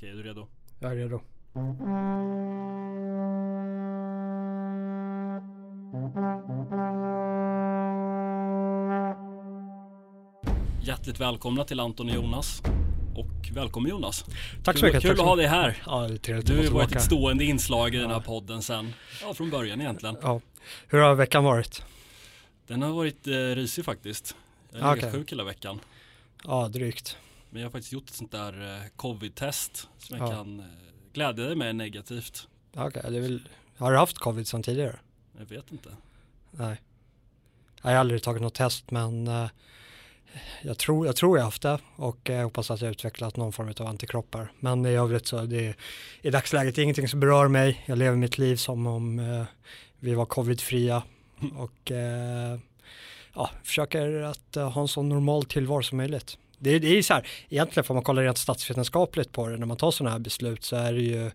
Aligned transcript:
Okej, 0.00 0.10
är 0.10 0.14
du 0.14 0.22
redo? 0.22 0.46
Jag 0.78 0.92
är 0.92 0.96
redo. 0.96 1.20
Hjärtligt 10.82 11.20
välkomna 11.20 11.64
till 11.64 11.80
Anton 11.80 12.08
och 12.08 12.14
Jonas. 12.14 12.62
Och 13.16 13.50
välkommen 13.52 13.90
Jonas. 13.90 14.24
Tack 14.64 14.76
så 14.78 14.80
Kul- 14.80 14.88
mycket. 14.88 15.02
Kul 15.02 15.16
så 15.16 15.22
att 15.22 15.28
ha 15.28 15.36
dig 15.36 15.46
här. 15.46 15.82
Ja, 15.86 16.08
det 16.08 16.14
är 16.14 16.18
trevligt 16.18 16.46
Du 16.46 16.56
har 16.56 16.74
varit 16.74 16.96
ett 16.96 17.02
stående 17.02 17.44
inslag 17.44 17.94
i 17.94 17.98
den 17.98 18.10
här 18.10 18.16
Ja. 18.16 18.22
podden 18.22 18.62
sen, 18.62 18.94
ja 19.22 19.34
från 19.34 19.50
början 19.50 19.80
egentligen. 19.80 20.16
Ja. 20.22 20.40
Hur 20.88 20.98
har 20.98 21.14
veckan 21.14 21.44
varit? 21.44 21.82
Den 22.66 22.82
har 22.82 22.90
varit 22.90 23.26
eh, 23.26 23.32
risig 23.32 23.84
faktiskt. 23.84 24.36
Jag 24.70 24.80
är 24.80 24.86
okej. 24.86 24.98
okay. 24.98 25.12
sjuk 25.12 25.32
hela 25.32 25.44
veckan. 25.44 25.80
Ja, 26.44 26.68
drygt. 26.68 27.16
Men 27.50 27.62
jag 27.62 27.68
har 27.68 27.72
faktiskt 27.72 27.92
gjort 27.92 28.08
ett 28.08 28.14
sånt 28.14 28.32
där 28.32 28.76
eh, 28.76 28.82
covid-test 28.96 29.88
som 29.98 30.18
jag 30.18 30.28
Ja. 30.28 30.32
kan 30.32 30.60
eh, 30.60 30.66
glädja 31.12 31.44
dig 31.44 31.56
med 31.56 31.76
negativt. 31.76 32.48
Är 32.74 33.20
väl... 33.20 33.48
Har 33.76 33.92
du 33.92 33.98
haft 33.98 34.18
covid 34.18 34.48
sedan 34.48 34.62
tidigare? 34.62 34.98
Jag 35.38 35.46
vet 35.46 35.72
inte. 35.72 35.88
Nej. 36.50 36.80
Jag 37.82 37.90
har 37.90 37.96
aldrig 37.96 38.22
tagit 38.22 38.42
något 38.42 38.54
test 38.54 38.90
men 38.90 39.28
eh, 39.28 39.48
jag, 40.62 40.78
tror, 40.78 41.06
jag 41.06 41.16
tror 41.16 41.38
jag 41.38 41.44
haft 41.44 41.62
det 41.62 41.78
och 41.96 42.18
jag 42.22 42.42
hoppas 42.44 42.70
att 42.70 42.80
jag 42.80 42.90
utvecklat 42.90 43.36
någon 43.36 43.52
form 43.52 43.72
av 43.80 43.86
antikroppar. 43.86 44.52
Men 44.60 44.86
i 44.86 44.90
övrigt 44.90 45.26
så 45.26 45.42
det 45.44 45.74
i 46.22 46.30
dagsläget 46.30 46.78
är 46.78 46.82
ingenting 46.82 47.08
som 47.08 47.20
berör 47.20 47.48
mig. 47.48 47.82
Jag 47.86 47.98
lever 47.98 48.16
mitt 48.16 48.38
liv 48.38 48.56
som 48.56 48.86
om 48.86 49.44
vi 49.98 50.14
var 50.14 50.26
covidfria 50.26 51.02
och 51.56 51.92
ja, 53.34 53.50
försöker 53.62 54.22
att 54.22 54.54
ha 54.54 54.80
en 54.80 54.88
så 54.88 55.02
normal 55.02 55.44
tillvaro 55.44 55.82
som 55.82 55.96
möjligt. 55.98 56.38
Det, 56.62 56.78
det 56.78 56.88
är 56.88 56.94
ju 56.94 57.02
så 57.02 57.14
här, 57.14 57.26
egentligen 57.48 57.84
får 57.84 57.94
man 57.94 58.02
kolla 58.02 58.22
rent 58.22 58.38
statsvetenskapligt 58.38 59.32
på 59.32 59.48
det, 59.48 59.56
när 59.56 59.66
man 59.66 59.76
tar 59.76 59.90
sådana 59.90 60.12
här 60.12 60.18
beslut 60.18 60.64
så 60.64 60.76
är 60.76 60.92
det 60.92 61.00
ju 61.00 61.30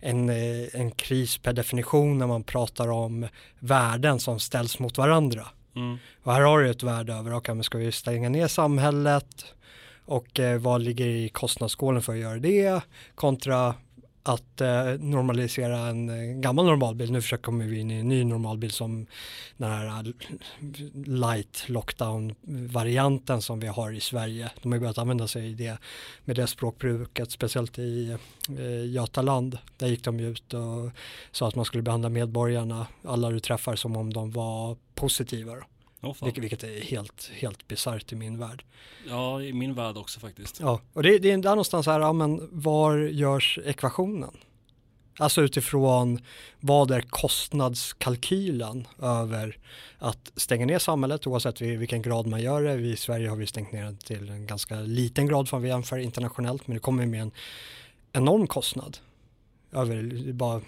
en, 0.00 0.28
eh, 0.28 0.68
en 0.72 0.90
kris 0.90 1.38
per 1.38 1.52
definition 1.52 2.18
när 2.18 2.26
man 2.26 2.42
pratar 2.42 2.88
om 2.88 3.28
värden 3.58 4.20
som 4.20 4.40
ställs 4.40 4.78
mot 4.78 4.98
varandra. 4.98 5.46
Mm. 5.76 5.98
Och 6.22 6.32
här 6.32 6.40
har 6.40 6.60
du 6.60 6.70
ett 6.70 6.82
värde 6.82 7.12
över, 7.14 7.34
okej 7.34 7.54
men 7.54 7.64
ska 7.64 7.78
vi 7.78 7.92
stänga 7.92 8.28
ner 8.28 8.48
samhället 8.48 9.44
och 10.04 10.40
eh, 10.40 10.58
vad 10.58 10.82
ligger 10.82 11.06
i 11.06 11.28
kostnadsskålen 11.28 12.02
för 12.02 12.12
att 12.12 12.18
göra 12.18 12.38
det 12.38 12.80
kontra 13.14 13.74
att 14.22 14.60
eh, 14.60 14.84
normalisera 14.98 15.78
en 15.78 16.08
eh, 16.08 16.40
gammal 16.40 16.66
normalbild. 16.66 17.12
Nu 17.12 17.22
försöker 17.22 17.52
vi 17.52 17.78
in 17.78 17.90
i 17.90 17.94
en 17.94 18.08
ny 18.08 18.24
normalbild 18.24 18.72
som 18.72 19.06
den 19.56 19.70
här 19.70 19.86
eh, 19.86 20.12
light 21.04 21.64
lockdown 21.66 22.34
varianten 22.68 23.42
som 23.42 23.60
vi 23.60 23.66
har 23.66 23.92
i 23.92 24.00
Sverige. 24.00 24.50
De 24.62 24.72
har 24.72 24.78
börjat 24.78 24.98
använda 24.98 25.28
sig 25.28 25.50
i 25.50 25.54
det 25.54 25.78
med 26.24 26.36
det 26.36 26.46
språkbruket, 26.46 27.30
speciellt 27.30 27.78
i 27.78 28.16
eh, 28.58 28.86
Götaland. 28.86 29.58
Där 29.76 29.86
gick 29.86 30.04
de 30.04 30.20
ut 30.20 30.54
och 30.54 30.90
sa 31.32 31.48
att 31.48 31.54
man 31.54 31.64
skulle 31.64 31.82
behandla 31.82 32.08
medborgarna, 32.08 32.86
alla 33.04 33.30
du 33.30 33.40
träffar 33.40 33.76
som 33.76 33.96
om 33.96 34.12
de 34.12 34.30
var 34.30 34.76
positiva. 34.94 35.54
Då. 35.54 35.62
Fan. 36.02 36.14
Vilket, 36.22 36.42
vilket 36.44 36.62
är 36.64 36.80
helt, 36.80 37.30
helt 37.34 37.68
bisarrt 37.68 38.12
i 38.12 38.16
min 38.16 38.38
värld. 38.38 38.64
Ja, 39.08 39.42
i 39.42 39.52
min 39.52 39.74
värld 39.74 39.96
också 39.96 40.20
faktiskt. 40.20 40.60
Ja, 40.60 40.80
och 40.92 41.02
det, 41.02 41.18
det 41.18 41.30
är 41.30 41.36
där 41.38 41.50
någonstans 41.50 41.86
här, 41.86 42.00
ja 42.00 42.12
men 42.12 42.48
var 42.52 42.96
görs 42.98 43.58
ekvationen? 43.64 44.36
Alltså 45.18 45.42
utifrån 45.42 46.18
vad 46.60 46.90
är 46.90 47.00
kostnadskalkylen 47.00 48.86
över 49.02 49.58
att 49.98 50.32
stänga 50.36 50.66
ner 50.66 50.78
samhället 50.78 51.26
oavsett 51.26 51.60
vi- 51.60 51.76
vilken 51.76 52.02
grad 52.02 52.26
man 52.26 52.42
gör 52.42 52.62
det. 52.62 52.76
Vi 52.76 52.90
i 52.92 52.96
Sverige 52.96 53.28
har 53.28 53.36
vi 53.36 53.46
stängt 53.46 53.72
ner 53.72 53.96
till 54.04 54.28
en 54.28 54.46
ganska 54.46 54.80
liten 54.80 55.26
grad 55.26 55.48
för 55.48 55.58
vi 55.58 55.68
jämför 55.68 55.98
internationellt 55.98 56.66
men 56.66 56.74
det 56.74 56.80
kommer 56.80 57.06
med 57.06 57.22
en 57.22 57.30
enorm 58.12 58.46
kostnad 58.46 58.98
över, 59.72 60.32
bara, 60.32 60.62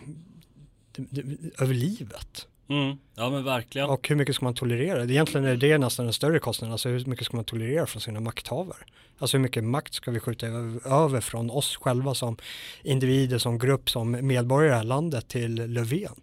över 1.59 1.75
livet. 1.75 2.47
Mm. 2.69 2.97
Ja 3.15 3.31
men 3.31 3.45
verkligen. 3.45 3.91
Och 3.91 4.09
hur 4.09 4.17
mycket 4.17 4.35
ska 4.35 4.45
man 4.45 4.55
tolerera? 4.55 5.05
Egentligen 5.05 5.47
är 5.47 5.57
det 5.57 5.79
nästan 5.79 6.07
den 6.07 6.13
större 6.13 6.39
kostnaden. 6.39 6.73
Alltså 6.73 6.89
hur 6.89 7.05
mycket 7.05 7.27
ska 7.27 7.37
man 7.37 7.45
tolerera 7.45 7.87
från 7.87 8.01
sina 8.01 8.21
makthavare? 8.21 8.85
Alltså 9.19 9.37
hur 9.37 9.43
mycket 9.43 9.65
makt 9.65 9.95
ska 9.95 10.11
vi 10.11 10.21
skjuta 10.21 10.47
över- 10.47 11.21
från 11.21 11.51
oss 11.51 11.77
själva 11.77 12.15
som 12.15 12.37
individer, 12.83 13.39
som 13.39 13.59
grupp, 13.59 13.91
som 13.91 14.27
medborgare 14.27 14.67
i 14.67 14.71
det 14.71 14.77
här 14.77 14.85
landet 14.85 15.29
till 15.29 15.55
Löfven? 15.55 16.21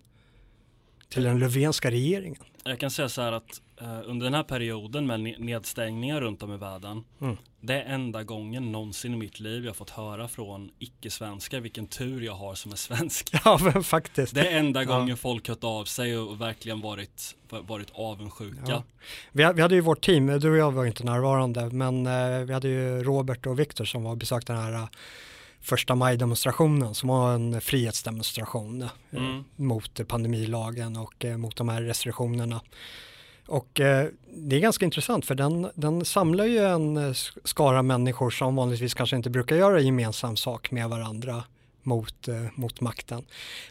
Till 1.10 1.24
den 1.24 1.40
Löfvenska 1.40 1.92
regeringen. 1.92 2.42
Jag 2.64 2.80
kan 2.80 2.92
säga 2.92 3.10
så 3.10 3.22
här 3.22 3.32
att 3.32 3.62
eh, 3.82 4.00
under 4.06 4.24
den 4.26 4.34
här 4.34 4.44
perioden 4.44 5.08
med 5.08 5.20
ne- 5.20 5.40
nedstängningar 5.40 6.22
runt 6.22 6.44
om 6.44 6.54
i 6.54 6.58
världen. 6.58 7.04
Mm. 7.22 7.38
Det 7.62 7.74
är 7.82 7.94
enda 7.94 8.24
gången 8.24 8.72
någonsin 8.72 9.14
i 9.14 9.18
mitt 9.18 9.40
liv 9.40 9.66
jag 9.66 9.76
fått 9.76 9.90
höra 9.90 10.28
från 10.28 10.72
icke-svenskar 10.80 11.60
vilken 11.60 11.88
tur 11.88 12.22
jag 12.22 12.34
har 12.34 12.56
som 12.56 12.72
är 12.72 12.76
svensk. 12.76 13.30
Ja, 13.46 13.60
men 13.74 13.84
faktiskt. 13.84 14.36
Det 14.36 14.48
är 14.50 14.60
enda 14.60 14.84
Ja. 14.84 14.98
gången 14.98 15.18
folk 15.18 15.48
hört 15.50 15.64
av 15.64 15.86
sig 15.86 16.18
och 16.18 16.42
verkligen 16.42 16.82
varit, 16.82 17.36
varit 17.50 17.88
avundsjuka. 17.94 18.62
Ja. 18.68 18.84
Vi, 19.32 19.52
vi 19.56 19.62
hade 19.62 19.76
ju 19.76 19.82
vårt 19.82 20.02
team, 20.06 20.28
du 20.40 20.52
och 20.52 20.58
jag 20.58 20.72
var 20.72 20.86
inte 20.86 21.04
närvarande, 21.04 21.70
men 21.70 22.08
eh, 22.08 22.40
vi 22.46 22.54
hade 22.54 22.68
ju 22.68 23.04
Robert 23.04 23.46
och 23.46 23.60
Viktor 23.60 23.86
som 23.86 24.04
var 24.04 24.12
och 24.12 24.18
besökte 24.18 24.54
den 24.54 24.62
här 24.62 24.74
eh, 24.74 24.88
första 25.62 25.96
maj-demonstrationen 25.96 26.96
som 26.96 27.10
var 27.10 27.34
en 27.34 27.62
frihetsdemonstration 27.62 28.82
eh, 28.82 28.90
Mm. 29.14 29.44
mot 29.56 30.08
pandemilagen 30.08 30.98
och 30.98 31.26
eh, 31.26 31.38
mot 31.38 31.56
de 31.56 31.70
här 31.70 31.82
restriktionerna. 31.82 32.62
Och 33.50 33.80
eh, 33.80 34.08
det 34.34 34.56
är 34.56 34.60
ganska 34.60 34.86
intressant 34.86 35.26
för 35.26 35.36
den, 35.36 35.70
den 35.76 36.06
samlar 36.06 36.46
ju 36.46 36.58
en 36.58 36.98
eh, 36.98 37.14
skara 37.44 37.82
människor 37.82 38.30
som 38.30 38.56
vanligtvis 38.56 38.94
kanske 38.94 39.16
inte 39.16 39.30
brukar 39.30 39.56
göra 39.56 39.80
gemensam 39.80 40.38
sak 40.38 40.72
med 40.72 40.90
varandra 40.90 41.44
mot, 41.84 42.28
eh, 42.28 42.46
mot 42.56 42.82
makten. 42.82 43.26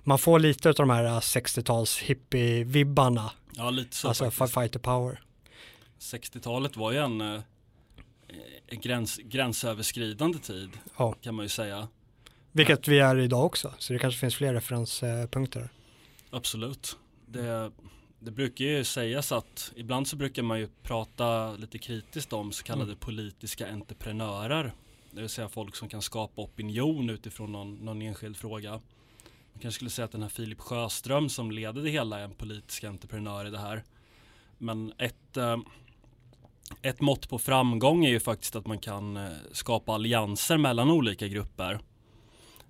Man 0.05 0.19
får 0.19 0.39
lite 0.39 0.69
av 0.69 0.75
de 0.75 0.91
här 0.91 1.05
eh, 1.05 1.19
60-tals 1.21 1.99
hippie-vibbarna, 2.03 3.31
Ja 3.53 3.71
lite 3.71 3.97
så 3.97 4.09
alltså 4.09 4.31
faktiskt. 4.31 4.55
fighter 4.55 4.79
power. 4.79 5.21
60-talet 6.01 6.77
var 6.77 6.93
ju 6.93 6.99
en 6.99 7.21
eh, 7.21 7.41
en 8.71 8.81
gräns, 8.81 9.21
gränsöverskridande 9.25 10.39
tid 10.39 10.71
Ja. 10.99 11.13
kan 11.23 11.35
man 11.35 11.45
ju 11.45 11.49
säga. 11.49 11.89
Vilket 12.53 12.89
vi 12.89 12.99
är 12.99 13.19
idag 13.19 13.45
också, 13.47 13.73
så 13.79 13.93
det 13.93 13.99
kanske 13.99 14.21
finns 14.21 14.35
fler 14.35 14.55
referenspunkter. 14.55 15.69
Absolut. 16.31 16.97
Det, 17.27 17.71
det 18.21 18.31
brukar 18.31 18.65
ju 18.65 18.85
sägas 18.85 19.33
att 19.33 19.73
ibland 19.77 20.09
så 20.09 20.17
brukar 20.17 20.43
man 20.43 20.59
ju 20.61 20.69
prata 20.83 21.53
lite 21.53 21.79
kritiskt 21.79 22.33
om 22.33 22.53
så 22.53 22.65
kallade 22.65 22.91
Mm. 22.91 22.99
politiska 22.99 23.69
entreprenörer. 23.73 24.73
Det 25.11 25.21
vill 25.21 25.31
säga 25.31 25.49
folk 25.49 25.77
som 25.77 25.89
kan 25.89 26.03
skapa 26.03 26.43
opinion 26.43 27.11
utifrån 27.11 27.53
någon, 27.53 27.75
någon 27.75 28.03
enskild 28.03 28.37
fråga. 28.37 28.71
Man 28.71 29.61
kanske 29.63 29.77
skulle 29.77 29.91
säga 29.91 30.05
att 30.05 30.13
den 30.13 30.23
här 30.23 30.29
Filip 30.29 30.61
Sjöström 30.61 31.29
som 31.29 31.51
leder 31.51 31.83
det 31.83 31.91
hela 31.91 32.19
är 32.21 32.25
en 32.25 32.35
politisk 32.35 32.85
entreprenör 32.85 33.47
i 33.47 33.51
det 33.51 33.59
här. 33.59 33.85
Men 34.59 34.93
ett, 34.99 35.37
eh, 35.37 35.57
ett 36.83 37.01
mått 37.01 37.29
på 37.29 37.39
framgång 37.39 38.05
är 38.05 38.11
ju 38.11 38.21
faktiskt 38.21 38.57
att 38.57 38.67
man 38.67 38.79
kan 38.79 39.17
eh, 39.17 39.29
skapa 39.53 39.93
allianser 39.95 40.57
mellan 40.59 40.91
olika 40.91 41.29
grupper. 41.29 41.81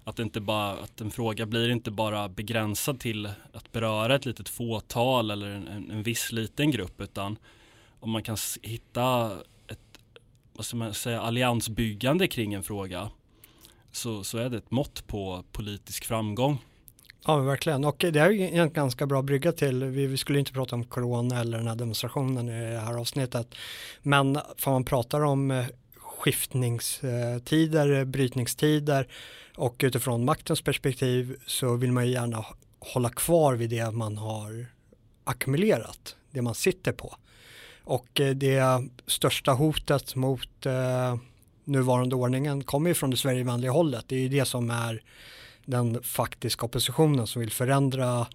Att, 0.08 0.18
inte 0.18 0.40
bara, 0.40 0.70
att 0.70 1.00
en 1.00 1.10
fråga 1.10 1.46
blir 1.46 1.70
inte 1.70 1.90
bara 1.90 2.28
begränsad 2.28 3.00
till 3.00 3.26
att 3.52 3.72
beröra 3.72 4.14
ett 4.14 4.26
litet 4.26 4.48
fåtal 4.48 5.30
eller 5.30 5.50
en, 5.50 5.68
en, 5.68 5.90
en 5.90 6.02
viss 6.02 6.32
liten 6.32 6.70
grupp 6.70 7.00
utan 7.00 7.38
om 8.00 8.10
man 8.10 8.22
kan 8.22 8.36
hitta 8.62 9.32
ett 9.66 9.98
vad 10.52 10.64
ska 10.64 10.76
man 10.76 10.94
säga, 10.94 11.20
alliansbyggande 11.20 12.28
kring 12.28 12.54
en 12.54 12.62
fråga 12.62 13.10
så, 13.92 14.24
så 14.24 14.38
är 14.38 14.50
det 14.50 14.56
ett 14.56 14.70
mått 14.70 15.06
på 15.06 15.44
politisk 15.52 16.04
framgång. 16.04 16.58
Ja, 17.26 17.36
verkligen. 17.36 17.84
Och 17.84 17.96
det 17.98 18.18
är 18.18 18.30
en 18.30 18.72
ganska 18.72 19.06
bra 19.06 19.22
brygga 19.22 19.52
till, 19.52 19.84
vi, 19.84 20.06
vi 20.06 20.16
skulle 20.16 20.38
inte 20.38 20.52
prata 20.52 20.74
om 20.74 20.84
corona 20.84 21.40
eller 21.40 21.58
den 21.58 21.68
här 21.68 21.76
demonstrationen 21.76 22.48
i 22.48 22.70
det 22.72 22.80
här 22.80 22.94
avsnittet, 22.94 23.54
men 24.02 24.38
för 24.56 24.70
man 24.70 24.84
pratar 24.84 25.24
om 25.24 25.50
eh, 25.50 25.66
skiftningstider, 26.18 28.04
brytningstider 28.04 29.08
och 29.56 29.80
utifrån 29.84 30.24
maktens 30.24 30.62
perspektiv 30.62 31.36
så 31.46 31.76
vill 31.76 31.92
man 31.92 32.06
ju 32.06 32.12
gärna 32.12 32.44
hålla 32.78 33.10
kvar 33.10 33.54
vid 33.54 33.70
det 33.70 33.90
man 33.90 34.18
har 34.18 34.66
ackumulerat, 35.24 36.16
det 36.30 36.42
man 36.42 36.54
sitter 36.54 36.92
på. 36.92 37.14
Och 37.84 38.20
eh, 38.20 38.34
det 38.34 38.88
största 39.06 39.52
hotet 39.52 40.14
mot 40.14 40.66
eh, 40.66 41.16
nuvarande 41.64 42.14
ordningen 42.14 42.64
kommer 42.64 42.90
ju 42.90 42.94
från 42.94 43.10
det 43.10 43.16
Sverigevänliga 43.16 43.70
hållet. 43.70 44.04
Det 44.08 44.16
är 44.16 44.20
ju 44.20 44.28
det 44.28 44.44
som 44.44 44.70
är 44.70 45.02
den 45.64 46.02
faktiska 46.02 46.66
oppositionen 46.66 47.26
som 47.26 47.40
vill 47.40 47.52
förändra 47.52 48.26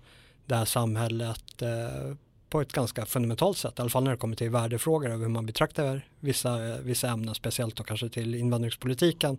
det 0.45 0.55
här 0.55 0.65
samhället 0.65 1.61
eh, 1.61 2.15
på 2.53 2.61
ett 2.61 2.73
ganska 2.73 3.05
fundamentalt 3.05 3.57
sätt, 3.57 3.73
i 3.79 3.81
alla 3.81 3.89
fall 3.89 4.03
när 4.03 4.11
det 4.11 4.17
kommer 4.17 4.35
till 4.35 4.49
värdefrågor 4.49 5.09
över 5.09 5.23
hur 5.23 5.29
man 5.29 5.45
betraktar 5.45 6.07
vissa, 6.19 6.77
vissa 6.77 7.09
ämnen, 7.09 7.35
speciellt 7.35 7.75
då 7.75 7.83
kanske 7.83 8.09
till 8.09 8.35
invandringspolitiken. 8.35 9.37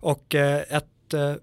Och 0.00 0.34
eh, 0.34 0.62
ett 0.68 1.14
eh, 1.14 1.34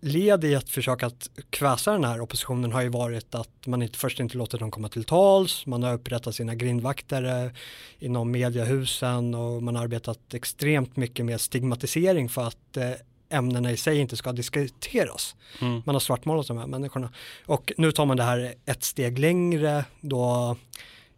led 0.00 0.44
i 0.44 0.54
att 0.54 0.68
försöka 0.68 1.06
att 1.06 1.30
kväsa 1.50 1.92
den 1.92 2.04
här 2.04 2.20
oppositionen 2.20 2.72
har 2.72 2.82
ju 2.82 2.88
varit 2.88 3.34
att 3.34 3.66
man 3.66 3.82
inte, 3.82 3.98
först 3.98 4.20
inte 4.20 4.36
låter 4.36 4.58
dem 4.58 4.70
komma 4.70 4.88
till 4.88 5.04
tals, 5.04 5.66
man 5.66 5.82
har 5.82 5.94
upprättat 5.94 6.34
sina 6.34 6.54
grindvakter 6.54 7.44
eh, 7.44 7.50
inom 7.98 8.30
mediehusen 8.30 9.34
och 9.34 9.62
man 9.62 9.76
har 9.76 9.82
arbetat 9.82 10.34
extremt 10.34 10.96
mycket 10.96 11.24
med 11.24 11.40
stigmatisering 11.40 12.28
för 12.28 12.46
att 12.46 12.76
eh, 12.76 12.90
ämnena 13.30 13.72
i 13.72 13.76
sig 13.76 13.98
inte 13.98 14.16
ska 14.16 14.32
diskuteras. 14.32 15.36
Mm. 15.60 15.82
Man 15.86 15.94
har 15.94 16.00
svartmålat 16.00 16.46
de 16.46 16.58
här 16.58 16.66
människorna. 16.66 17.12
Och 17.46 17.72
nu 17.76 17.92
tar 17.92 18.06
man 18.06 18.16
det 18.16 18.22
här 18.22 18.54
ett 18.66 18.84
steg 18.84 19.18
längre 19.18 19.84
då 20.00 20.56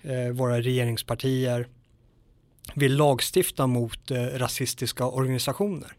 eh, 0.03 0.33
våra 0.33 0.61
regeringspartier 0.61 1.69
vill 2.75 2.97
lagstifta 2.97 3.67
mot 3.67 4.11
eh, 4.11 4.25
rasistiska 4.25 5.07
organisationer. 5.07 5.97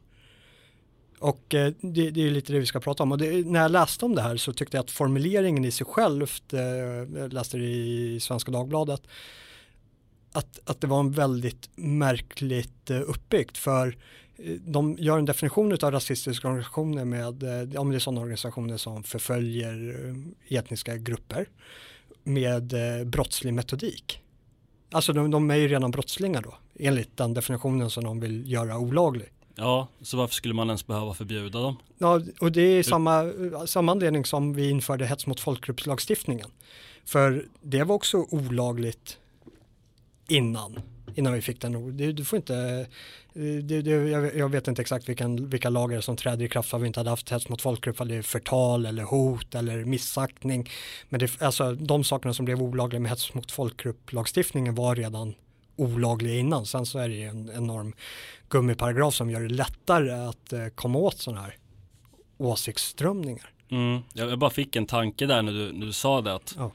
Och 1.19 1.55
eh, 1.55 1.73
det, 1.81 2.11
det, 2.11 2.27
är 2.27 2.31
lite 2.31 2.53
det 2.53 2.59
vi 2.59 2.65
ska 2.65 2.79
prata 2.79 3.03
om. 3.03 3.11
Och 3.11 3.17
det, 3.17 3.45
när 3.45 3.61
jag 3.61 3.71
läste 3.71 4.05
om 4.05 4.15
det 4.15 4.21
här 4.21 4.37
så 4.37 4.53
tyckte 4.53 4.77
jag 4.77 4.83
att 4.83 4.91
formuleringen 4.91 5.65
i 5.65 5.71
sig 5.71 5.85
självt, 5.85 6.53
eh, 6.53 6.61
jag 7.19 7.33
läste 7.33 7.57
det 7.57 7.65
i 7.65 8.19
Svenska 8.19 8.51
Dagbladet, 8.51 9.01
att, 10.31 10.59
att 10.65 10.81
det 10.81 10.87
var 10.87 10.99
en 10.99 11.11
väldigt 11.11 11.69
märkligt 11.75 12.89
eh, 12.89 13.01
uppbyggt. 13.01 13.57
För 13.57 13.97
de 14.65 14.97
gör 14.99 15.17
en 15.17 15.25
definition 15.25 15.77
av 15.81 15.91
rasistiska 15.91 16.47
organisationer 16.47 17.05
med, 17.05 17.43
eh, 17.43 17.81
om 17.81 17.89
det 17.89 17.97
är 17.97 17.99
sådana 17.99 18.21
organisationer 18.21 18.77
som 18.77 19.03
förföljer 19.03 20.05
eh, 20.49 20.57
etniska 20.57 20.97
grupper 20.97 21.49
med 22.23 22.73
brottslig 23.05 23.53
metodik. 23.53 24.21
Alltså 24.91 25.13
de, 25.13 25.31
de 25.31 25.51
är 25.51 25.55
ju 25.55 25.67
redan 25.67 25.91
brottslingar 25.91 26.41
då, 26.41 26.53
enligt 26.79 27.17
den 27.17 27.33
definitionen 27.33 27.89
som 27.89 28.03
de 28.03 28.19
vill 28.19 28.51
göra 28.51 28.77
olaglig. 28.77 29.31
Ja, 29.55 29.87
så 30.01 30.17
varför 30.17 30.35
skulle 30.35 30.53
man 30.53 30.67
ens 30.67 30.87
behöva 30.87 31.13
förbjuda 31.13 31.59
dem? 31.59 31.75
Ja, 31.97 32.21
och 32.39 32.51
det 32.51 32.61
är 32.61 32.83
samma, 32.83 33.33
samma 33.65 33.91
anledning 33.91 34.25
som 34.25 34.53
vi 34.53 34.69
införde 34.69 35.05
hets 35.05 35.27
mot 35.27 35.39
folkgruppslagstiftningen. 35.39 36.49
För 37.05 37.45
det 37.61 37.83
var 37.83 37.95
också 37.95 38.17
olagligt 38.29 39.17
innan, 40.27 40.79
innan 41.15 41.33
vi 41.33 41.41
fick 41.41 41.61
den. 41.61 41.97
Du, 41.97 42.11
du 42.11 42.25
får 42.25 42.37
inte, 42.37 42.87
det, 43.33 43.81
det, 43.81 43.89
jag, 43.89 44.35
jag, 44.35 44.49
vet 44.49 44.67
inte 44.67 44.81
exakt 44.81 45.09
vilken, 45.09 45.49
vilka 45.49 45.69
lagar 45.69 46.01
som 46.01 46.17
träder 46.17 46.45
i 46.45 46.49
kraft 46.49 46.69
för 46.69 46.79
vi 46.79 46.87
inte 46.87 46.99
hade 46.99 47.09
haft 47.09 47.29
hets 47.29 47.49
mot 47.49 47.61
folkgrupp, 47.61 48.01
eller 48.01 48.21
förtal 48.21 48.85
eller 48.85 49.03
hot 49.03 49.55
eller 49.55 49.85
missaktning. 49.85 50.69
Men 51.09 51.19
det, 51.19 51.41
alltså, 51.41 51.73
de 51.73 52.03
sakerna 52.03 52.33
som 52.33 52.45
blev 52.45 52.61
olagliga 52.61 52.99
med 52.99 53.11
hets 53.11 53.33
mot 53.33 53.51
folkgrupp-lagstiftningen 53.51 54.75
var 54.75 54.95
redan 54.95 55.33
olagliga 55.75 56.35
innan. 56.35 56.65
Sen 56.65 56.85
så 56.85 56.99
är 56.99 57.09
det 57.09 57.15
ju 57.15 57.27
en 57.27 57.51
enorm 57.55 57.93
gummiparagraf 58.49 59.13
som 59.13 59.29
gör 59.29 59.41
det 59.41 59.49
lättare 59.49 60.11
att 60.11 60.53
eh, 60.53 60.67
komma 60.67 60.99
åt 60.99 61.17
sådana 61.17 61.41
här 61.41 61.55
åsiktsströmningar. 62.37 63.49
Mm. 63.69 64.01
Jag 64.13 64.39
bara 64.39 64.49
fick 64.49 64.75
en 64.75 64.85
tanke 64.85 65.25
där 65.25 65.41
när 65.41 65.51
du, 65.51 65.73
när 65.73 65.85
du 65.85 65.93
sa 65.93 66.21
det. 66.21 66.35
Att, 66.35 66.55
ja. 66.57 66.71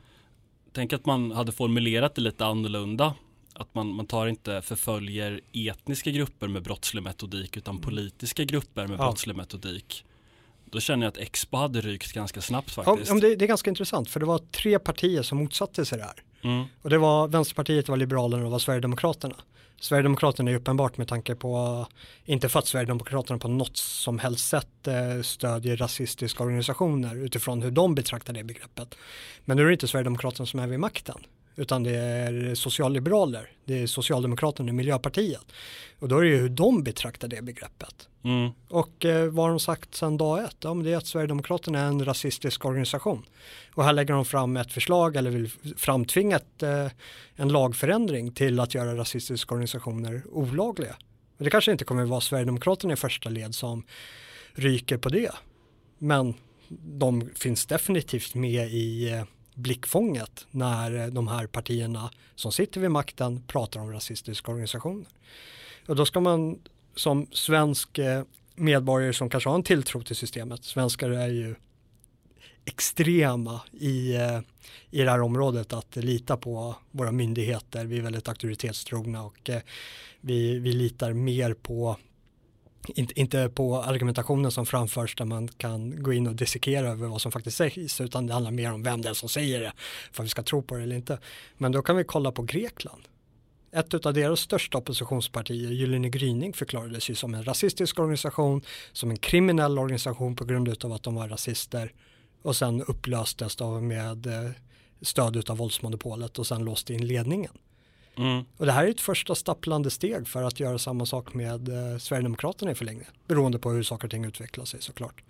Tänk 0.72 0.92
att 0.92 1.06
man 1.06 1.30
hade 1.30 1.52
formulerat 1.52 2.14
det 2.14 2.20
lite 2.20 2.46
annorlunda. 2.46 3.14
Att 3.58 3.74
man, 3.74 3.94
man 3.94 4.06
tar 4.06 4.26
inte 4.26 4.62
förföljer 4.62 5.40
etniska 5.52 6.10
grupper 6.10 6.48
med 6.48 6.62
brottslig 6.62 7.02
metodik 7.02 7.56
utan 7.56 7.78
politiska 7.78 8.44
grupper 8.44 8.86
med 8.86 9.00
ja. 9.00 9.04
brottslig 9.04 9.36
metodik. 9.36 10.04
Då 10.64 10.80
känner 10.80 11.06
jag 11.06 11.10
att 11.10 11.16
Expo 11.16 11.56
hade 11.56 11.80
rykt 11.80 12.12
ganska 12.12 12.40
snabbt 12.40 12.70
faktiskt. 12.70 13.10
Ja, 13.10 13.14
det, 13.14 13.36
det, 13.36 13.44
är 13.44 13.48
ganska 13.48 13.70
intressant 13.70 14.10
för 14.10 14.20
det 14.20 14.26
var 14.26 14.38
tre 14.38 14.78
partier 14.78 15.22
som 15.22 15.38
motsatte 15.38 15.84
sig 15.84 15.98
det 15.98 16.04
här. 16.04 16.22
Mm. 16.42 16.64
Och 16.82 16.90
det 16.90 16.98
var 16.98 17.28
Vänsterpartiet, 17.28 17.88
var 17.88 17.96
Liberalerna 17.96 18.44
och 18.44 18.50
var 18.50 18.58
Sverigedemokraterna. 18.58 19.36
Sverigedemokraterna 19.80 20.50
är 20.50 20.54
uppenbart 20.54 20.96
med 20.96 21.08
tanke 21.08 21.34
på, 21.34 21.86
inte 22.24 22.48
för 22.48 22.58
att 22.58 22.66
Sverigedemokraterna 22.66 23.38
på 23.38 23.48
något 23.48 23.76
som 23.76 24.18
helst 24.18 24.48
sätt 24.48 24.86
eh, 24.86 25.22
stödjer 25.22 25.76
rasistiska 25.76 26.42
organisationer 26.42 27.16
utifrån 27.16 27.62
hur 27.62 27.70
de 27.70 27.94
betraktar 27.94 28.32
det 28.32 28.44
begreppet. 28.44 28.94
Men 29.44 29.56
nu 29.56 29.62
är 29.62 29.66
det 29.66 29.72
inte 29.72 29.88
Sverigedemokraterna 29.88 30.46
som 30.46 30.60
är 30.60 30.66
vid 30.66 30.80
makten 30.80 31.18
utan 31.56 31.82
det 31.82 31.96
är 31.96 32.54
socialliberaler, 32.54 33.50
det 33.64 33.82
är 33.82 33.86
Socialdemokraterna 33.86 34.70
och 34.70 34.74
Miljöpartiet. 34.74 35.44
Och 35.98 36.08
då 36.08 36.18
är 36.18 36.22
det 36.22 36.28
ju 36.28 36.36
hur 36.36 36.48
de 36.48 36.82
betraktar 36.82 37.28
det 37.28 37.42
begreppet. 37.42 38.08
Mm. 38.24 38.50
Och 38.68 39.04
eh, 39.04 39.26
vad 39.30 39.44
har 39.44 39.50
de 39.50 39.60
sagt 39.60 39.94
sedan 39.94 40.16
dag 40.16 40.44
ett? 40.44 40.56
Ja, 40.60 40.74
men 40.74 40.84
det 40.84 40.92
är 40.92 40.96
att 40.96 41.06
Sverigedemokraterna 41.06 41.80
är 41.80 41.86
en 41.86 42.04
rasistisk 42.04 42.64
organisation. 42.64 43.22
Och 43.74 43.84
här 43.84 43.92
lägger 43.92 44.14
de 44.14 44.24
fram 44.24 44.56
ett 44.56 44.72
förslag 44.72 45.16
eller 45.16 45.30
vill 45.30 45.50
framtvinga 45.76 46.36
ett, 46.36 46.62
eh, 46.62 46.86
en 47.36 47.48
lagförändring 47.48 48.32
till 48.32 48.60
att 48.60 48.74
göra 48.74 48.96
rasistiska 48.96 49.54
organisationer 49.54 50.22
olagliga. 50.30 50.96
Och 51.38 51.44
det 51.44 51.50
kanske 51.50 51.72
inte 51.72 51.84
kommer 51.84 52.02
att 52.02 52.08
vara 52.08 52.20
Sverigedemokraterna 52.20 52.92
i 52.92 52.96
första 52.96 53.28
led 53.28 53.54
som 53.54 53.82
ryker 54.52 54.96
på 54.96 55.08
det. 55.08 55.32
Men 55.98 56.34
de 56.78 57.30
finns 57.34 57.66
definitivt 57.66 58.34
med 58.34 58.68
i 58.68 59.12
eh, 59.12 59.24
blickfånget 59.56 60.46
när 60.50 60.96
eh, 60.96 61.06
de 61.06 61.28
här 61.28 61.46
partierna 61.46 62.10
som 62.34 62.52
sitter 62.52 62.80
vid 62.80 62.90
makten 62.90 63.42
pratar 63.46 63.80
om 63.80 63.92
rasistiska 63.92 64.50
organisationer. 64.50 65.06
Och 65.86 65.96
då 65.96 66.06
ska 66.06 66.20
man 66.20 66.58
som 66.94 67.26
svensk 67.32 67.98
eh, 67.98 68.22
medborgare 68.54 69.12
som 69.12 69.30
kanske 69.30 69.50
har 69.50 69.56
en 69.56 69.62
tilltro 69.62 70.02
till 70.02 70.16
systemet, 70.16 70.64
svenskar 70.64 71.10
är 71.10 71.28
ju 71.28 71.54
extrema 72.64 73.60
i, 73.72 74.14
eh, 74.14 74.40
i 74.90 75.02
det 75.02 75.10
här 75.10 75.20
området 75.22 75.72
att 75.72 75.96
lita 75.96 76.36
på 76.36 76.74
våra 76.90 77.12
myndigheter. 77.12 77.84
Vi 77.84 77.98
är 77.98 78.02
väldigt 78.02 78.28
auktoritetstrogna 78.28 79.24
och 79.24 79.50
vi, 80.20 80.58
vi 80.58 80.72
litar 80.72 81.12
mer 81.12 81.54
på 81.54 81.96
inte, 82.94 83.20
inte 83.20 83.48
på 83.48 83.82
argumentationen 83.82 84.50
som 84.50 84.66
framförs 84.66 85.14
där 85.14 85.24
man 85.24 85.48
kan 85.48 86.02
gå 86.02 86.12
in 86.12 86.26
och 86.26 86.34
dissekera 86.34 86.88
över 86.88 87.06
vad 87.06 87.20
som 87.20 87.32
faktiskt 87.32 87.56
sägs 87.56 88.00
utan 88.00 88.26
det 88.26 88.32
handlar 88.32 88.50
mer 88.50 88.72
om 88.72 88.82
vem 88.82 89.02
det 89.02 89.08
är 89.08 89.14
som 89.14 89.28
säger 89.28 89.60
det 89.60 89.72
för 90.12 90.22
att 90.22 90.24
vi 90.24 90.30
ska 90.30 90.42
tro 90.42 90.62
på 90.62 90.76
det 90.76 90.82
eller 90.82 90.96
inte. 90.96 91.18
Men 91.56 91.72
då 91.72 91.82
kan 91.82 91.96
vi 91.96 92.04
kolla 92.04 92.32
på 92.32 92.42
Grekland. 92.42 93.02
Ett 93.72 94.06
av 94.06 94.14
deras 94.14 94.40
största 94.40 94.78
oppositionspartier, 94.78 95.70
Gyllene 95.70 96.08
gryning, 96.08 96.52
förklarades 96.52 97.10
ju 97.10 97.14
som 97.14 97.34
en 97.34 97.44
rasistisk 97.44 97.98
organisation, 97.98 98.62
som 98.92 99.10
en 99.10 99.16
kriminell 99.16 99.78
organisation 99.78 100.36
på 100.36 100.44
grund 100.44 100.84
av 100.84 100.92
att 100.92 101.02
de 101.02 101.14
var 101.14 101.28
rasister 101.28 101.92
och 102.42 102.56
sen 102.56 102.82
upplöstes 102.82 103.56
de 103.56 103.88
med 103.88 104.26
eh, 104.26 104.50
stöd 105.00 105.50
av 105.50 105.56
våldsmonopolet 105.56 106.38
och 106.38 106.46
sen 106.46 106.64
låste 106.64 106.94
in 106.94 107.06
ledningen. 107.06 107.52
Mm. 108.18 108.44
Och 108.56 108.66
det 108.66 108.72
här 108.72 108.84
är 108.84 108.90
ett 108.90 109.00
första 109.00 109.34
stapplande 109.34 109.90
steg 109.90 110.28
för 110.28 110.42
att 110.42 110.60
göra 110.60 110.78
samma 110.78 111.06
sak 111.06 111.34
med 111.34 111.68
eh, 111.68 111.98
Sverigedemokraterna 111.98 112.70
i 112.70 112.74
förlängningen. 112.74 113.12
Beroende 113.26 113.58
på 113.58 113.70
hur 113.70 113.82
saker 113.82 114.06
och 114.06 114.10
ting 114.10 114.24
utvecklar 114.24 114.64
sig 114.64 114.82
såklart. 114.82 115.22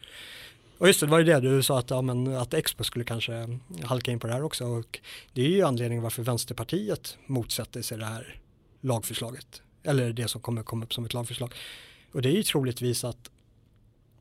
Och 0.78 0.86
just 0.86 1.00
det, 1.00 1.06
det 1.06 1.10
var 1.10 1.18
ju 1.18 1.24
det 1.24 1.40
du 1.40 1.62
sa 1.62 1.78
att, 1.78 1.90
ja, 1.90 2.02
men, 2.02 2.36
att 2.36 2.54
Expo 2.54 2.84
skulle 2.84 3.04
kanske 3.04 3.58
halka 3.82 4.10
in 4.10 4.20
på 4.20 4.26
det 4.26 4.32
här 4.32 4.42
också. 4.42 4.64
Och 4.64 5.00
det 5.32 5.42
är 5.42 5.48
ju 5.48 5.62
anledningen 5.62 6.02
varför 6.02 6.22
Vänsterpartiet 6.22 7.18
motsätter 7.26 7.82
sig 7.82 7.98
det 7.98 8.04
här 8.04 8.40
lagförslaget. 8.80 9.62
Eller 9.82 10.12
det 10.12 10.28
som 10.28 10.40
kommer 10.40 10.62
komma 10.62 10.84
upp 10.84 10.94
som 10.94 11.04
ett 11.04 11.14
lagförslag. 11.14 11.54
Och 12.12 12.22
det 12.22 12.28
är 12.28 12.32
ju 12.32 12.42
troligtvis 12.42 13.04
att 13.04 13.30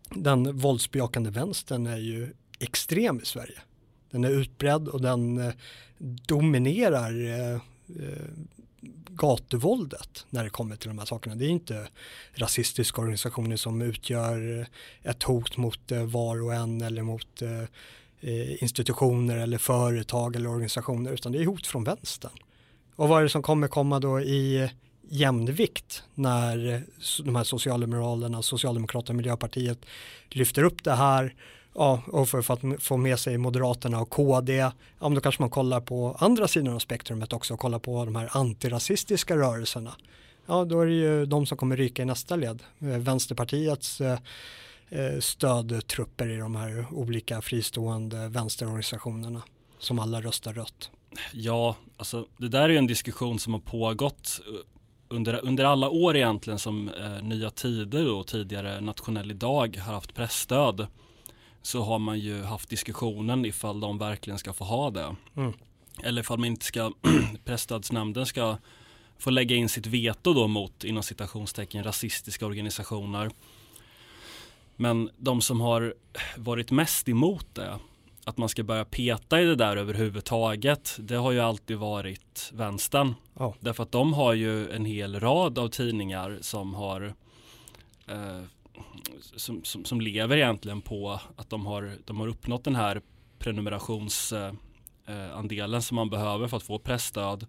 den 0.09 0.57
våldsbejakande 0.57 1.29
vänstern 1.29 1.87
är 1.87 1.97
ju 1.97 2.33
extrem 2.59 3.19
i 3.19 3.25
Sverige. 3.25 3.59
Den 4.11 4.23
är 4.23 4.29
utbredd 4.29 4.87
och 4.87 5.01
den 5.01 5.37
eh, 5.37 5.53
dominerar 6.27 7.25
eh, 7.53 7.61
eh, 7.89 8.27
gatuvåldet 9.09 10.25
när 10.29 10.43
det 10.43 10.49
kommer 10.49 10.75
till 10.75 10.87
de 10.87 10.99
här 10.99 11.05
sakerna. 11.05 11.35
Det 11.35 11.45
är 11.45 11.49
inte 11.49 11.87
rasistiska 12.33 13.01
organisationer 13.01 13.55
som 13.55 13.81
utgör 13.81 14.67
ett 15.03 15.23
hot 15.23 15.57
mot 15.57 15.91
eh, 15.91 16.03
var 16.03 16.43
och 16.43 16.53
en 16.53 16.81
eller 16.81 17.01
mot 17.01 17.41
eh, 17.41 17.61
eh 18.21 18.63
institutioner 18.63 19.37
eller 19.37 19.57
företag 19.57 20.35
eller 20.35 20.49
organisationer 20.49 21.11
utan 21.11 21.31
det 21.31 21.41
är 21.41 21.45
hot 21.45 21.67
från 21.67 21.83
vänstern. 21.83 22.31
Och 22.95 23.09
vad 23.09 23.19
är 23.19 23.23
det 23.23 23.29
som 23.29 23.41
kommer 23.41 23.67
komma 23.67 23.99
då 23.99 24.21
i 24.21 24.69
jämnvikt 25.09 26.03
när 26.15 26.83
de 27.23 27.35
här 27.35 27.43
socialliberalerna, 27.43 28.41
Socialdemokraterna 28.41 29.11
och 29.11 29.17
Miljöpartiet 29.17 29.85
lyfter 30.29 30.63
upp 30.63 30.83
det 30.83 30.93
här 30.93 31.35
ja, 31.75 32.01
och 32.07 32.29
för, 32.29 32.41
för, 32.41 32.53
att 32.53 32.83
få 32.83 32.97
med 32.97 33.19
sig 33.19 33.37
Moderaterna 33.37 33.99
och 33.99 34.09
KD, 34.09 34.55
ja, 34.55 34.73
då 34.99 35.21
kanske 35.21 35.41
man 35.41 35.49
kollar 35.49 35.81
på 35.81 36.15
andra 36.19 36.47
sidan 36.47 36.73
av 36.73 36.79
spektrumet 36.79 37.33
också 37.33 37.53
och 37.53 37.59
kollar 37.59 37.79
på 37.79 38.05
de 38.05 38.15
här 38.15 38.29
antirasistiska 38.31 39.37
rörelserna. 39.37 39.91
Ja, 40.45 40.65
då 40.65 40.81
är 40.81 40.85
det 40.85 40.93
ju 40.93 41.25
de 41.25 41.45
som 41.45 41.57
kommer 41.57 41.77
ryka 41.77 42.01
i 42.01 42.05
nästa 42.05 42.35
led. 42.35 42.63
Eh, 42.79 42.87
Vänsterpartiets 42.87 44.01
eh, 44.01 44.19
eh, 44.89 45.19
stödtrupper 45.19 46.29
i 46.29 46.37
de 46.37 46.55
här 46.55 46.85
olika 46.91 47.41
fristående 47.41 48.27
vänsterorganisationerna 48.27 49.41
som 49.79 49.99
alla 49.99 50.21
röstar 50.21 50.53
rött. 50.53 50.91
Ja, 51.33 51.75
alltså 51.97 52.25
det 52.37 52.47
där 52.47 52.61
är 52.61 52.69
ju 52.69 52.77
en 52.77 52.87
diskussion 52.87 53.39
som 53.39 53.53
har 53.53 53.59
pågått 53.59 54.41
eh, 54.47 54.53
under, 55.09 55.45
under 55.45 55.63
alla 55.63 55.89
år 55.89 56.15
egentligen 56.15 56.59
som 56.59 56.89
eh, 56.89 57.23
Nya 57.23 57.49
Tider 57.49 58.13
och 58.13 58.27
tidigare 58.27 58.81
Nationell 58.81 59.31
Idag 59.31 59.77
har 59.77 59.93
haft 59.93 60.13
pressstöd 60.13 60.87
så 61.65 61.83
har 61.83 61.99
man 61.99 62.19
ju 62.19 62.43
haft 62.43 62.69
diskussionen 62.69 63.45
ifall 63.45 63.79
de 63.79 63.97
verkligen 63.97 64.39
ska 64.39 64.53
få 64.53 64.63
ha 64.63 64.91
det. 64.91 65.15
Mm. 65.35 65.53
Eller 66.03 66.21
ifall 66.21 66.39
man 66.39 66.47
inte 66.47 66.65
ska, 66.65 66.91
presstödsnämnden 67.45 68.25
ska 68.25 68.57
få 69.17 69.29
lägga 69.29 69.55
in 69.55 69.69
sitt 69.69 69.85
veto 69.85 70.33
då 70.33 70.47
mot 70.47 70.83
inom 70.83 71.03
citationstecken 71.03 71.83
rasistiska 71.83 72.45
organisationer. 72.45 73.31
Men 74.75 75.09
de 75.17 75.41
som 75.41 75.61
har 75.61 75.93
varit 76.37 76.71
mest 76.71 77.09
emot 77.09 77.47
det, 77.53 77.79
att 78.23 78.37
man 78.37 78.49
ska 78.49 78.63
börja 78.63 78.85
peta 78.85 79.41
i 79.41 79.45
det 79.45 79.55
där 79.55 79.77
överhuvudtaget, 79.77 80.97
det 80.99 81.15
har 81.15 81.31
ju 81.31 81.39
alltid 81.39 81.77
varit 81.77 82.51
vänstern. 82.53 83.15
Oh. 83.33 83.53
Därför 83.59 83.83
att 83.83 83.91
de 83.91 84.13
har 84.13 84.33
ju 84.33 84.71
en 84.71 84.85
hel 84.85 85.19
rad 85.19 85.59
av 85.59 85.67
tidningar 85.67 86.37
som 86.41 86.73
har 86.73 87.13
eh, 88.07 88.41
som, 89.35 89.63
som, 89.63 89.85
som, 89.85 90.01
lever 90.01 90.37
egentligen 90.37 90.81
på 90.81 91.19
att 91.35 91.49
de 91.49 91.65
har, 91.65 91.97
de 92.05 92.19
har 92.19 92.27
uppnått 92.27 92.63
den 92.63 92.75
här 92.75 93.01
prenumerationsandelen 93.39 95.73
eh, 95.73 95.79
som 95.79 95.95
man 95.95 96.09
behöver 96.09 96.47
för 96.47 96.57
att 96.57 96.63
få 96.63 96.79
pressstöd. 96.79 97.45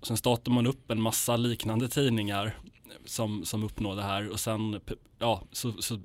Och 0.00 0.06
sen 0.06 0.16
startar 0.16 0.52
man 0.52 0.66
upp 0.66 0.90
en 0.90 1.00
massa 1.00 1.36
liknande 1.36 1.88
tidningar 1.88 2.58
som, 3.04 3.44
som 3.44 3.64
uppnår 3.64 3.96
det 3.96 4.02
här 4.02 4.28
och 4.28 4.40
sen 4.40 4.80
ja, 5.18 5.42
så, 5.52 5.72
så 5.72 6.00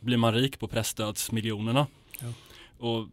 blir 0.00 0.16
man 0.16 0.34
rik 0.34 0.58
på 0.58 0.68
pressstödsmiljonerna. 0.68 1.86
Ja. 2.20 2.26
Och 2.78 3.08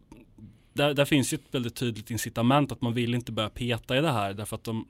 där, 0.72 0.94
där, 0.94 1.04
finns 1.04 1.32
ju 1.32 1.34
ett 1.34 1.54
väldigt 1.54 1.74
tydligt 1.74 2.10
incitament 2.10 2.72
att 2.72 2.80
man 2.80 2.94
vill 2.94 3.14
inte 3.14 3.32
börja 3.32 3.50
peta 3.50 3.98
i 3.98 4.00
det 4.00 4.12
här 4.12 4.34
därför 4.34 4.56
att 4.56 4.64
de 4.64 4.88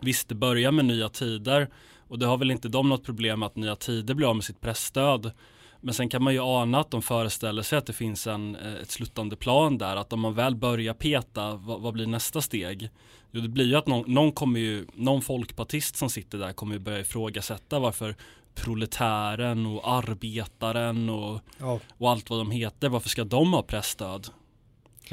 visst 0.00 0.28
det 0.28 0.34
börjar 0.34 0.72
med 0.72 0.84
nya 0.84 1.08
tider 1.08 1.68
och 2.08 2.18
det 2.18 2.26
har 2.26 2.36
väl 2.36 2.50
inte 2.50 2.68
de 2.68 2.88
något 2.88 3.04
problem 3.04 3.42
att 3.42 3.56
nya 3.56 3.76
tider 3.76 4.14
blir 4.14 4.28
av 4.28 4.36
med 4.36 4.44
sitt 4.44 4.60
pressstöd. 4.60 5.32
Men 5.80 5.94
sen 5.94 6.08
kan 6.08 6.22
man 6.22 6.32
ju 6.32 6.40
ana 6.40 6.80
att 6.80 6.90
de 6.90 7.02
föreställer 7.02 7.62
sig 7.62 7.78
att 7.78 7.86
det 7.86 7.92
finns 7.92 8.26
en, 8.26 8.56
eh, 8.56 8.74
ett 8.74 8.90
sluttande 8.90 9.36
plan 9.36 9.78
där. 9.78 9.96
Att 9.96 10.12
om 10.12 10.20
man 10.20 10.34
väl 10.34 10.56
börjar 10.56 10.94
peta, 10.94 11.54
vad, 11.54 11.80
vad 11.80 11.94
blir 11.94 12.06
nästa 12.06 12.40
steg? 12.40 12.90
Jo, 13.30 13.40
det 13.40 13.48
blir 13.48 13.64
ju 13.64 13.76
att 13.76 13.86
någon, 13.86 14.12
någon, 14.12 14.32
kommer 14.32 14.60
ju, 14.60 14.86
någon 14.94 15.22
folkpartist 15.22 15.96
som 15.96 16.10
sitter 16.10 16.38
där 16.38 16.52
kommer 16.52 16.74
ju 16.74 16.78
börja 16.78 17.00
ifrågasätta 17.00 17.78
varför 17.78 18.16
proletären 18.54 19.66
och 19.66 19.88
arbetaren 19.88 21.08
och, 21.08 21.40
ja. 21.58 21.80
och 21.98 22.10
allt 22.10 22.30
vad 22.30 22.38
de 22.38 22.50
heter, 22.50 22.88
varför 22.88 23.08
ska 23.08 23.24
de 23.24 23.52
ha 23.52 23.62
pressstöd? 23.62 24.28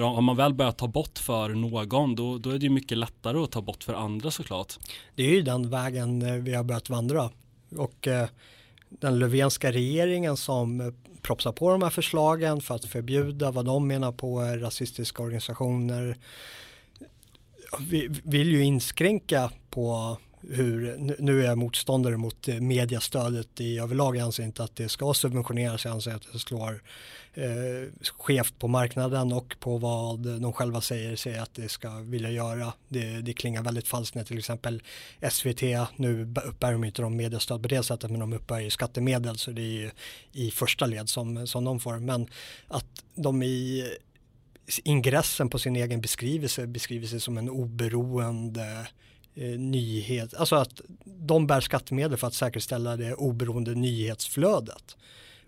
För 0.01 0.05
om 0.05 0.25
man 0.25 0.36
väl 0.36 0.53
börjar 0.53 0.72
ta 0.72 0.88
bort 0.88 1.20
för 1.20 1.50
någon 1.50 2.15
då, 2.15 2.38
då 2.38 2.50
är 2.50 2.60
det 2.60 2.63
ju 2.63 2.70
mycket 2.70 2.98
lättare 2.98 3.38
att 3.38 3.51
ta 3.51 3.62
bort 3.62 3.84
för 3.84 3.93
andra 3.93 4.31
såklart. 4.31 4.79
Det 5.15 5.24
är 5.24 5.29
ju 5.29 5.41
den 5.41 5.70
vägen 5.70 6.22
eh, 6.22 6.34
vi 6.34 6.53
har 6.53 6.63
börjat 6.63 6.89
vandra 6.89 7.29
och 7.77 8.08
eh, 8.08 8.27
den 8.89 9.20
Löfvenska 9.20 9.72
regeringen 9.72 10.38
som 10.38 10.81
eh, 10.81 10.88
propsar 11.22 11.51
på 11.51 11.72
de 11.72 11.81
här 11.81 11.89
förslagen 11.89 12.62
för 12.62 12.75
att 12.75 12.86
förbjuda 12.86 13.51
vad 13.51 13.65
de 13.65 13.88
menar 13.88 14.12
på 14.12 14.39
är 14.39 14.58
rasistiska 14.58 15.24
organisationer 15.24 16.17
vi 17.79 18.08
vill 18.24 18.51
ju 18.51 18.63
inskränka 18.63 19.51
på 19.70 20.17
hur, 20.50 20.98
nu 21.19 21.41
är 21.41 21.45
jag 21.45 21.57
motståndare 21.57 22.17
mot 22.17 22.48
mediestödet 22.48 22.91
mediastödet 23.21 23.62
i 23.62 23.79
överlag, 23.79 24.15
jag 24.15 24.24
anser 24.24 24.43
inte 24.43 24.63
att 24.63 24.75
det 24.75 24.89
ska 24.89 25.13
subventioneras, 25.13 25.86
jag 25.86 25.93
anser 25.93 26.15
att 26.15 26.27
det 26.33 26.39
slår 26.39 26.83
eh, 27.33 28.10
skevt 28.17 28.60
på 28.60 28.67
marknaden 28.67 29.33
och 29.33 29.55
på 29.60 29.77
vad 29.77 30.19
de 30.19 30.53
själva 30.53 30.81
säger, 30.81 31.15
sig 31.15 31.38
att 31.38 31.53
det 31.53 31.69
ska 31.69 31.89
vilja 31.89 32.31
göra. 32.31 32.74
Det, 32.89 33.21
det 33.21 33.33
klingar 33.33 33.63
väldigt 33.63 33.88
falskt 33.88 34.15
när 34.15 34.24
till 34.24 34.38
exempel 34.38 34.81
SVT, 35.31 35.62
nu 35.95 36.21
uppbär 36.45 36.71
de 36.71 36.83
inte 36.83 37.01
de 37.01 37.15
mediestöd 37.15 37.62
på 37.62 37.67
det 37.67 37.83
sättet 37.83 38.12
men 38.12 38.19
de 38.19 38.33
uppbär 38.33 38.60
ju 38.60 38.69
skattemedel 38.69 39.38
så 39.38 39.51
det 39.51 39.62
är 39.62 39.81
ju 39.81 39.91
i 40.31 40.51
första 40.51 40.86
led 40.86 41.10
som, 41.10 41.48
som 41.48 41.63
de 41.63 41.79
får. 41.79 42.00
Men 42.00 42.27
att 42.67 43.03
de 43.15 43.43
i 43.43 43.88
ingressen 44.83 45.50
på 45.50 45.60
sin 45.60 45.75
egen 45.75 46.01
beskrivelse 46.01 46.67
beskriver 46.67 47.07
sig 47.07 47.19
som 47.19 47.38
en 47.38 47.50
oberoende 47.50 48.88
eh, 49.35 49.59
nyhet, 49.59 50.33
alltså 50.33 50.55
att 50.55 50.81
de 51.05 51.47
bär 51.47 51.61
skattemedel 51.61 52.17
för 52.17 52.27
att 52.27 52.33
säkerställa 52.33 52.97
det 52.97 53.13
oberoende 53.13 53.75
nyhetsflödet. 53.75 54.97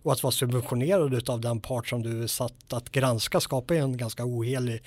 Och 0.03 0.13
att 0.13 0.23
vara 0.23 0.31
subventionerad 0.31 1.29
av 1.29 1.41
den 1.41 1.59
part 1.59 1.87
som 1.87 2.03
du 2.03 2.23
är 2.23 2.27
satt 2.27 2.73
att 2.73 2.91
granska 2.91 3.39
skapar 3.39 3.75
en 3.75 3.97
ganska 3.97 4.25
ohelig 4.25 4.83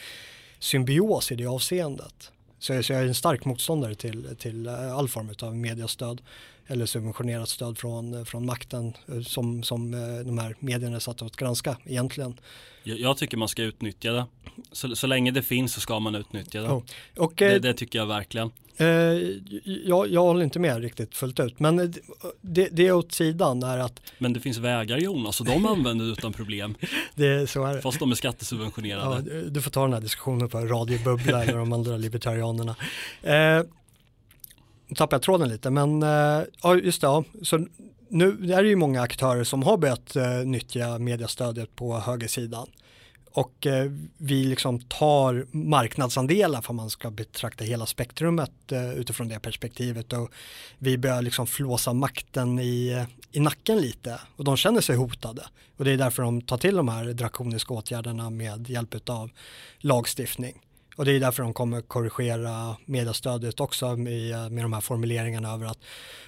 symbios 0.59 1.33
i 1.33 1.35
det 1.35 1.47
avseendet. 1.47 2.31
Så 2.59 2.73
jag, 2.73 2.85
så 2.85 2.93
jag 2.93 3.03
är 3.03 3.07
en 3.07 3.15
stark 3.15 3.45
motståndare 3.45 3.95
till, 3.95 4.37
till 4.39 4.67
eh, 4.67 4.97
all 4.97 5.09
form 5.09 5.35
av 5.43 5.57
mediestöd 5.57 6.23
eller 6.67 6.87
subventionerat 6.87 7.49
stöd 7.49 7.79
från, 7.79 8.27
från 8.27 8.47
makten 8.47 8.93
eh, 9.09 9.21
som, 9.21 9.63
som 9.63 9.95
eh, 9.95 10.27
de 10.27 10.39
här 10.39 10.57
medierna 10.61 10.97
är 10.97 11.01
satta 11.01 11.25
att 11.25 11.37
granska 11.37 11.77
egentligen. 11.85 12.41
Jag 12.83 13.17
tycker 13.17 13.37
man 13.37 13.49
ska 13.49 13.63
utnyttja 13.63 14.13
det. 14.13 14.27
Så, 14.73 14.97
så 14.97 15.07
länge 15.07 15.31
det 15.31 15.43
finns 15.43 15.75
så 15.75 15.81
ska 15.81 16.01
man 16.01 16.15
utnyttja 16.15 16.63
det. 16.63 16.69
Oh. 16.69 16.83
Och, 17.17 17.33
det, 17.37 17.55
eh, 17.55 17.61
det, 17.61 17.75
tycker 17.75 17.99
jag 17.99 18.07
verkligen. 18.07 18.51
Eh, 18.77 18.87
jag, 19.65 20.13
jag 20.13 20.21
håller 20.21 20.45
inte 20.45 20.59
med 20.59 20.83
riktigt 20.83 21.15
fullt 21.15 21.41
ut. 21.41 21.61
Men 21.61 21.95
det, 22.41 22.69
det 22.73 22.93
åt 22.93 23.13
sidan 23.13 23.63
är 23.63 23.79
att 23.79 24.03
Men 24.19 24.33
det 24.33 24.41
finns 24.41 24.59
vägar 24.59 24.99
Jonas 24.99 25.41
och 25.41 25.47
de 25.47 25.67
använder 25.77 26.13
utan 26.13 26.33
problem. 26.33 26.75
det, 27.15 27.51
så 27.51 27.65
är 27.65 27.75
det. 27.75 27.81
Fast 27.81 27.99
de 27.99 28.11
är 28.11 28.15
skattesubventionerade. 28.15 29.31
Ja, 29.35 29.41
du 29.51 29.63
får 29.63 29.71
ta 29.71 29.83
den 29.83 29.93
här 29.93 30.01
diskussionen 30.01 30.49
på 30.49 30.59
Radio 30.59 30.99
Bubbla 31.05 31.43
eller 31.43 31.59
de 31.59 31.73
andra 31.73 31.97
libertarianerna. 31.97 32.77
Eh, 33.23 33.63
nu 34.87 34.95
tappade 34.95 35.15
jag 35.15 35.23
tråden 35.23 35.49
lite 35.49 35.71
men 35.71 36.03
eh, 36.03 36.43
ja 36.63 36.77
just 36.77 37.01
det, 37.01 37.07
ja. 37.07 37.25
så 37.43 37.67
nu 38.09 38.53
är 38.53 38.63
det 38.63 38.69
ju 38.69 38.77
många 38.77 39.03
aktörer 39.03 39.45
som 39.45 39.63
har 39.63 39.77
börjat 39.77 40.17
eh, 40.17 40.31
nyttja 40.45 40.99
mediestödet 40.99 41.77
på 41.77 41.99
högersidan. 41.99 42.67
Och 43.33 43.67
eh, 43.67 43.91
vi 44.17 44.45
liksom 44.45 44.81
tar 44.81 45.47
marknadsandelar 45.51 46.63
för 46.63 46.73
man 46.73 46.91
ska 46.91 47.11
betrakta 47.11 47.65
hela 47.65 47.87
spektrumet 47.87 48.51
utifrån 48.97 49.29
det 49.29 49.41
perspektivet. 49.41 50.13
Och 50.13 50.31
vi 50.79 50.99
börjar 50.99 51.23
liksom 51.23 51.47
flåsa 51.47 51.93
makten 51.93 52.59
i, 52.59 53.05
i 53.33 53.41
nacken 53.41 53.79
lite 53.79 54.21
och 54.37 54.45
de 54.45 54.57
känner 54.57 54.81
sig 54.81 54.97
hotade. 54.97 55.43
Och 55.77 55.85
det 55.85 55.93
är 55.93 55.97
därför 55.97 56.23
de 56.23 56.41
tar 56.41 56.59
till 56.59 56.77
de 56.77 56.89
här 56.89 57.05
drakoniska 57.05 57.75
åtgärderna 57.75 58.31
med 58.31 58.71
hjälp 58.71 59.09
av 59.11 59.31
lagstiftning. 59.79 60.66
Och 60.97 61.05
det 61.05 61.13
är 61.13 61.21
därför 61.21 61.43
de 61.43 61.53
kommer 61.53 61.81
korrigera 61.81 62.77
mediestödet 62.85 63.61
också 63.61 63.97
med, 63.97 64.33
eh, 64.33 64.51
med 64.51 64.65
de 64.65 64.73
här 64.73 64.81
formuleringarna 64.81 65.53
över 65.53 65.67
att 65.67 65.79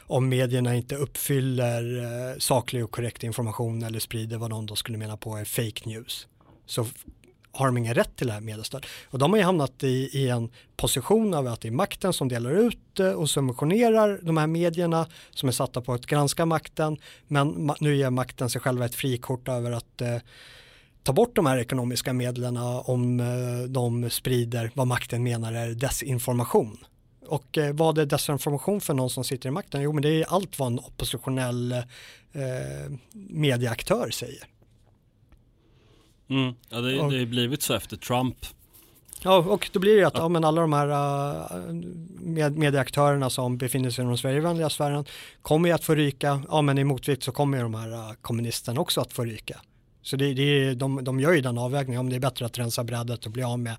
om 0.00 0.28
medierna 0.28 0.76
inte 0.76 0.96
uppfyller 0.96 2.04
eh, 2.04 2.38
saklig 2.38 2.84
och 2.84 2.90
korrekt 2.90 3.24
information 3.24 3.82
eller 3.82 3.98
sprider 3.98 4.36
vad 4.36 4.50
de 4.50 4.66
då 4.66 4.76
skulle 4.76 4.98
mena 4.98 5.16
på 5.16 5.36
är 5.36 5.44
fake 5.44 5.88
news 5.88 6.26
så 6.66 6.86
har 7.52 7.66
de 7.66 7.78
ingen 7.78 7.94
rätt 7.94 8.16
till 8.16 8.26
det 8.26 8.32
här 8.32 8.40
mediestöd. 8.40 8.86
Och 9.10 9.18
de 9.18 9.30
har 9.30 9.38
ju 9.38 9.44
hamnat 9.44 9.84
i, 9.84 10.10
i 10.12 10.28
en 10.28 10.50
position 10.76 11.34
av 11.34 11.46
att 11.46 11.60
det 11.60 11.68
är 11.68 11.72
makten 11.72 12.12
som 12.12 12.28
delar 12.28 12.50
ut 12.50 13.00
eh, 13.00 13.10
och 13.10 13.30
subventionerar 13.30 14.20
de 14.22 14.36
här 14.36 14.46
medierna 14.46 15.06
som 15.30 15.48
är 15.48 15.52
satta 15.52 15.80
på 15.80 15.92
att 15.92 16.06
granska 16.06 16.46
makten. 16.46 16.96
Men 17.26 17.70
nu 17.80 17.96
ger 17.96 18.10
makten 18.10 18.50
sig 18.50 18.60
själva 18.60 18.84
ett 18.84 18.94
frikort 18.94 19.48
över 19.48 19.72
att 19.72 20.00
eh, 20.00 20.16
ta 21.08 21.12
bort 21.12 21.36
de 21.36 21.46
här 21.46 21.58
ekonomiska 21.58 22.12
medlen 22.12 22.56
om 22.84 23.20
eh, 23.20 23.68
de 23.68 24.10
sprider 24.10 24.70
vad 24.74 24.86
makten 24.86 25.22
menar 25.22 25.52
är 25.52 25.68
desinformation. 25.68 26.78
Och 27.26 27.58
eh, 27.58 27.74
vad 27.74 27.98
är 27.98 28.06
desinformation 28.06 28.80
för 28.80 28.94
någon 28.94 29.10
som 29.10 29.24
sitter 29.24 29.48
i 29.48 29.52
makten? 29.52 29.82
Jo 29.82 29.92
men 29.92 30.02
det 30.02 30.08
är 30.08 30.24
allt 30.24 30.58
vad 30.58 30.72
en 30.72 30.78
oppositionell 30.78 31.72
eh, 31.72 31.82
medieaktör 33.12 34.10
säger. 34.10 34.44
Mm. 36.30 36.54
Ja 36.68 36.80
det, 36.80 36.98
har 36.98 37.26
blivit 37.26 37.62
så 37.62 37.74
efter 37.74 37.96
Trump. 37.96 38.36
Ja 39.22 39.36
och 39.38 39.70
då 39.72 39.80
blir 39.80 39.96
det 39.96 40.06
att 40.06 40.14
ja. 40.14 40.20
ja 40.20 40.28
men 40.28 40.44
alla 40.44 40.60
de 40.60 40.72
här 40.72 40.88
uh, 40.88 41.74
med, 42.20 42.58
medieaktörerna 42.58 43.30
som 43.30 43.58
befinner 43.58 43.90
sig 43.90 44.04
i 44.04 44.08
den 44.08 44.18
Sverigevänliga 44.18 44.70
sfären 44.70 45.04
kommer 45.42 45.68
ju 45.68 45.74
att 45.74 45.84
få 45.84 45.94
ryka, 45.94 46.42
ja 46.48 46.62
men 46.62 46.78
i 46.78 46.84
motvikt 46.84 47.22
så 47.22 47.32
kommer 47.32 47.58
ju 47.58 47.62
de 47.62 47.74
här 47.74 47.92
uh, 47.92 48.12
kommunisterna 48.22 48.80
också 48.80 49.00
att 49.00 49.12
få 49.12 49.24
ryka. 49.24 49.60
Så 50.08 50.16
det, 50.16 50.34
det, 50.34 50.74
de, 50.74 51.04
de 51.04 51.20
gör 51.20 51.32
ju 51.32 51.40
den 51.40 51.58
avvägningen, 51.58 52.00
om 52.00 52.08
det 52.08 52.16
är 52.16 52.20
bättre 52.20 52.46
att 52.46 52.58
rensa 52.58 52.84
brädet 52.84 53.26
och 53.26 53.32
bli 53.32 53.42
av 53.42 53.58
med 53.58 53.76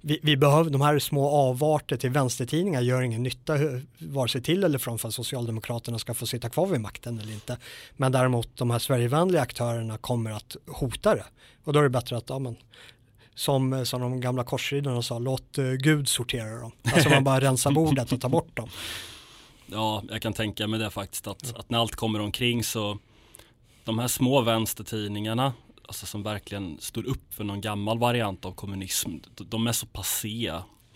vi, 0.00 0.20
vi, 0.22 0.36
behöver, 0.36 0.70
de 0.70 0.80
här 0.80 0.98
små 0.98 1.28
avarter 1.28 1.96
till 1.96 2.10
vänstertidningar 2.10 2.80
gör 2.80 3.02
ingen 3.02 3.22
nytta 3.22 3.54
vare 3.98 4.28
sig 4.28 4.42
till 4.42 4.64
eller 4.64 4.78
från 4.78 4.98
för 4.98 5.08
att 5.08 5.14
Socialdemokraterna 5.14 5.98
ska 5.98 6.14
få 6.14 6.26
sitta 6.26 6.48
kvar 6.48 6.66
vid 6.66 6.80
makten 6.80 7.20
eller 7.20 7.32
inte. 7.32 7.58
Men 7.96 8.12
däremot 8.12 8.56
de 8.56 8.70
här 8.70 8.78
Sverigevänliga 8.78 9.42
aktörerna 9.42 9.98
kommer 9.98 10.30
att 10.30 10.56
hota 10.66 11.14
det. 11.14 11.24
Och 11.64 11.72
då 11.72 11.78
är 11.78 11.82
det 11.82 11.90
bättre 11.90 12.16
att, 12.16 12.28
ja 12.28 12.38
men, 12.38 12.56
som, 13.34 13.86
som 13.86 14.00
de 14.00 14.20
gamla 14.20 14.44
korsriddarna 14.44 15.02
sa, 15.02 15.18
låt 15.18 15.58
uh, 15.58 15.72
Gud 15.72 16.08
sortera 16.08 16.60
dem. 16.60 16.72
Alltså 16.94 17.08
man 17.08 17.24
bara 17.24 17.40
rensar 17.40 17.70
bordet 17.74 18.12
och 18.12 18.20
tar 18.20 18.28
bort 18.28 18.56
dem. 18.56 18.68
Ja, 19.66 20.02
jag 20.10 20.22
kan 20.22 20.32
tänka 20.32 20.66
mig 20.66 20.80
det 20.80 20.90
faktiskt 20.90 21.26
att, 21.26 21.56
att 21.56 21.70
när 21.70 21.78
allt 21.78 21.96
kommer 21.96 22.20
omkring 22.20 22.64
så 22.64 22.98
de 23.84 23.98
här 23.98 24.08
små 24.08 24.40
vänstertidningarna 24.40 25.52
alltså 25.86 26.06
som 26.06 26.22
verkligen 26.22 26.78
står 26.80 27.06
upp 27.06 27.34
för 27.34 27.44
någon 27.44 27.60
gammal 27.60 27.98
variant 27.98 28.44
av 28.44 28.52
kommunism, 28.52 29.10
de 29.34 29.66
är 29.66 29.72
så 29.72 29.86
passé. 29.86 30.52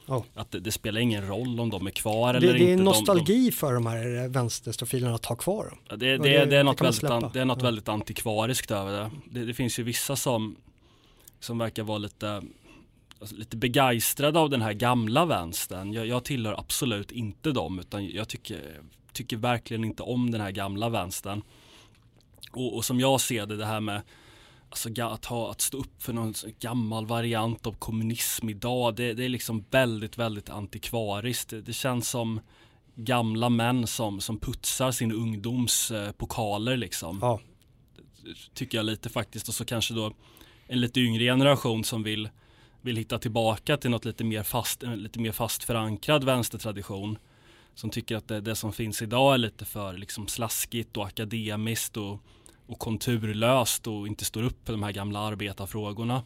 Oh. 0.09 0.23
Att 0.35 0.51
det, 0.51 0.61
det, 0.61 0.73
spelar 0.73 1.01
ingen 1.01 1.27
roll 1.27 1.61
om 1.61 1.71
de 1.71 1.87
är 1.87 1.91
kvar 1.91 2.35
eller 2.35 2.55
inte. 2.55 2.65
Det 2.65 2.73
är 2.73 2.77
nostalgi 2.77 3.39
de, 3.39 3.45
de, 3.45 3.53
för 3.53 3.75
de 3.75 3.87
här 3.87 4.29
vänsterstofilerna 4.29 5.15
att 5.15 5.27
ha 5.27 5.37
kvar 5.37 5.65
dem. 5.65 5.99
Det, 5.99 6.19
det, 6.19 6.45
det, 6.45 6.57
är 6.57 6.65
något, 6.65 6.81
väldigt, 6.81 7.05
an, 7.05 7.31
det 7.33 7.41
är 7.41 7.45
något 7.45 7.59
ja. 7.59 7.65
väldigt 7.65 7.89
antikvariskt 7.89 8.71
över 8.71 8.93
det. 8.93 9.11
det. 9.31 9.45
det. 9.45 9.55
finns 9.55 9.79
ju 9.79 9.83
vissa 9.83 10.17
som, 10.17 10.57
som 11.41 11.59
verkar 11.59 11.83
vara 11.83 11.99
lite, 11.99 12.43
alltså, 13.21 13.37
lite 13.37 13.57
begeistrade 13.57 14.39
av 14.39 14.51
den 14.51 14.63
här 14.63 14.73
gamla 14.73 15.27
vänstern. 15.27 15.93
Jag, 15.93 16.07
jag 16.07 16.25
tillhör 16.25 16.55
absolut 16.59 17.13
inte 17.13 17.53
dem 17.53 17.79
utan 17.79 18.09
jag 18.09 18.29
tycker, 18.29 18.81
tycker 19.13 19.37
verkligen 19.37 19.85
inte 19.85 20.03
om 20.03 20.31
den 20.31 20.41
här 20.41 20.51
gamla 20.51 20.89
vänstern. 20.89 21.43
Och, 22.53 22.77
och 22.77 22.85
som 22.85 23.01
jag 23.01 23.21
ser 23.21 23.47
det, 23.47 23.57
det 23.57 23.67
här 23.67 23.81
med 23.81 24.03
Alltså 24.71 25.03
att, 25.03 25.25
ha, 25.25 25.51
att 25.51 25.61
stå 25.61 25.79
upp 25.79 26.03
för 26.03 26.13
någon 26.13 26.35
gammal 26.61 27.07
variant 27.07 27.67
av 27.67 27.73
kommunism 27.73 28.49
idag, 28.49 28.97
det, 28.97 29.15
det 29.15 29.25
är 29.25 29.29
liksom 29.29 29.65
väldigt, 29.71 30.19
väldigt 30.19 30.51
antikvariskt. 30.51 31.51
Det, 31.51 31.61
det, 31.61 31.73
känns 31.73 32.09
som 32.09 32.41
gamla 32.95 33.49
män 33.49 33.87
som, 33.87 34.21
som 34.21 34.39
putsar 34.39 34.91
sin 34.91 35.13
ungdoms 35.13 35.91
eh, 35.91 36.13
pokaler 36.13 36.77
liksom. 36.77 37.19
Ja. 37.23 37.41
tycker 38.55 38.79
jag 38.79 38.87
lite 38.87 39.09
faktiskt 39.09 39.49
och 39.49 39.55
så 39.55 39.65
kanske 39.65 39.95
då 39.95 40.13
en 40.67 40.81
lite 40.81 41.01
yngre 41.01 41.25
generation 41.25 41.85
som 41.85 42.03
vill 42.03 42.29
vill 42.81 42.97
hitta 42.97 43.19
tillbaka 43.19 43.77
till 43.77 43.91
något 43.91 44.05
lite 44.05 44.25
mer 44.25 44.43
fast, 44.43 44.83
lite 44.83 45.21
mer 45.21 45.33
fast 45.33 45.65
förankrad 45.65 46.25
vänstertradition. 46.25 47.19
Som 47.75 47.91
tycker 47.91 48.17
att 48.17 48.29
det, 48.29 48.41
det 48.41 48.55
som 48.55 48.73
finns 48.73 49.03
idag 49.03 49.35
är 49.35 49.39
lite 49.39 49.65
för 49.65 49.93
liksom 49.93 50.29
slaskigt 50.29 50.97
och 50.97 51.07
akademiskt 51.07 51.97
och, 51.97 52.21
och 52.69 52.79
konturlöst 52.79 53.87
och 53.87 54.07
inte 54.07 54.25
står 54.25 54.43
upp 54.43 54.67
för 54.67 54.73
de 54.73 54.83
här 54.83 54.93
gamla 54.93 55.19
arbetarfrågorna. 55.19 56.23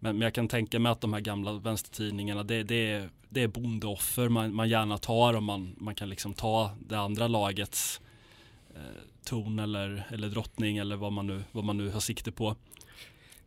Men, 0.00 0.18
men 0.18 0.26
jag 0.26 0.34
kan 0.34 0.48
tänka 0.48 0.78
mig 0.78 0.92
att 0.92 1.00
de 1.00 1.12
här 1.12 1.20
gamla 1.20 1.52
vänstertidningarna 1.52 2.42
det, 2.42 2.62
det, 2.62 2.90
är, 2.90 3.10
det 3.28 3.42
är 3.42 3.48
bondeoffer 3.48 4.28
man, 4.28 4.54
man 4.54 4.68
gärna 4.68 4.98
tar 4.98 5.34
och 5.34 5.42
man, 5.42 5.74
man 5.78 5.94
kan 5.94 6.08
liksom 6.08 6.34
ta 6.34 6.70
det 6.80 6.98
andra 6.98 7.28
lagets 7.28 8.00
eh, 8.74 8.80
ton 9.24 9.58
eller, 9.58 10.06
eller 10.10 10.28
drottning 10.28 10.78
eller 10.78 10.96
vad 10.96 11.12
man, 11.12 11.26
nu, 11.26 11.42
vad 11.52 11.64
man 11.64 11.76
nu 11.76 11.90
har 11.90 12.00
sikte 12.00 12.32
på. 12.32 12.56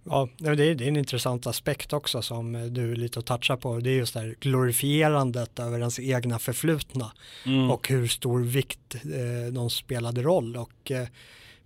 Ja, 0.03 0.29
det 0.37 0.49
är, 0.49 0.55
det 0.55 0.83
är 0.83 0.87
en 0.87 0.97
intressant 0.97 1.47
aspekt 1.47 1.93
också 1.93 2.21
som 2.21 2.73
du 2.73 2.95
lite 2.95 3.19
att 3.19 3.25
toucha 3.25 3.57
på. 3.57 3.79
Det 3.79 3.89
är 3.89 3.95
just 3.95 4.13
det 4.13 4.19
här 4.19 4.35
glorifierandet 4.39 5.59
över 5.59 5.79
ens 5.79 5.99
egna 5.99 6.39
förflutna 6.39 7.11
mm. 7.45 7.71
och 7.71 7.89
hur 7.89 8.07
stor 8.07 8.39
vikt 8.39 8.95
eh, 8.95 9.53
de 9.53 9.69
spelade 9.69 10.21
roll. 10.21 10.57
Och, 10.57 10.91
eh, 10.91 11.07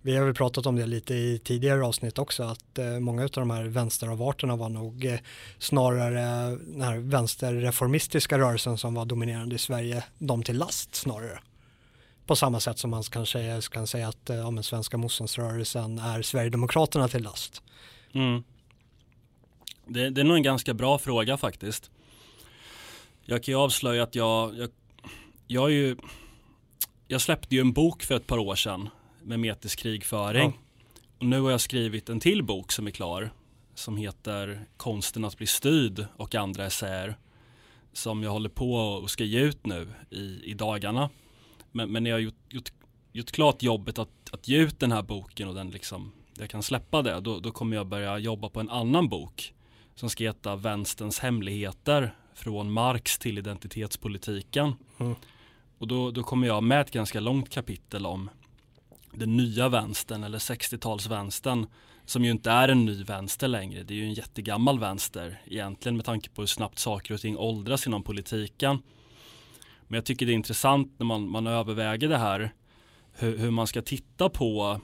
vi 0.06 0.16
har 0.16 0.24
väl 0.24 0.34
pratat 0.34 0.66
om 0.66 0.76
det 0.76 0.86
lite 0.86 1.14
i 1.14 1.38
tidigare 1.38 1.84
avsnitt 1.84 2.18
också, 2.18 2.42
att 2.42 2.78
eh, 2.78 2.98
många 2.98 3.22
av 3.22 3.28
de 3.30 3.50
här 3.50 3.64
vänsteravarterna 3.64 4.56
var 4.56 4.68
nog 4.68 5.04
eh, 5.04 5.18
snarare 5.58 6.50
den 6.56 6.82
här 6.82 6.98
vänsterreformistiska 6.98 8.38
rörelsen 8.38 8.78
som 8.78 8.94
var 8.94 9.04
dominerande 9.04 9.54
i 9.54 9.58
Sverige, 9.58 10.04
de 10.18 10.42
till 10.42 10.58
last 10.58 10.94
snarare. 10.94 11.38
På 12.26 12.36
samma 12.36 12.60
sätt 12.60 12.78
som 12.78 12.90
man 12.90 13.02
kanske 13.02 13.60
kan 13.70 13.86
säga 13.86 14.08
att 14.08 14.30
eh, 14.30 14.36
ja, 14.36 14.50
men 14.50 14.64
svenska 14.64 14.96
motståndsrörelsen 14.96 15.98
är 15.98 16.22
Sverigedemokraterna 16.22 17.08
till 17.08 17.22
last. 17.22 17.62
Mm. 18.12 18.44
Det, 19.86 20.10
det, 20.10 20.20
är 20.20 20.24
nog 20.24 20.36
en 20.36 20.42
ganska 20.42 20.74
bra 20.74 20.98
fråga 20.98 21.36
faktiskt. 21.36 21.90
Jag 23.24 23.42
kan 23.42 23.52
ju 23.52 23.58
avslöja 23.58 24.02
att 24.02 24.14
jag, 24.14 24.56
jag, 24.58 24.70
jag, 25.46 25.70
ju, 25.70 25.96
jag 27.08 27.20
släppte 27.20 27.54
ju 27.54 27.60
en 27.60 27.72
bok 27.72 28.02
för 28.02 28.14
ett 28.14 28.26
par 28.26 28.38
år 28.38 28.54
sedan 28.54 28.88
med 29.26 29.40
metisk 29.40 29.78
krigföring. 29.78 30.52
Ja. 30.54 30.62
Och 31.18 31.26
nu 31.26 31.40
har 31.40 31.50
jag 31.50 31.60
skrivit 31.60 32.08
en 32.08 32.20
till 32.20 32.42
bok 32.42 32.72
som 32.72 32.86
är 32.86 32.90
klar 32.90 33.30
som 33.74 33.96
heter 33.96 34.66
Konsten 34.76 35.24
att 35.24 35.36
bli 35.36 35.46
styrd 35.46 36.06
och 36.16 36.34
andra 36.34 36.66
essäer 36.66 37.16
som 37.92 38.22
jag 38.22 38.30
håller 38.30 38.48
på 38.48 38.74
och 38.74 39.10
ska 39.10 39.24
ge 39.24 39.40
ut 39.40 39.66
nu 39.66 39.88
i, 40.10 40.50
i 40.50 40.54
dagarna. 40.54 41.10
Men, 41.72 41.92
men 41.92 42.06
jag 42.06 42.14
har 42.14 42.20
gjort, 42.20 42.52
gjort, 42.52 42.72
gjort 43.12 43.30
klart 43.30 43.62
jobbet 43.62 43.98
att, 43.98 44.08
att 44.32 44.48
ge 44.48 44.58
ut 44.58 44.80
den 44.80 44.92
här 44.92 45.02
boken 45.02 45.48
och 45.48 45.54
den 45.54 45.70
liksom 45.70 46.12
jag 46.38 46.50
kan 46.50 46.62
släppa 46.62 47.02
det, 47.02 47.20
då, 47.20 47.40
då 47.40 47.50
kommer 47.50 47.76
jag 47.76 47.86
börja 47.86 48.18
jobba 48.18 48.48
på 48.48 48.60
en 48.60 48.70
annan 48.70 49.08
bok 49.08 49.54
som 49.94 50.10
ska 50.10 50.24
heta 50.24 50.56
Vänsterns 50.56 51.18
hemligheter 51.18 52.14
från 52.34 52.72
Marx 52.72 53.18
till 53.18 53.38
identitetspolitiken. 53.38 54.74
Mm. 54.98 55.14
Och 55.78 55.88
då, 55.88 56.10
då 56.10 56.22
kommer 56.22 56.46
jag 56.46 56.62
med 56.62 56.80
ett 56.80 56.90
ganska 56.90 57.20
långt 57.20 57.50
kapitel 57.50 58.06
om 58.06 58.30
den 59.18 59.36
nya 59.36 59.68
vänstern 59.68 60.24
eller 60.24 60.38
60-talsvänstern 60.38 61.66
som 62.04 62.24
ju 62.24 62.30
inte 62.30 62.50
är 62.50 62.68
en 62.68 62.84
ny 62.84 63.04
vänster 63.04 63.48
längre. 63.48 63.82
Det 63.82 63.94
är 63.94 63.96
ju 63.96 64.04
en 64.04 64.14
jättegammal 64.14 64.78
vänster 64.78 65.40
egentligen 65.46 65.96
med 65.96 66.04
tanke 66.04 66.30
på 66.30 66.42
hur 66.42 66.46
snabbt 66.46 66.78
saker 66.78 67.14
och 67.14 67.20
ting 67.20 67.36
åldras 67.38 67.86
inom 67.86 68.02
politiken. 68.02 68.82
Men 69.88 69.96
jag 69.96 70.04
tycker 70.04 70.26
det 70.26 70.32
är 70.32 70.34
intressant 70.34 70.94
när 70.98 71.06
man, 71.06 71.30
man 71.30 71.46
överväger 71.46 72.08
det 72.08 72.18
här 72.18 72.52
hur, 73.12 73.38
hur 73.38 73.50
man 73.50 73.66
ska 73.66 73.82
titta 73.82 74.28
på 74.28 74.80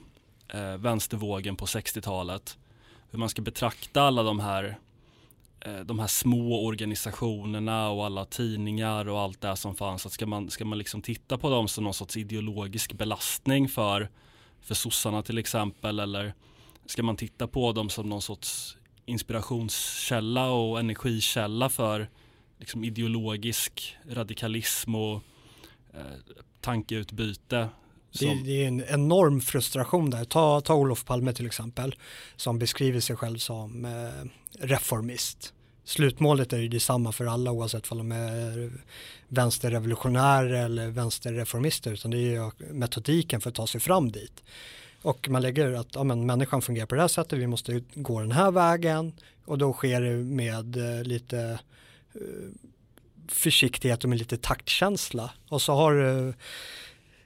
eh, 0.47 0.77
vänstervågen 0.77 1.55
på 1.55 1.65
60-talet. 1.65 2.57
Hur 3.11 3.19
man 3.19 3.29
ska 3.29 3.41
betrakta 3.41 4.01
alla 4.01 4.23
de 4.23 4.39
här, 4.39 4.77
de 5.85 5.99
här 5.99 6.07
små 6.07 6.65
organisationerna 6.65 7.89
och 7.89 8.05
alla 8.05 8.25
tidningar 8.25 9.09
och 9.09 9.19
allt 9.19 9.41
det 9.41 9.55
som 9.55 9.75
fanns. 9.75 10.05
Att 10.05 10.11
ska, 10.11 10.25
man, 10.25 10.49
ska 10.49 10.65
man 10.65 10.77
liksom 10.77 11.01
titta 11.01 11.37
på 11.37 11.49
dem 11.49 11.67
som 11.67 11.83
någon 11.83 11.93
sorts 11.93 12.17
ideologisk 12.17 12.93
belastning 12.93 13.69
för, 13.69 14.09
för 14.61 14.75
sossarna 14.75 15.23
till 15.23 15.37
exempel 15.37 15.99
eller 15.99 16.33
ska 16.85 17.03
man 17.03 17.17
titta 17.17 17.47
på 17.47 17.71
dem 17.71 17.89
som 17.89 18.09
någon 18.09 18.21
sorts 18.21 18.77
inspirationskälla 19.05 20.49
och 20.49 20.79
energikälla 20.79 21.69
för 21.69 22.09
liksom 22.59 22.83
ideologisk 22.83 23.97
radikalism 24.09 24.95
och 24.95 25.21
eh, 25.93 26.01
tankeutbyte 26.61 27.69
det, 28.19 28.43
det, 28.45 28.63
är 28.63 28.67
en 28.67 28.83
enorm 28.87 29.41
frustration 29.41 30.09
där. 30.09 30.25
Ta, 30.25 30.61
ta 30.61 30.73
Olof 30.73 31.05
Palme 31.05 31.33
till 31.33 31.45
exempel 31.45 31.95
som 32.35 32.59
beskriver 32.59 32.99
sig 32.99 33.15
själv 33.15 33.37
som 33.37 33.85
eh, 33.85 34.29
reformist. 34.67 35.53
Slutmålet 35.85 36.53
är 36.53 36.57
ju 36.57 36.67
detsamma 36.67 37.11
för 37.11 37.25
alla 37.25 37.51
oavsett 37.51 37.91
om 37.91 37.97
de 37.97 38.11
är 38.11 38.71
vänsterrevolutionärer 39.27 40.65
eller 40.65 40.87
vänsterreformister 40.87 41.93
utan 41.93 42.11
det 42.11 42.17
är 42.17 42.31
ju 42.31 42.51
metodiken 42.73 43.41
för 43.41 43.49
att 43.49 43.55
ta 43.55 43.67
sig 43.67 43.81
fram 43.81 44.11
dit. 44.11 44.43
Och 45.01 45.29
man 45.29 45.41
lägger 45.41 45.73
att 45.73 45.87
ja, 45.93 46.03
men, 46.03 46.25
människan 46.25 46.61
fungerar 46.61 46.85
på 46.85 46.95
det 46.95 47.01
här 47.01 47.07
sättet, 47.07 47.39
vi 47.39 47.47
måste 47.47 47.83
gå 47.93 48.19
den 48.19 48.31
här 48.31 48.51
vägen 48.51 49.13
och 49.45 49.57
då 49.57 49.73
sker 49.73 50.01
det 50.01 50.17
med 50.17 50.77
eh, 50.77 51.03
lite 51.03 51.59
eh, 52.13 52.21
försiktighet 53.27 54.03
och 54.03 54.09
med 54.09 54.19
lite 54.19 54.37
taktkänsla. 54.37 55.31
Och 55.49 55.61
så 55.61 55.73
har 55.73 56.25
eh, 56.27 56.33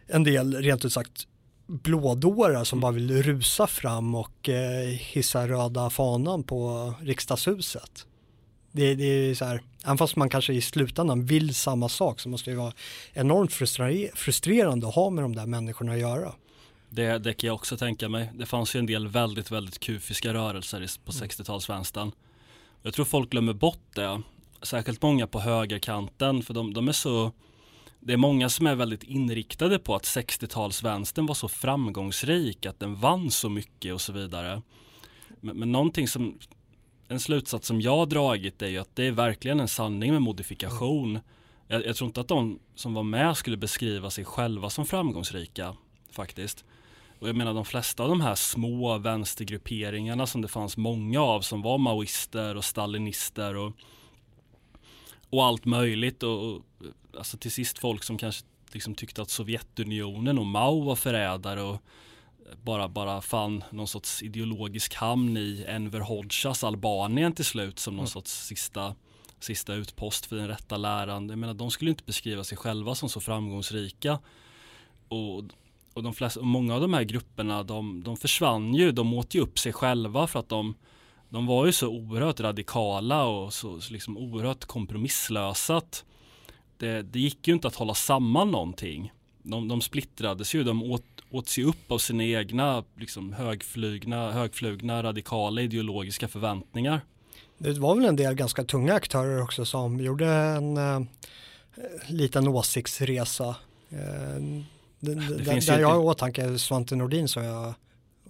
en 0.07 0.23
del 0.23 0.55
rent 0.55 0.85
ut 0.85 0.93
sagt 0.93 1.27
blådårar 1.67 2.63
som 2.63 2.79
bara 2.79 2.91
vill 2.91 3.23
rusa 3.23 3.67
fram 3.67 4.15
och 4.15 4.49
eh, 4.49 4.87
hissa 4.87 5.47
röda 5.47 5.89
fanan 5.89 6.43
på 6.43 6.93
riksdagshuset. 7.01 8.05
Det, 8.77 8.95
det, 8.95 9.05
är 9.05 9.35
så 9.35 9.45
här, 9.45 9.61
även 9.83 9.97
fast 9.97 10.15
man 10.15 10.29
kanske 10.29 10.53
i 10.53 10.61
slutändan 10.61 11.25
vill 11.25 11.55
samma 11.55 11.89
sak 11.89 12.19
så 12.19 12.29
måste 12.29 12.49
det 12.49 12.57
vara 12.57 12.73
enormt 13.13 13.53
frustrerande 14.15 14.87
att 14.87 14.95
ha 14.95 15.09
med 15.09 15.23
de 15.23 15.35
där 15.35 15.45
människorna 15.45 15.91
att 15.91 15.99
göra. 15.99 16.33
Det, 16.89 17.17
det 17.17 17.33
kan 17.33 17.47
jag 17.47 17.55
också 17.55 17.77
tänka 17.77 18.09
mig. 18.09 18.29
Det 18.33 18.45
fanns 18.45 18.75
ju 18.75 18.79
en 18.79 18.85
del 18.85 19.07
väldigt, 19.07 19.51
väldigt 19.51 19.79
kufiska 19.79 20.33
rörelser 20.33 20.89
på 21.05 21.11
60-talsvänstern. 21.11 22.01
Mm. 22.01 22.15
Jag 22.83 22.93
tror 22.93 23.05
folk 23.05 23.29
glömmer 23.29 23.53
bort 23.53 23.95
det. 23.95 24.21
Särskilt 24.61 25.01
många 25.01 25.27
på 25.27 25.39
högerkanten 25.39 26.43
för 26.43 26.53
de, 26.53 26.73
de 26.73 26.87
är 26.87 26.91
så 26.91 27.31
det 27.99 28.13
är 28.13 28.17
många 28.17 28.49
som 28.49 28.67
är 28.67 28.75
väldigt 28.75 29.03
inriktade 29.03 29.79
på 29.79 29.95
att 29.95 30.03
60-talsvänstern 30.03 31.27
var 31.27 31.35
så 31.35 31.47
framgångsrik, 31.47 32.65
att 32.65 32.79
den 32.79 32.95
vann 32.95 33.31
så 33.31 33.49
mycket 33.49 33.93
och 33.93 34.01
så 34.01 34.13
vidare. 34.13 34.61
Men, 35.41 35.57
men 35.57 35.71
någonting 35.71 36.07
som, 36.07 36.39
en 37.07 37.19
slutsats 37.19 37.67
som 37.67 37.81
jag 37.81 37.97
har 37.97 38.05
dragit 38.05 38.61
är 38.61 38.67
ju 38.67 38.77
att 38.77 38.95
det 38.95 39.05
är 39.05 39.11
verkligen 39.11 39.59
en 39.59 39.67
sanning 39.67 40.11
med 40.11 40.21
modifikation. 40.21 41.19
Jag, 41.67 41.85
jag 41.85 41.95
tror 41.95 42.07
inte 42.07 42.21
att 42.21 42.27
de 42.27 42.59
som 42.75 42.93
var 42.93 43.03
med 43.03 43.37
skulle 43.37 43.57
beskriva 43.57 44.09
sig 44.09 44.25
själva 44.25 44.69
som 44.69 44.85
framgångsrika 44.85 45.75
faktiskt. 46.11 46.65
Och 47.19 47.29
jag 47.29 47.35
menar 47.35 47.53
de 47.53 47.65
flesta 47.65 48.03
av 48.03 48.09
de 48.09 48.21
här 48.21 48.35
små 48.35 48.97
vänstergrupperingarna 48.97 50.27
som 50.27 50.41
det 50.41 50.47
fanns 50.47 50.77
många 50.77 51.21
av 51.21 51.41
som 51.41 51.61
var 51.61 51.77
maoister 51.77 52.55
och 52.55 52.65
stalinister 52.65 53.55
och, 53.55 53.73
och 55.29 55.45
allt 55.45 55.65
möjligt 55.65 56.23
och, 56.23 56.61
alltså 57.17 57.37
till 57.37 57.51
sist 57.51 57.79
folk 57.79 58.03
som 58.03 58.17
kanske 58.17 58.45
liksom 58.71 58.95
tyckte 58.95 59.21
att 59.21 59.29
Sovjetunionen 59.29 60.39
och 60.39 60.45
Mao 60.45 60.83
var 60.83 60.95
förrädare 60.95 61.61
och 61.61 61.81
bara, 62.63 62.87
bara 62.87 63.21
fann 63.21 63.63
någon 63.69 63.87
sorts 63.87 64.23
ideologisk 64.23 64.93
hamn 64.93 65.37
i 65.37 65.65
Enver 65.67 65.99
Hoxhas 65.99 66.63
Albanien 66.63 67.33
till 67.33 67.45
slut 67.45 67.79
som 67.79 67.93
någon 67.93 67.99
mm. 67.99 68.07
sorts 68.07 68.31
sista, 68.31 68.95
sista 69.39 69.73
utpost 69.73 70.25
för 70.25 70.35
den 70.35 70.47
rätta 70.47 70.77
läran. 70.77 71.29
Jag 71.29 71.39
menar, 71.39 71.53
de 71.53 71.71
skulle 71.71 71.91
inte 71.91 72.03
beskriva 72.03 72.43
sig 72.43 72.57
själva 72.57 72.95
som 72.95 73.09
så 73.09 73.19
framgångsrika. 73.19 74.19
Och, 75.07 75.43
och, 75.93 76.03
de 76.03 76.13
flesta, 76.13 76.39
och 76.39 76.45
många 76.45 76.75
av 76.75 76.81
de 76.81 76.93
här 76.93 77.03
grupperna 77.03 77.63
de, 77.63 78.03
de 78.03 78.17
försvann 78.17 78.73
ju, 78.73 78.91
de 78.91 79.13
åt 79.13 79.35
ju 79.35 79.39
upp 79.39 79.59
sig 79.59 79.73
själva 79.73 80.27
för 80.27 80.39
att 80.39 80.49
de, 80.49 80.75
de 81.29 81.45
var 81.45 81.65
ju 81.65 81.71
så 81.71 81.87
oerhört 81.87 82.39
radikala 82.39 83.25
och 83.25 83.53
så, 83.53 83.81
så 83.81 83.93
liksom 83.93 84.17
oerhört 84.17 84.65
kompromisslösa 84.65 85.81
det, 86.77 87.01
det 87.01 87.19
gick 87.19 87.47
ju 87.47 87.53
inte 87.53 87.67
att 87.67 87.75
hålla 87.75 87.93
samman 87.93 88.51
någonting. 88.51 89.11
De, 89.43 89.67
de 89.67 89.81
splittrades 89.81 90.55
ju, 90.55 90.63
de 90.63 90.83
åt, 90.83 91.05
åt 91.31 91.47
sig 91.47 91.63
upp 91.63 91.91
av 91.91 91.97
sina 91.97 92.23
egna 92.23 92.83
liksom, 92.95 93.33
högflygna, 93.33 94.31
högflugna 94.31 95.03
radikala 95.03 95.61
ideologiska 95.61 96.27
förväntningar. 96.27 97.01
Det 97.57 97.79
var 97.79 97.95
väl 97.95 98.05
en 98.05 98.15
del 98.15 98.33
ganska 98.33 98.63
tunga 98.63 98.93
aktörer 98.93 99.41
också 99.41 99.65
som 99.65 99.99
gjorde 99.99 100.27
en 100.27 100.77
eh, 100.77 100.99
liten 102.07 102.47
åsiktsresa. 102.47 103.47
Eh, 103.89 103.97
det, 104.99 105.15
det 105.15 105.15
där, 105.15 105.67
där 105.67 105.79
jag 105.79 105.87
har 105.87 105.95
i 105.95 105.99
åtanke 105.99 106.59
Svante 106.59 106.95
Nordin 106.95 107.27
som 107.27 107.43
jag 107.43 107.73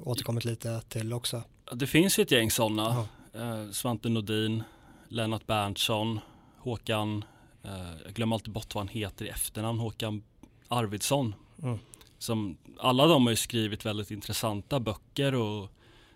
återkommit 0.04 0.46
lite 0.46 0.82
till 0.90 1.14
också. 1.14 1.44
Det 1.74 1.88
finns 1.88 2.20
ju 2.20 2.24
ett 2.24 2.32
gäng 2.32 2.52
sådana. 2.52 3.06
Ja. 3.34 3.40
Eh, 3.42 3.72
Svante 3.72 4.10
Nordin, 4.10 4.64
Lennart 5.10 5.48
Berntsson, 5.48 6.20
Håkan 6.58 7.24
Eh, 7.68 8.02
jag 8.06 8.14
glömmer 8.14 8.36
alltid 8.36 8.54
bort 8.54 8.76
vad 8.76 8.82
han 8.82 8.88
heter 8.88 9.26
i 9.26 9.30
efternamn, 9.30 9.80
Håkan 9.80 10.24
Arvidsson. 10.68 11.36
Mm. 11.64 11.80
Som, 12.20 12.58
alla 12.78 13.08
de 13.08 13.24
har 13.24 13.30
ju 13.30 13.36
skrivit 13.36 13.86
väldigt 13.86 14.12
intressanta 14.12 14.80
böcker 14.80 15.36
och 15.36 15.72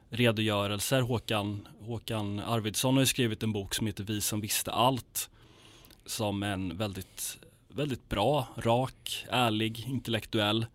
redogörelser. 0.09 1.01
Håkan, 1.01 1.67
Håkan 1.79 2.39
Arvidsson 2.39 2.93
har 2.93 3.01
ju 3.01 3.05
skrivit 3.05 3.43
en 3.43 3.53
bok 3.53 3.73
som 3.73 3.87
heter 3.87 4.03
Vi 4.03 4.21
som 4.21 4.41
visste 4.41 4.71
allt. 4.71 5.29
Som 6.05 6.43
en 6.43 6.77
väldigt, 6.77 7.37
väldigt 7.67 8.09
bra, 8.09 8.47
rak, 8.57 9.25
ärlig, 9.29 9.85
intellektuell 9.87 10.65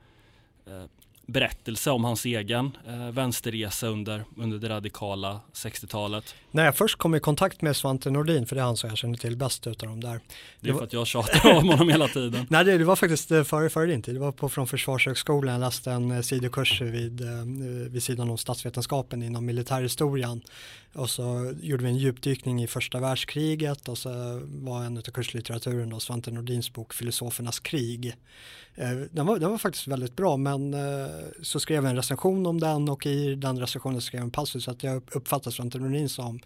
eh, 0.66 0.84
berättelse 1.26 1.90
om 1.90 2.04
hans 2.04 2.24
egen 2.24 2.76
eh, 2.86 3.10
vänsterresa 3.10 3.86
under, 3.86 4.24
under 4.36 4.58
det 4.58 4.68
radikala 4.68 5.40
60-talet. 5.52 6.34
När 6.50 6.64
jag 6.64 6.76
först 6.76 6.98
kom 6.98 7.14
i 7.14 7.20
kontakt 7.20 7.62
med 7.62 7.76
Svante 7.76 8.10
Nordin, 8.10 8.46
för 8.46 8.56
det 8.56 8.62
är 8.62 8.66
han 8.66 8.76
som 8.76 8.88
jag 8.88 8.98
känner 8.98 9.16
till 9.16 9.36
bäst 9.36 9.66
utav 9.66 9.88
dem 9.88 10.00
där. 10.00 10.20
Det 10.60 10.70
är 10.70 10.74
för 10.74 10.84
att 10.84 10.92
jag 10.92 11.06
tjatar 11.06 11.56
om 11.56 11.68
honom 11.68 11.88
hela 11.90 12.08
tiden. 12.08 12.46
Nej, 12.50 12.64
det, 12.64 12.78
det 12.78 12.84
var 12.84 12.96
faktiskt 12.96 13.30
eh, 13.30 13.44
före, 13.44 13.70
före 13.70 13.86
din 13.86 14.02
tid. 14.02 14.14
Det 14.14 14.20
var 14.20 14.32
på, 14.32 14.48
från 14.48 14.66
Försvarshögskolan. 14.66 15.52
Jag 15.52 15.60
läste 15.60 15.92
en 15.92 16.10
eh, 16.10 16.20
sidokurs 16.20 16.80
vid, 16.80 17.20
eh, 17.20 17.44
vid 17.90 18.02
sidan 18.02 18.30
om 18.30 18.38
statsvetenskapen 18.38 19.22
inom 19.22 19.46
militärhistorien. 19.46 20.42
Och 20.92 21.10
så 21.10 21.54
gjorde 21.60 21.84
vi 21.84 21.90
en 21.90 21.96
djupdykning 21.96 22.62
i 22.62 22.66
första 22.66 23.00
världskriget 23.00 23.88
och 23.88 23.98
så 23.98 24.40
var 24.44 24.84
en 24.84 24.96
av 24.96 25.02
kurslitteraturen 25.02 25.90
då 25.90 26.00
Svante 26.00 26.30
Nordins 26.30 26.72
bok 26.72 26.94
Filosofernas 26.94 27.60
krig. 27.60 28.14
Eh, 28.78 28.90
den 29.10 29.26
var, 29.26 29.38
den 29.38 29.50
var 29.50 29.58
faktiskt 29.58 29.86
väldigt 29.86 30.16
bra 30.16 30.36
men 30.36 30.74
eh, 30.74 31.10
så 31.42 31.60
skrev 31.60 31.82
jag 31.84 31.90
en 31.90 31.96
recension 31.96 32.46
om 32.46 32.60
den 32.60 32.88
och 32.88 33.06
i 33.06 33.34
den 33.34 33.60
recensionen 33.60 34.00
skrev 34.00 34.18
jag 34.18 34.24
en 34.24 34.30
passus 34.30 34.68
att 34.68 34.82
jag 34.82 35.02
uppfattar 35.12 35.50
Svante 35.50 35.78
Nordin 35.78 36.08
som 36.08 36.40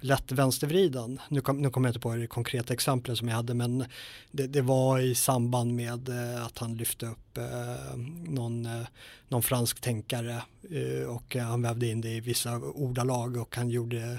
lätt 0.00 0.32
vänstervriden. 0.32 1.20
Nu, 1.28 1.40
kom, 1.40 1.62
nu 1.62 1.70
kommer 1.70 1.88
jag 1.88 1.90
inte 1.90 2.00
på 2.00 2.14
det 2.14 2.26
konkreta 2.26 2.74
exemplet 2.74 3.18
som 3.18 3.28
jag 3.28 3.36
hade 3.36 3.54
men 3.54 3.84
det, 4.30 4.46
det 4.46 4.60
var 4.60 4.98
i 4.98 5.14
samband 5.14 5.74
med 5.74 6.08
eh, 6.08 6.46
att 6.46 6.58
han 6.58 6.76
lyfte 6.76 7.06
upp 7.06 7.38
eh, 7.38 7.96
någon, 8.26 8.66
eh, 8.66 8.86
någon 9.28 9.42
fransk 9.42 9.80
tänkare 9.80 10.42
eh, 10.70 11.08
och 11.08 11.36
eh, 11.36 11.42
han 11.44 11.62
vävde 11.62 11.86
in 11.86 12.00
det 12.00 12.10
i 12.10 12.20
vissa 12.20 12.56
ordalag 12.58 13.36
och 13.36 13.56
han 13.56 13.70
gjorde 13.70 14.18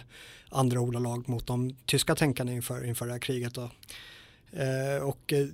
andra 0.50 0.80
ordalag 0.80 1.30
mot 1.30 1.48
de 1.48 1.76
tyska 1.86 2.16
tänkarna 2.16 2.54
inför, 2.54 2.86
inför 2.86 3.06
det 3.06 3.12
här 3.12 3.20
kriget. 3.20 3.54
Då. 3.54 3.70
Eh, 4.52 5.04
och 5.04 5.34
eh, 5.34 5.48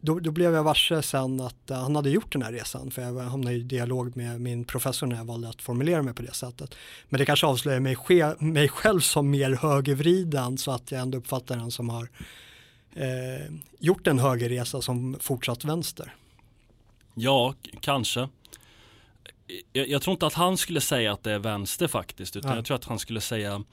då, 0.00 0.18
då, 0.20 0.30
blev 0.30 0.54
jag 0.54 0.64
varse 0.64 1.02
sen 1.02 1.40
att 1.40 1.70
uh, 1.70 1.76
han 1.76 1.96
hade 1.96 2.10
gjort 2.10 2.32
den 2.32 2.42
här 2.42 2.52
resan 2.52 2.90
för 2.90 3.02
jag 3.02 3.20
hamnade 3.20 3.56
i 3.56 3.62
dialog 3.62 4.16
med 4.16 4.40
min 4.40 4.64
professor 4.64 5.06
när 5.06 5.16
jag 5.16 5.24
valde 5.24 5.48
att 5.48 5.62
formulera 5.62 6.02
mig 6.02 6.14
på 6.14 6.22
det 6.22 6.34
sättet. 6.34 6.74
Men 7.08 7.18
det 7.18 7.26
kanske 7.26 7.46
avslöjar 7.46 7.80
mig, 7.80 7.96
mig 8.38 8.68
själv 8.68 9.00
som 9.00 9.30
mer 9.30 9.50
högervriden 9.50 10.58
så 10.58 10.70
att 10.70 10.92
jag 10.92 11.00
ändå 11.00 11.18
uppfattar 11.18 11.56
den 11.56 11.70
som 11.70 11.88
har 11.88 12.08
eh, 12.94 13.52
gjort 13.78 14.06
en 14.06 14.18
högerresa 14.18 14.82
som 14.82 15.16
fortsatt 15.20 15.64
vänster. 15.64 16.14
Ja, 17.14 17.54
kanske. 17.80 18.28
Jag, 19.72 19.88
jag, 19.88 20.02
tror 20.02 20.12
inte 20.12 20.26
att 20.26 20.34
han 20.34 20.56
skulle 20.56 20.80
säga 20.80 21.12
att 21.12 21.22
det 21.22 21.32
är 21.32 21.38
vänster 21.38 21.88
faktiskt 21.88 22.36
utan 22.36 22.50
ja. 22.50 22.56
jag 22.56 22.64
tror 22.64 22.74
att 22.76 22.84
han 22.84 22.98
skulle 22.98 23.20
säga 23.20 23.64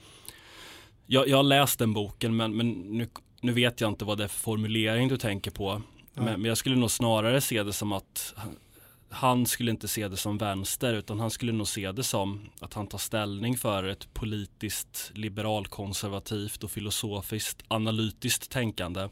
jag, 1.08 1.28
jag 1.28 1.38
har 1.38 1.44
läst 1.44 1.80
den 1.80 1.94
boken 1.94 2.36
men, 2.36 2.58
men 2.58 2.72
nu, 2.72 3.08
nu 3.42 3.52
vet 3.52 3.82
jag 3.82 3.92
inte 3.92 4.06
vad 4.06 4.18
det 4.18 4.24
är 4.24 4.28
för 4.28 4.40
formulering 4.40 5.08
du 5.08 5.18
tänker 5.18 5.52
på. 5.52 5.82
Men, 6.16 6.42
men, 6.42 6.46
jag 6.46 6.58
skulle 6.58 6.76
nog 6.76 6.92
snarare 6.92 7.42
se 7.42 7.64
det 7.64 7.74
som 7.74 7.92
att 7.92 8.34
han 9.10 9.46
skulle 9.46 9.72
inte 9.72 9.88
se 9.88 10.08
det 10.08 10.18
som 10.18 10.38
vänster 10.38 10.94
utan 10.94 11.20
han 11.20 11.32
skulle 11.32 11.52
nog 11.52 11.68
se 11.68 11.92
det 11.92 12.04
som 12.04 12.50
att 12.60 12.74
han 12.74 12.88
tar 12.88 12.98
ställning 12.98 13.58
för 13.58 13.84
ett 13.84 14.14
politiskt 14.14 15.12
liberalkonservativt 15.14 16.64
och 16.64 16.72
filosofiskt 16.72 17.64
analytiskt 17.68 18.52
tänkande 18.52 19.10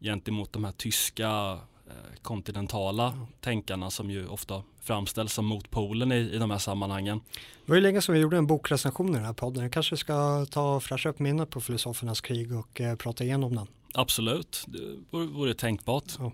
gentemot 0.00 0.52
de 0.52 0.64
här 0.64 0.72
tyska 0.72 1.58
eh, 1.86 2.20
kontinentala 2.22 3.26
tänkarna 3.40 3.90
som 3.90 4.10
ju 4.10 4.28
ofta 4.28 4.62
framställs 4.82 5.32
som 5.32 5.46
motpolen 5.46 6.12
i, 6.12 6.16
i 6.16 6.38
de 6.38 6.50
här 6.50 6.58
sammanhangen. 6.58 7.20
Det 7.64 7.70
var 7.72 7.76
ju 7.76 7.82
länge 7.82 8.02
sedan 8.02 8.14
vi 8.14 8.20
gjorde 8.20 8.36
en 8.36 8.46
bokrecension 8.46 9.10
i 9.10 9.12
den 9.12 9.24
här 9.24 9.32
podden. 9.32 9.62
Jag 9.62 9.72
kanske 9.72 9.96
ska 9.96 10.46
ta 10.46 10.76
och 10.76 10.82
fräscha 10.82 11.08
upp 11.08 11.18
minnet 11.18 11.50
på 11.50 11.60
filosofernas 11.60 12.20
krig 12.20 12.56
och 12.56 12.80
eh, 12.80 12.96
prata 12.96 13.24
igenom 13.24 13.54
den. 13.54 13.66
Absolut, 13.94 14.64
det 14.66 14.80
vore, 15.10 15.54
tänkbart. 15.54 16.12
Ja. 16.18 16.32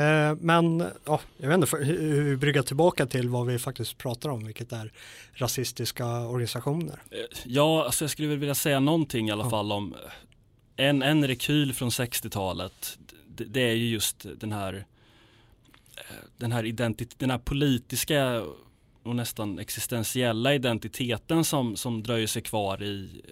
Eh, 0.00 0.36
men 0.40 0.84
ja, 1.04 1.20
jag 1.36 1.48
vet 1.48 1.54
inte 1.54 1.76
hur 1.76 2.22
vi 2.22 2.36
bryggar 2.36 2.62
tillbaka 2.62 3.06
till 3.06 3.28
vad 3.28 3.46
vi 3.46 3.58
faktiskt 3.58 3.98
pratar 3.98 4.28
om, 4.28 4.44
vilket 4.44 4.72
är 4.72 4.92
rasistiska 5.32 6.06
organisationer. 6.06 7.02
Eh, 7.10 7.18
ja, 7.44 7.84
alltså 7.84 8.04
jag 8.04 8.10
skulle 8.10 8.36
vilja 8.36 8.54
säga 8.54 8.80
någonting 8.80 9.28
i 9.28 9.32
alla 9.32 9.44
ja. 9.44 9.50
fall 9.50 9.72
om 9.72 9.94
eh, 10.76 10.86
en, 10.86 11.02
en 11.02 11.26
rekyl 11.26 11.74
från 11.74 11.88
60-talet. 11.88 12.98
Det, 13.28 13.44
det, 13.44 13.60
är 13.60 13.74
ju 13.74 13.88
just 13.88 14.26
den 14.40 14.52
här 14.52 14.86
den 16.36 16.52
här, 16.52 16.64
identitet, 16.64 17.18
den 17.18 17.30
här 17.30 17.38
politiska 17.38 18.42
och 19.02 19.16
nästan 19.16 19.58
existentiella 19.58 20.54
identiteten 20.54 21.44
som, 21.44 21.76
som 21.76 22.02
dröjer 22.02 22.26
sig 22.26 22.42
kvar 22.42 22.82
i 22.82 23.22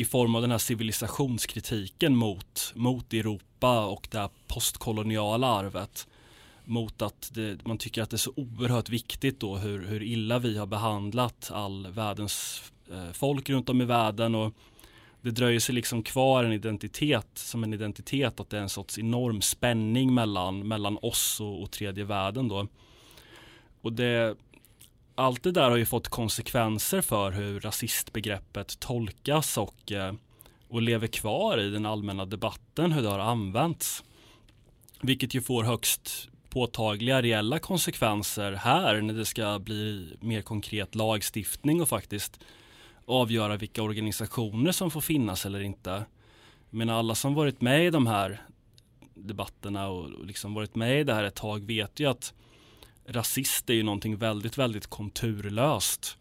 i 0.00 0.04
form 0.04 0.34
av 0.34 0.42
den 0.42 0.50
här 0.50 0.58
civilisationskritiken 0.58 2.16
mot, 2.16 2.72
mot 2.74 3.12
Europa 3.12 3.86
och 3.86 4.08
det 4.10 4.18
här 4.18 4.30
postkoloniala 4.46 5.46
arvet. 5.46 6.08
Mot 6.64 7.02
att 7.02 7.30
det, 7.34 7.66
man 7.66 7.78
tycker 7.78 8.02
att 8.02 8.10
det 8.10 8.16
är 8.16 8.18
så 8.18 8.32
oerhört 8.36 8.88
viktigt 8.88 9.40
då 9.40 9.56
hur, 9.56 9.86
hur 9.86 10.02
illa 10.02 10.38
vi 10.38 10.58
har 10.58 10.66
behandlat 10.66 11.50
all 11.54 11.86
världens 11.86 12.62
eh, 12.90 13.12
folk 13.12 13.50
runt 13.50 13.68
om 13.68 13.80
i 13.80 13.84
världen 13.84 14.34
och 14.34 14.54
det 15.20 15.30
dröjer 15.30 15.60
sig 15.60 15.74
liksom 15.74 16.02
kvar 16.02 16.44
en 16.44 16.52
identitet 16.52 17.28
som 17.34 17.64
en 17.64 17.74
identitet 17.74 18.40
att 18.40 18.50
det 18.50 18.58
är 18.58 18.62
en 18.62 18.68
sorts 18.68 18.98
enorm 18.98 19.40
spänning 19.42 20.14
mellan, 20.14 20.68
mellan 20.68 20.98
oss 21.02 21.40
och, 21.40 21.62
och 21.62 21.70
tredje 21.70 22.04
världen 22.04 22.48
då. 22.48 22.66
Och 23.80 23.92
det, 23.92 24.36
allt 25.18 25.42
det 25.42 25.52
där 25.52 25.70
har 25.70 25.76
ju 25.76 25.86
fått 25.86 26.08
konsekvenser 26.08 27.00
för 27.00 27.30
hur 27.30 27.60
rasistbegreppet 27.60 28.80
tolkas 28.80 29.58
och, 29.58 29.92
eh, 29.92 30.14
och 30.68 30.82
lever 30.82 31.06
kvar 31.06 31.58
i 31.58 31.70
den 31.70 31.86
allmänna 31.86 32.26
debatten, 32.26 32.92
hur 32.92 33.02
det 33.02 33.08
har 33.08 33.18
använts. 33.18 34.04
Vilket 35.00 35.34
ju 35.34 35.40
får 35.40 35.64
högst 35.64 36.28
påtagliga 36.50 37.22
reella 37.22 37.58
konsekvenser 37.58 38.52
här 38.52 39.00
när 39.00 39.14
det 39.14 39.24
ska 39.24 39.58
bli 39.58 40.16
mer 40.20 40.42
konkret 40.42 40.94
lagstiftning 40.94 41.82
och 41.82 41.88
faktiskt 41.88 42.40
avgöra 43.04 43.56
vilka 43.56 43.82
organisationer 43.82 44.72
som 44.72 44.90
får 44.90 45.00
finnas 45.00 45.46
eller 45.46 45.60
inte. 45.60 46.04
Men 46.70 46.90
alla 46.90 47.14
som 47.14 47.34
varit 47.34 47.60
med 47.60 47.86
i 47.86 47.90
de 47.90 48.06
här 48.06 48.42
debatterna 49.14 49.88
och 49.88 50.26
liksom 50.26 50.54
varit 50.54 50.74
med 50.74 51.00
i 51.00 51.04
det 51.04 51.14
här 51.14 51.24
ett 51.24 51.34
tag 51.34 51.64
vet 51.64 52.00
ju 52.00 52.06
att 52.06 52.34
rasist 53.08 53.70
är 53.70 53.74
ju 53.74 53.82
någonting 53.82 54.16
väldigt, 54.16 54.58
väldigt 54.58 54.86
konturlöst. 54.86 56.18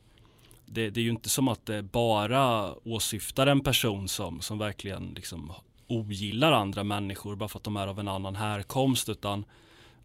Det, 0.66 0.90
det, 0.90 1.00
är 1.00 1.04
ju 1.04 1.10
inte 1.10 1.30
som 1.30 1.48
att 1.48 1.66
det 1.66 1.84
bara 1.84 2.74
åsyftar 2.88 3.48
en 3.48 3.62
person 3.62 4.08
som, 4.08 4.42
som 4.42 4.58
verkligen 4.58 5.14
liksom 5.16 5.52
ogillar 5.88 6.52
andra 6.52 6.84
människor 6.84 7.36
bara 7.36 7.50
för 7.50 7.60
att 7.60 7.64
de 7.64 7.78
är 7.78 7.88
av 7.88 8.00
en 8.00 8.08
annan 8.08 8.36
härkomst 8.36 9.10
utan 9.10 9.46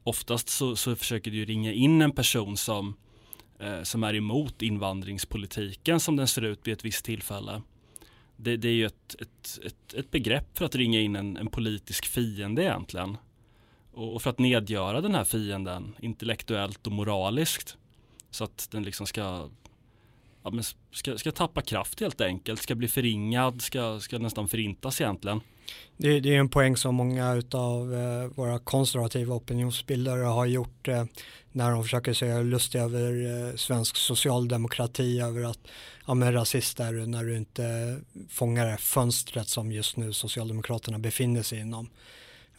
oftast 0.03 0.49
så, 0.49 0.77
så 0.77 0.97
försöker 0.97 1.31
du 1.31 1.45
ringa 1.45 1.73
in 1.73 2.03
en 2.03 2.13
person 2.13 2.57
som, 2.57 2.95
eh, 3.59 3.83
som 3.83 4.05
är 4.05 4.15
emot 4.15 4.63
invandringspolitiken 4.63 6.01
som 6.01 6.17
den 6.17 6.29
ser 6.29 6.43
ut 6.43 6.67
vid 6.67 6.73
ett 6.73 6.85
visst 6.85 7.05
tillfälle. 7.05 7.63
Det, 8.37 8.57
det 8.57 8.69
är 8.69 8.73
ju 8.73 8.87
ett, 8.87 9.17
ett, 9.21 9.59
ett, 9.65 9.95
ett, 9.95 10.11
begrepp 10.11 10.59
för 10.59 10.65
att 10.65 10.75
ringa 10.75 11.01
in 11.01 11.17
en, 11.17 11.37
en 11.37 11.47
politisk 11.47 12.07
fiende 12.07 12.63
egentligen 12.63 13.17
och 13.95 14.23
för 14.23 14.31
att 14.31 14.39
nedgöra 14.39 15.01
den 15.01 15.15
här 15.15 15.25
fienden 15.25 15.97
intellektuellt 16.01 16.87
och 16.87 16.93
moraliskt. 16.93 17.77
Så 18.31 18.45
att 18.45 18.69
den 18.71 18.83
liksom 18.83 19.07
ska, 19.07 19.49
ja, 20.43 20.51
men 20.51 20.65
ska, 20.93 21.19
ska 21.19 21.33
tappa 21.33 21.63
kraft 21.63 22.01
helt 22.01 22.21
enkelt, 22.21 22.63
ska 22.63 22.75
bli 22.75 22.89
förringad, 22.89 23.63
ska, 23.63 24.01
ska 24.01 24.19
nästan 24.19 24.49
förintas 24.49 25.01
egentligen. 25.01 25.41
Det, 25.97 26.21
det 26.21 26.35
är 26.35 26.39
en 26.39 26.49
poäng 26.49 26.77
som 26.77 26.95
många 26.95 27.43
av 27.53 27.95
eh, 27.95 28.27
våra 28.35 28.59
konservativa 28.59 29.35
opinionsbildare 29.35 30.23
har 30.23 30.47
gjort 30.47 30.89
eh, 30.89 31.05
när 31.53 31.71
de 31.71 31.83
försöker 31.83 32.13
säga 32.13 32.43
lustiga 32.43 32.83
över 32.83 33.49
eh, 33.49 33.57
svensk 33.57 33.97
socialdemokrati 33.97 35.21
över 35.21 35.45
att 35.45 35.59
ja, 36.07 36.15
men 36.15 36.33
rasist 36.33 36.81
är 36.81 36.93
du 36.93 37.07
när 37.07 37.25
du 37.25 37.37
inte 37.37 37.97
fångar 38.29 38.67
det 38.67 38.77
fönstret 38.77 39.49
som 39.49 39.73
just 39.73 39.97
nu 39.97 40.13
Socialdemokraterna 40.13 40.99
befinner 40.99 41.43
sig 41.43 41.61
inom. 41.61 41.91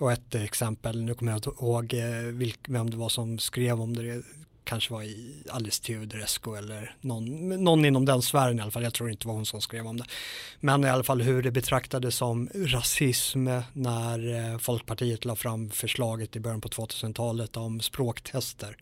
Och 0.04 0.12
ett 0.12 0.36
exempel, 0.36 1.02
nu 1.02 1.13
kommer 1.13 1.32
jag 1.32 1.38
inte 1.38 1.50
ihåg 1.50 1.94
eh, 1.94 2.32
vilk, 2.34 2.60
vem 2.68 2.89
det 2.89 2.98
var 2.98 3.10
som 3.10 3.39
skrev 3.39 3.82
om 3.82 3.96
det, 3.96 4.24
kanske 4.63 4.94
var 4.94 5.04
i 5.04 5.44
Alice 5.50 5.84
Teodorescu 5.84 6.56
eller 6.56 6.96
någon, 7.02 7.50
någon 7.63 7.86
inom 7.86 8.06
den 8.06 8.22
sfären 8.22 8.60
i 8.60 8.62
alla 8.62 8.72
fall, 8.72 8.84
jag 8.84 8.94
tror 8.94 9.10
inte 9.10 9.24
det 9.24 9.28
var 9.28 9.36
hon 9.36 9.46
som 9.46 9.62
skrev 9.62 9.88
om 9.88 9.98
det. 9.98 10.06
Men 10.60 10.84
i 10.84 10.89
alla 10.89 11.04
fall 11.04 11.22
hur 11.22 11.44
det 11.44 11.52
betraktades 11.52 12.16
som 12.16 12.50
rasism 12.56 13.48
när 13.74 14.52
eh, 14.52 14.58
Folkpartiet 14.58 15.26
la 15.26 15.36
fram 15.36 15.70
förslaget 15.70 16.36
i 16.36 16.39
början 16.39 16.62
på 16.62 16.70
2000-talet 16.70 17.58
om 17.58 17.80
språktester. 17.80 18.78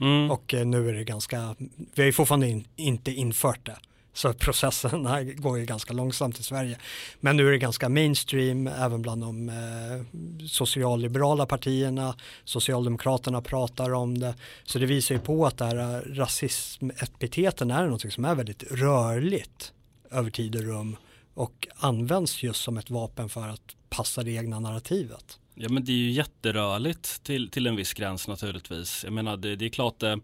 Mm. 0.00 0.30
Och 0.30 0.54
eh, 0.54 0.66
nu 0.66 0.88
är 0.88 0.92
det 0.92 1.04
ganska, 1.04 1.56
vi 1.94 2.02
har 2.02 2.06
ju 2.06 2.12
fortfarande 2.12 2.48
in, 2.48 2.66
inte 2.76 3.12
infört 3.12 3.66
det. 3.66 3.76
Så 4.16 4.32
processen 4.32 5.06
här 5.06 5.22
går 5.22 5.58
ju 5.58 5.64
ganska 5.64 5.92
långsamt 5.92 6.40
i 6.40 6.42
Sverige. 6.42 6.78
Men 7.20 7.36
nu 7.36 7.48
är 7.48 7.52
det 7.52 7.58
ganska 7.58 7.88
mainstream 7.88 8.66
även 8.66 9.02
bland 9.02 9.22
de 9.22 9.48
eh, 9.48 10.46
socialliberala 10.46 11.46
partierna. 11.46 12.14
Socialdemokraterna 12.44 13.42
pratar 13.42 13.92
om 13.94 14.18
det. 14.18 14.34
Så 14.64 14.78
det 14.78 14.86
visar 14.86 15.14
ju 15.14 15.20
på 15.20 15.46
att 15.46 15.58
det 15.58 15.64
här 15.64 15.76
eh, 15.76 16.14
rasismepiteten 16.14 17.70
är 17.70 17.86
något 17.86 18.12
som 18.12 18.24
är 18.24 18.34
väldigt 18.34 18.62
rörligt 18.62 19.72
över 20.10 20.30
tid 20.30 20.56
och 20.56 20.62
rum 20.62 20.96
och 21.34 21.68
används 21.76 22.42
just 22.42 22.62
som 22.62 22.76
ett 22.76 22.90
vapen 22.90 23.28
för 23.28 23.48
att 23.48 23.76
passa 23.88 24.22
det 24.22 24.30
egna 24.30 24.60
narrativet. 24.60 25.38
Ja 25.54 25.68
men 25.68 25.84
det 25.84 25.92
är 25.92 25.96
ju 25.96 26.10
jätterörligt 26.10 27.22
till, 27.22 27.50
till 27.50 27.66
en 27.66 27.76
viss 27.76 27.94
gräns 27.94 28.28
naturligtvis. 28.28 29.04
Jag 29.04 29.12
menar 29.12 29.36
det, 29.36 29.56
det 29.56 29.64
är 29.64 29.70
klart 29.70 29.98
det, 29.98 30.20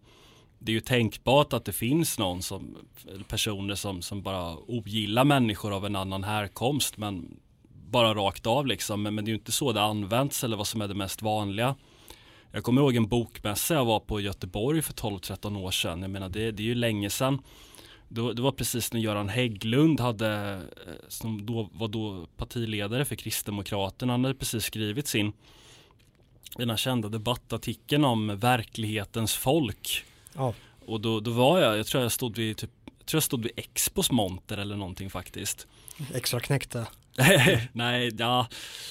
det 0.64 0.72
är 0.72 0.75
ju 0.75 0.81
tänkbart 0.81 1.53
att 1.53 1.64
det 1.64 1.72
finns 1.72 2.18
någon 2.18 2.42
som 2.42 2.77
personer 3.29 3.75
som, 3.75 4.03
som 4.03 4.22
bara 4.22 4.57
ogillar 4.57 5.25
människor 5.25 5.72
av 5.77 5.87
en 5.87 5.96
annan 5.96 6.25
härkomst 6.25 6.96
men 6.96 7.37
bara 7.68 8.14
rakt 8.14 8.46
av 8.46 8.66
liksom. 8.66 9.03
Men, 9.03 9.14
men 9.14 9.25
det 9.25 9.29
är 9.29 9.33
ju 9.33 9.38
inte 9.38 9.53
så 9.53 9.72
det 9.72 9.83
används 9.83 10.44
eller 10.44 10.57
vad 10.57 10.66
som 10.66 10.81
är 10.81 10.88
det 10.88 10.94
mest 10.94 11.22
vanliga. 11.22 11.75
Jag 12.53 12.64
kommer 12.64 12.83
ihåg 12.83 12.96
en 12.96 13.09
bokmässa 13.09 13.75
jag 13.75 13.85
var 13.85 14.01
på 14.01 14.20
i 14.20 14.22
Göteborg 14.22 14.83
för 14.83 14.92
12-13 14.92 15.59
år 15.59 15.70
sedan. 15.70 16.03
Jag 16.03 16.11
menar 16.11 16.29
det, 16.29 16.51
det 16.51 16.62
är 16.62 16.66
ju 16.66 16.75
länge 16.75 17.11
sedan. 17.11 17.38
Det, 18.09 18.35
det 18.35 18.42
var 18.42 18.53
precis 18.53 18.92
när 18.92 19.01
Göran 19.01 19.29
Hägglund 19.29 20.01
hade, 20.01 20.53
eh, 20.87 20.92
som 21.09 21.46
då 21.46 21.70
var 21.72 21.88
då 21.88 22.27
partiledare 22.37 23.05
för 23.05 23.16
Kristdemokraterna, 23.16 24.12
han 24.12 24.25
hade 24.25 24.38
precis 24.38 24.64
skrivit 24.64 25.09
sin 25.09 25.33
den 26.57 26.70
här 26.70 26.77
kända 26.77 27.09
debattartikeln 27.09 28.05
om 28.05 28.38
verklighetens 28.38 29.35
folk. 29.35 30.05
Ja. 30.35 30.55
Och 30.87 31.01
då, 31.01 31.21
då 31.21 31.31
var 31.31 31.59
jag, 31.61 31.79
jag 31.79 31.87
tror 31.87 32.03
jag 32.03 32.12
stod 32.12 32.37
vid 32.37 32.57
typ, 32.57 32.71
jag 32.99 33.07
tror 33.07 33.16
jag 33.16 33.25
stod 33.25 33.42
vid 33.42 33.53
Expos 33.57 34.11
monter 34.11 34.59
eller 34.59 34.77
någonting 34.77 35.11
faktiskt. 35.11 35.66
Extra 36.14 36.40
knäckte. 36.40 36.87
Nej, 37.73 38.11
ja, 38.18 38.47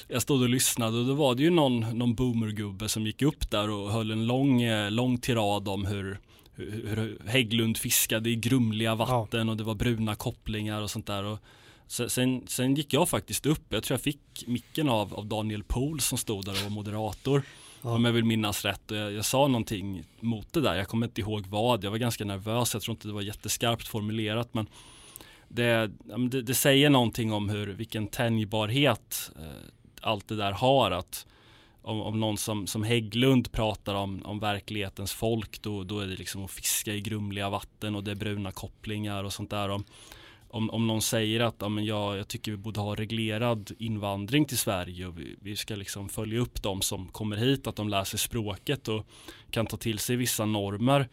jag 0.07 0.21
stod 0.21 0.41
och 0.41 0.49
lyssnade 0.49 0.97
och 0.97 1.05
då 1.05 1.13
var 1.13 1.35
det 1.35 1.43
ju 1.43 1.49
någon, 1.49 1.79
någon 1.79 2.15
boomergubbe 2.15 2.89
som 2.89 3.05
gick 3.05 3.21
upp 3.21 3.51
där 3.51 3.69
och 3.69 3.91
höll 3.91 4.11
en 4.11 4.27
lång, 4.27 4.61
eh, 4.61 4.91
lång 4.91 5.17
tirad 5.17 5.67
om 5.67 5.85
hur 5.85 6.19
hur 6.55 7.17
Hägglund 7.25 7.77
fiskade 7.77 8.29
i 8.29 8.35
grumliga 8.35 8.95
vatten 8.95 9.47
ja. 9.47 9.51
och 9.51 9.57
det 9.57 9.63
var 9.63 9.75
bruna 9.75 10.15
kopplingar 10.15 10.81
och 10.81 10.91
sånt 10.91 11.07
där. 11.07 11.23
Och 11.23 11.39
sen, 11.87 12.43
sen 12.47 12.75
gick 12.75 12.93
jag 12.93 13.09
faktiskt 13.09 13.45
upp, 13.45 13.63
jag 13.69 13.83
tror 13.83 13.95
jag 13.95 14.01
fick 14.01 14.43
micken 14.47 14.89
av, 14.89 15.13
av 15.13 15.25
Daniel 15.25 15.63
Pohl 15.63 15.99
som 15.99 16.17
stod 16.17 16.45
där 16.45 16.51
och 16.51 16.63
var 16.63 16.69
moderator. 16.69 17.43
Ja. 17.81 17.95
Om 17.95 18.05
jag 18.05 18.11
vill 18.11 18.25
minnas 18.25 18.65
rätt. 18.65 18.91
Och 18.91 18.97
jag, 18.97 19.13
jag, 19.13 19.25
sa 19.25 19.47
någonting 19.47 20.03
mot 20.19 20.53
det 20.53 20.61
där, 20.61 20.75
jag 20.75 20.87
kommer 20.87 21.07
inte 21.07 21.21
ihåg 21.21 21.47
vad, 21.47 21.83
jag 21.83 21.91
var 21.91 21.97
ganska 21.97 22.25
nervös, 22.25 22.73
jag 22.73 22.83
tror 22.83 22.95
inte 22.95 23.07
det 23.07 23.13
var 23.13 23.21
jätteskarpt 23.21 23.87
formulerat 23.87 24.53
men 24.53 24.67
det, 25.47 25.91
det, 26.29 26.41
det 26.41 26.53
säger 26.53 26.89
någonting 26.89 27.33
om 27.33 27.49
hur, 27.49 27.67
vilken 27.67 28.07
tänjbarhet 28.07 29.31
eh, 29.35 29.71
allt 30.01 30.27
det 30.27 30.35
där 30.35 30.51
har. 30.51 30.91
Att 30.91 31.25
om, 31.81 32.01
om 32.01 32.19
någon 32.19 32.37
som, 32.37 32.67
som 32.67 32.83
Hägglund 32.83 33.51
pratar 33.51 33.95
om, 33.95 34.21
om 34.25 34.39
verklighetens 34.39 35.13
folk 35.13 35.61
då, 35.61 35.83
då 35.83 35.99
är 35.99 36.07
det 36.07 36.15
liksom 36.15 36.45
att 36.45 36.51
fiska 36.51 36.93
i 36.93 37.01
grumliga 37.01 37.49
vatten 37.49 37.95
och 37.95 38.03
det 38.03 38.11
är 38.11 38.15
bruna 38.15 38.51
kopplingar 38.51 39.23
och 39.23 39.33
sånt 39.33 39.49
där. 39.49 39.69
Om, 39.69 39.83
om, 40.51 40.69
om 40.69 40.87
någon 40.87 41.01
säger 41.01 41.39
att 41.39 41.55
ja, 41.59 41.69
men 41.69 41.85
jag, 41.85 42.17
jag 42.17 42.27
tycker 42.27 42.51
vi 42.51 42.57
borde 42.57 42.79
ha 42.79 42.95
reglerad 42.95 43.71
invandring 43.79 44.45
till 44.45 44.57
Sverige 44.57 45.07
och 45.07 45.19
vi, 45.19 45.35
vi 45.41 45.55
ska 45.55 45.75
liksom 45.75 46.09
följa 46.09 46.39
upp 46.39 46.61
de 46.61 46.81
som 46.81 47.07
kommer 47.07 47.37
hit, 47.37 47.67
att 47.67 47.75
de 47.75 47.89
lär 47.89 48.03
sig 48.03 48.19
språket 48.19 48.87
och 48.87 49.05
kan 49.51 49.65
ta 49.65 49.77
till 49.77 49.99
sig 49.99 50.15
vissa 50.15 50.45
normer. 50.45 51.09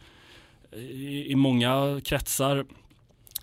I, 0.75 1.31
i 1.31 1.35
många 1.35 2.01
kretsar 2.05 2.65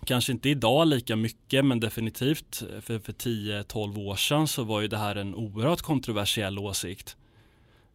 Kanske 0.05 0.31
inte 0.31 0.49
idag 0.49 0.87
lika 0.87 1.15
mycket 1.15 1.65
men 1.65 1.79
definitivt 1.79 2.63
för, 2.81 2.99
för 2.99 3.13
10-12 3.13 3.99
år 3.99 4.15
sedan 4.15 4.47
så 4.47 4.63
var 4.63 4.81
ju 4.81 4.87
det 4.87 4.97
här 4.97 5.15
en 5.15 5.35
oerhört 5.35 5.81
kontroversiell 5.81 6.59
åsikt. 6.59 7.17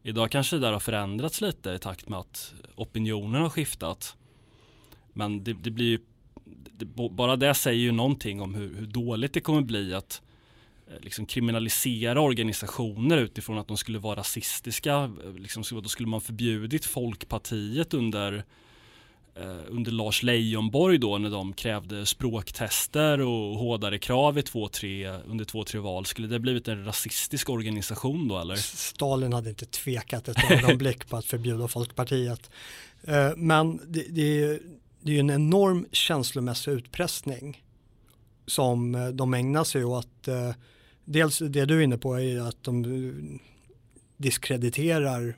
Idag 0.03 0.31
kanske 0.31 0.57
det 0.57 0.61
där 0.61 0.73
har 0.73 0.81
förändrats 0.81 1.41
lite 1.41 1.71
i 1.71 1.79
takt 1.79 2.09
med 2.09 2.19
att 2.19 2.55
opinionen 2.75 3.43
har 3.43 3.51
skiftat. 3.51 4.17
Men 5.13 5.45
det, 5.45 5.53
det 5.53 5.71
blir 5.71 5.87
ju, 5.87 5.99
det, 6.79 6.85
bara 7.11 7.37
det 7.37 7.55
säger 7.55 7.81
ju 7.81 7.93
någonting 7.93 8.41
om 8.41 8.55
hur, 8.55 8.75
hur 8.75 8.87
dåligt 8.87 9.33
det 9.33 9.41
kommer 9.41 9.63
bli 9.63 9.95
att 9.95 10.23
eh, 10.91 11.01
liksom 11.01 11.27
kriminalisera 11.27 12.21
organisationer 12.21 13.19
utifrån 13.19 13.59
att 13.59 13.69
de 13.69 13.77
skulle 13.77 13.99
vara 13.99 14.17
rasistiska. 14.17 14.95
Eh, 14.95 15.35
liksom, 15.35 15.63
då 15.83 15.89
skulle 15.89 16.09
man 16.09 16.21
förbjudit 16.21 16.85
Folkpartiet 16.85 17.95
under 17.95 18.45
Eh, 19.35 19.57
under 19.69 19.93
Lars 19.93 20.23
Leijonborg 20.23 20.99
då 20.99 21.19
när 21.19 21.31
de 21.31 21.53
krävde 21.53 22.07
språktester 22.07 23.21
och 23.21 23.59
hårdare 23.59 23.99
krav 23.99 24.39
i 24.39 24.43
två, 24.43 24.69
tre, 24.69 25.09
under 25.09 25.45
två, 25.45 25.65
tre 25.65 25.81
val. 25.81 26.07
Skulle 26.07 26.29
det 26.29 26.39
blivit 26.39 26.69
en 26.69 26.85
rasistisk 26.85 27.51
organisation 27.51 28.29
då 28.29 28.39
eller? 28.39 28.57
Stalin 28.57 29.33
hade 29.33 29.49
inte 29.49 29.67
tvekat 29.67 30.29
ett 30.29 30.51
ögonblick 30.51 31.09
på 31.09 31.17
att 31.17 31.25
förbjuda 31.25 31.69
Folkpartiet. 31.69 32.51
Eh, 33.03 33.31
men 33.37 33.81
det, 33.93 34.07
det, 34.11 34.43
är, 34.43 34.61
det 35.03 35.11
är 35.11 35.15
ju 35.15 35.21
en 35.21 35.31
enorm 35.31 35.87
känslomässig 35.93 36.73
utpressning 36.73 37.63
som 38.47 38.95
eh, 38.95 39.09
de 39.09 39.35
ägnar 39.35 39.65
sig 39.65 39.85
åt. 39.85 40.29
Eh, 40.29 40.51
dels 41.05 41.39
det 41.39 41.65
du 41.65 41.79
är 41.79 41.81
inne 41.81 41.99
på 41.99 42.21
är 42.21 42.41
att 42.41 42.65
de 42.65 42.85
eh, 42.85 43.13
diskrediterar 44.17 45.37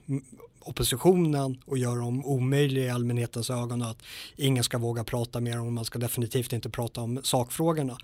oppositionen 0.61 1.59
och 1.65 1.79
gör 1.79 1.97
dem 1.97 2.27
omöjliga 2.27 2.85
i 2.85 2.91
allmänhetens 2.91 3.51
ögon 3.51 3.83
och 3.83 3.91
att 3.91 4.03
ingen 4.37 4.65
ska 4.65 4.79
våga 4.79 5.05
prata 5.05 5.41
mer 5.41 5.61
om, 5.61 5.75
man 5.75 5.85
ska 5.85 5.99
definitivt 5.99 6.53
inte 6.53 6.71
prata 6.71 7.01
om 7.01 7.21
sakfrågorna. 7.23 7.97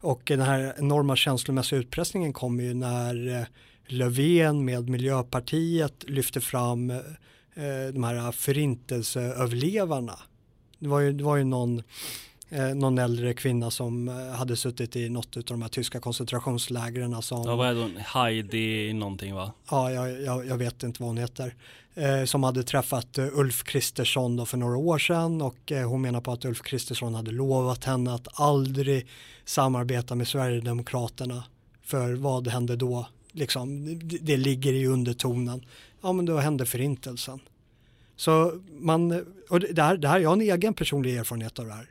Och 0.00 0.22
den 0.26 0.40
här 0.40 0.74
enorma 0.78 1.16
känslomässiga 1.16 1.78
utpressningen 1.78 2.32
kommer 2.32 2.64
ju 2.64 2.74
när 2.74 3.46
Löfven 3.86 4.64
med 4.64 4.88
Miljöpartiet 4.88 6.04
lyfter 6.08 6.40
fram 6.40 6.92
de 7.92 8.04
här 8.04 8.32
förintelseöverlevarna. 8.32 10.18
Det 10.84 10.90
var 10.90 11.00
ju, 11.00 11.12
det 11.12 11.24
var 11.24 11.36
ju 11.36 11.44
någon 11.44 11.82
eh, 12.48 12.74
någon 12.74 12.98
äldre 12.98 13.34
kvinna 13.34 13.70
som 13.70 14.08
eh, 14.08 14.14
hade 14.14 14.56
suttit 14.56 14.96
i 14.96 15.08
något 15.08 15.36
av 15.36 15.42
de 15.42 15.62
här 15.62 15.68
tyska 15.68 16.00
koncentrationslägren. 16.00 17.22
Som, 17.22 17.44
ja, 17.46 17.56
vad 17.56 17.68
är 17.68 17.74
det? 17.74 18.00
Heidi 18.00 18.92
någonting 18.92 19.34
va? 19.34 19.52
Ja, 19.70 19.92
jag, 19.92 20.22
jag, 20.22 20.46
jag 20.46 20.56
vet 20.56 20.82
inte 20.82 21.02
vad 21.02 21.08
hon 21.08 21.18
heter. 21.18 21.54
Eh, 21.94 22.24
som 22.24 22.42
hade 22.42 22.62
träffat 22.62 23.18
eh, 23.18 23.38
Ulf 23.38 23.64
Kristersson 23.64 24.46
för 24.46 24.56
några 24.56 24.76
år 24.76 24.98
sedan 24.98 25.42
och 25.42 25.72
eh, 25.72 25.88
hon 25.88 26.02
menar 26.02 26.20
på 26.20 26.32
att 26.32 26.44
Ulf 26.44 26.62
Kristersson 26.62 27.14
hade 27.14 27.30
lovat 27.30 27.84
henne 27.84 28.14
att 28.14 28.40
aldrig 28.40 29.06
samarbeta 29.44 30.14
med 30.14 30.28
Sverigedemokraterna. 30.28 31.44
För 31.82 32.14
vad 32.14 32.48
hände 32.48 32.76
då? 32.76 33.06
Liksom, 33.32 33.84
det, 34.08 34.18
det 34.18 34.36
ligger 34.36 34.72
i 34.72 34.86
undertonen. 34.86 35.64
Ja, 36.02 36.12
men 36.12 36.26
då 36.26 36.38
hände 36.38 36.66
förintelsen. 36.66 37.40
Så 38.16 38.60
man, 38.78 39.24
och 39.50 39.60
det 39.60 39.82
här, 39.82 39.96
det 39.96 40.08
här, 40.08 40.20
jag 40.20 40.28
har 40.28 40.36
en 40.36 40.40
egen 40.40 40.74
personlig 40.74 41.16
erfarenhet 41.16 41.58
av 41.58 41.66
det 41.66 41.72
här. 41.72 41.90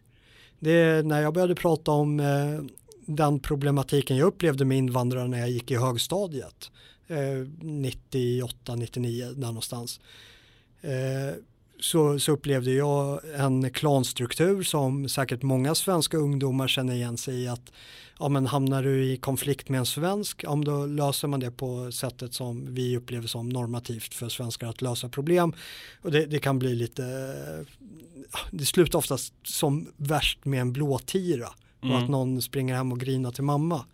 Det 0.60 1.06
när 1.06 1.22
jag 1.22 1.34
började 1.34 1.56
prata 1.56 1.92
om 1.92 2.20
eh, 2.20 2.62
den 3.06 3.40
problematiken 3.40 4.18
jag 4.18 4.28
upplevde 4.28 4.66
med 4.66 4.78
invandrare 4.78 5.28
när 5.28 5.40
jag 5.40 5.50
gick 5.50 5.72
i 5.72 5.76
högstadiet, 5.76 6.72
eh, 7.08 7.48
98, 7.62 8.76
99 8.76 9.26
där 9.26 9.48
någonstans, 9.48 10.00
eh, 10.82 11.36
så, 11.80 12.20
så, 12.20 12.32
upplevde 12.32 12.72
jag 12.72 13.20
en 13.36 13.70
klanstruktur 13.70 14.64
som 14.64 15.10
säkert 15.10 15.42
många 15.42 15.76
svenska 15.76 16.18
ungdomar 16.18 16.68
känner 16.68 16.94
igen 16.94 17.18
sig 17.18 17.44
i 17.44 17.48
att 17.48 17.72
ja, 18.20 18.30
men 18.30 18.46
hamnar 18.46 18.84
du 18.84 19.06
i 19.06 19.18
konflikt 19.18 19.70
med 19.70 19.80
en 19.80 19.86
svensk, 19.86 20.44
ja, 20.44 20.56
då 20.56 20.86
löser 20.86 21.28
man 21.28 21.40
det 21.40 21.52
på 21.52 21.92
sättet 21.92 22.34
som 22.34 22.74
vi 22.74 22.98
upplever 22.98 23.28
som 23.28 23.50
normativt 23.50 24.14
för 24.14 24.30
svenskar 24.30 24.68
att 24.68 24.82
lösa 24.82 25.10
problem. 25.10 25.54
Och 26.02 26.12
det, 26.12 26.26
det 26.26 26.40
kan 26.40 26.60
bli 26.60 26.76
lite, 26.76 27.04
det 28.52 28.66
slutar 28.66 29.00
oftast 29.00 29.34
som 29.44 29.88
värst 29.98 30.46
med 30.46 30.62
en 30.62 30.74
blåtira 30.74 31.50
mm. 31.82 31.96
och 31.96 32.02
att 32.02 32.10
någon 32.10 32.42
springer 32.42 32.76
hem 32.76 32.92
och 32.92 33.00
grinar 33.00 33.32
till 33.32 33.44
mamma. 33.44 33.86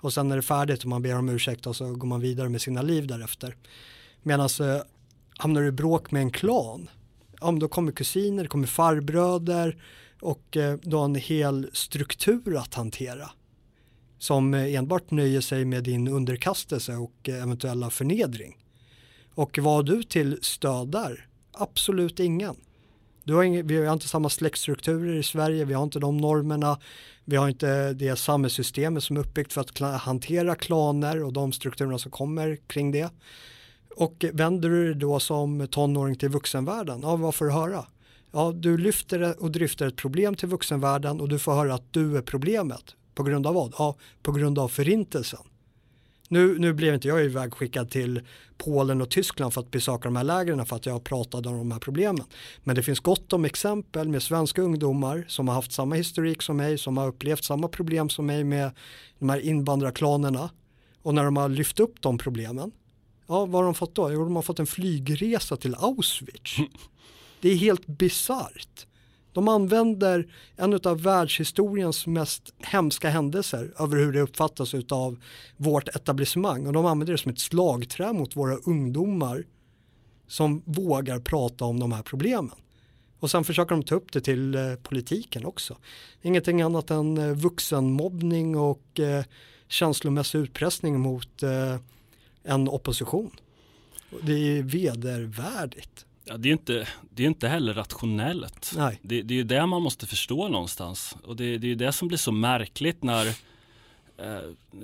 Och 0.00 0.12
sen 0.12 0.32
är 0.32 0.36
det 0.36 0.42
färdigt 0.42 0.82
och 0.82 0.88
man 0.88 1.02
ber 1.02 1.18
om 1.18 1.28
ursäkt 1.28 1.66
och 1.66 1.76
så 1.76 1.94
går 1.94 2.08
man 2.08 2.20
vidare 2.20 2.48
med 2.48 2.62
sina 2.62 2.82
liv 2.82 3.06
därefter. 3.06 3.56
Medan 4.22 4.48
eh, 4.60 4.82
hamnar 5.38 5.60
du 5.60 5.66
i 5.66 5.72
bråk 5.72 6.10
med 6.10 6.22
en 6.22 6.30
klan, 6.30 6.90
ja, 7.40 7.52
då 7.52 7.68
kommer 7.68 7.92
kusiner, 7.92 8.42
det 8.42 8.48
kommer 8.48 8.66
farbröder 8.66 9.82
och 10.20 10.56
eh, 10.56 10.78
då 10.82 11.00
en 11.00 11.14
hel 11.14 11.70
struktur 11.72 12.56
att 12.56 12.74
hantera 12.74 13.30
som 14.18 14.54
enbart 14.54 15.10
nöjer 15.10 15.40
sig 15.40 15.64
med 15.64 15.84
din 15.84 16.08
underkastelse 16.08 16.96
och 16.96 17.28
eventuella 17.28 17.90
förnedring. 17.90 18.56
Och 19.34 19.58
vad 19.58 19.86
du 19.86 20.02
till 20.02 20.38
stöd 20.42 20.88
där? 20.88 21.28
Absolut 21.52 22.20
ingen. 22.20 22.56
Du 23.24 23.34
har 23.34 23.42
ingen, 23.42 23.66
vi 23.66 23.86
har 23.86 23.92
inte 23.92 24.08
samma 24.08 24.28
släktstrukturer 24.28 25.14
i 25.14 25.22
Sverige, 25.22 25.64
vi 25.64 25.74
har 25.74 25.82
inte 25.82 25.98
de 25.98 26.16
normerna, 26.16 26.78
vi 27.24 27.36
har 27.36 27.48
inte 27.48 27.92
det 27.92 28.16
samhällssystemet 28.16 29.04
som 29.04 29.16
är 29.16 29.20
uppbyggt 29.20 29.52
för 29.52 29.60
att 29.60 29.78
hantera 30.00 30.54
klaner 30.54 31.24
och 31.24 31.32
de 31.32 31.52
strukturerna 31.52 31.98
som 31.98 32.10
kommer 32.10 32.56
kring 32.66 32.90
det. 32.90 33.10
Och 33.96 34.24
vänder 34.32 34.68
du 34.68 34.84
dig 34.84 34.94
då 34.94 35.20
som 35.20 35.68
tonåring 35.70 36.16
till 36.16 36.28
vuxenvärlden, 36.28 37.00
ja 37.02 37.16
vad 37.16 37.34
får 37.34 37.44
du 37.44 37.50
höra? 37.50 37.86
Ja, 38.32 38.52
du 38.52 38.78
lyfter 38.78 39.42
och 39.42 39.50
dryftar 39.50 39.86
ett 39.86 39.96
problem 39.96 40.34
till 40.34 40.48
vuxenvärlden 40.48 41.20
och 41.20 41.28
du 41.28 41.38
får 41.38 41.54
höra 41.54 41.74
att 41.74 41.92
du 41.92 42.16
är 42.16 42.22
problemet. 42.22 42.94
På 43.14 43.22
grund 43.22 43.46
av 43.46 43.54
vad? 43.54 43.74
Ja, 43.78 43.96
på 44.22 44.32
grund 44.32 44.58
av 44.58 44.68
förintelsen. 44.68 45.40
Nu, 46.28 46.58
nu 46.58 46.72
blev 46.72 46.94
inte 46.94 47.08
jag 47.08 47.24
ivägskickad 47.24 47.90
till 47.90 48.20
Polen 48.58 49.00
och 49.00 49.10
Tyskland 49.10 49.54
för 49.54 49.60
att 49.60 49.70
besöka 49.70 50.04
de 50.04 50.16
här 50.16 50.24
lägren 50.24 50.66
för 50.66 50.76
att 50.76 50.86
jag 50.86 51.04
pratade 51.04 51.48
om 51.48 51.58
de 51.58 51.72
här 51.72 51.78
problemen. 51.78 52.24
Men 52.62 52.76
det 52.76 52.82
finns 52.82 53.00
gott 53.00 53.32
om 53.32 53.44
exempel 53.44 54.08
med 54.08 54.22
svenska 54.22 54.62
ungdomar 54.62 55.24
som 55.28 55.48
har 55.48 55.54
haft 55.54 55.72
samma 55.72 55.94
historik 55.94 56.42
som 56.42 56.56
mig, 56.56 56.78
som 56.78 56.96
har 56.96 57.08
upplevt 57.08 57.44
samma 57.44 57.68
problem 57.68 58.08
som 58.08 58.26
mig 58.26 58.44
med 58.44 58.70
de 59.18 59.28
här 59.28 59.38
invandrarklanerna. 59.40 60.50
Och 61.02 61.14
när 61.14 61.24
de 61.24 61.36
har 61.36 61.48
lyft 61.48 61.80
upp 61.80 62.02
de 62.02 62.18
problemen, 62.18 62.72
ja 63.26 63.46
vad 63.46 63.52
har 63.52 63.64
de 63.64 63.74
fått 63.74 63.94
då? 63.94 64.12
Jo, 64.12 64.24
de 64.24 64.36
har 64.36 64.42
fått 64.42 64.58
en 64.58 64.66
flygresa 64.66 65.56
till 65.56 65.74
Auschwitz. 65.74 66.56
Det 67.40 67.48
är 67.48 67.56
helt 67.56 67.86
bisarrt. 67.86 68.86
De 69.34 69.48
använder 69.48 70.26
en 70.56 70.80
av 70.84 71.02
världshistoriens 71.02 72.06
mest 72.06 72.54
hemska 72.58 73.08
händelser 73.08 73.74
över 73.78 73.96
hur 73.96 74.12
det 74.12 74.20
uppfattas 74.20 74.74
av 74.88 75.16
vårt 75.56 75.88
etablissemang 75.88 76.66
och 76.66 76.72
de 76.72 76.86
använder 76.86 77.12
det 77.12 77.18
som 77.18 77.32
ett 77.32 77.38
slagträ 77.38 78.12
mot 78.12 78.36
våra 78.36 78.56
ungdomar 78.56 79.44
som 80.26 80.62
vågar 80.64 81.18
prata 81.18 81.64
om 81.64 81.80
de 81.80 81.92
här 81.92 82.02
problemen. 82.02 82.56
Och 83.20 83.30
sen 83.30 83.44
försöker 83.44 83.74
de 83.74 83.82
ta 83.82 83.94
upp 83.94 84.12
det 84.12 84.20
till 84.20 84.54
eh, 84.54 84.74
politiken 84.74 85.44
också. 85.44 85.76
Ingenting 86.22 86.62
annat 86.62 86.90
än 86.90 87.18
eh, 87.18 87.30
vuxenmobbning 87.30 88.56
och 88.56 89.00
eh, 89.00 89.24
känslomässig 89.68 90.38
utpressning 90.38 91.00
mot 91.00 91.42
eh, 91.42 91.76
en 92.42 92.68
opposition. 92.68 93.30
Det 94.22 94.58
är 94.58 94.62
vedervärdigt. 94.62 96.06
Ja, 96.24 96.36
det 96.36 96.48
är 96.48 96.52
inte, 96.52 96.88
det 97.10 97.22
är 97.22 97.26
inte 97.26 97.48
heller 97.48 97.74
rationellt. 97.74 98.72
Nej. 98.76 98.98
Det, 99.02 99.22
det 99.22 99.34
är 99.34 99.36
ju 99.36 99.44
det 99.44 99.66
man 99.66 99.82
måste 99.82 100.06
förstå 100.06 100.48
någonstans. 100.48 101.16
Och 101.24 101.36
det, 101.36 101.58
det 101.58 101.66
är 101.66 101.68
ju 101.68 101.74
det 101.74 101.92
som 101.92 102.08
blir 102.08 102.18
så 102.18 102.32
märkligt 102.32 103.02
när 103.02 103.26
eh, 104.16 104.38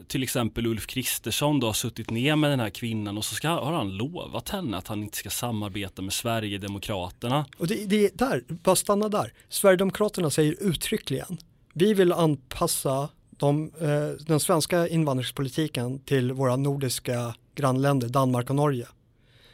till 0.07 0.23
exempel 0.23 0.67
Ulf 0.67 0.87
Kristersson 0.87 1.61
då 1.61 1.67
har 1.67 1.73
suttit 1.73 2.11
ner 2.11 2.37
med 2.37 2.51
den 2.51 2.61
här 2.61 2.71
kvinnan 2.71 3.19
och 3.19 3.25
så 3.25 3.35
ska, 3.35 3.49
har 3.49 3.73
han 3.73 3.97
lovat 3.97 4.49
henne 4.49 4.77
att 4.77 4.89
han 4.89 5.03
inte 5.03 5.17
ska 5.17 5.31
samarbeta 5.31 6.03
med 6.03 6.13
Sverigedemokraterna. 6.13 7.47
Och 7.59 7.67
det, 7.67 7.85
det 7.85 8.19
där, 8.19 8.45
bara 8.49 8.77
stanna 8.77 9.09
där. 9.09 9.33
Sverigedemokraterna 9.49 10.31
säger 10.31 10.57
uttryckligen, 10.61 11.39
vi 11.73 11.95
vill 11.95 12.13
anpassa 12.13 13.09
de, 13.31 13.73
eh, 13.81 14.25
den 14.27 14.41
svenska 14.41 14.89
invandringspolitiken 14.89 15.99
till 15.99 16.33
våra 16.33 16.57
nordiska 16.57 17.35
grannländer, 17.55 18.09
Danmark 18.09 18.51
och 18.51 18.57
Norge. 18.57 18.87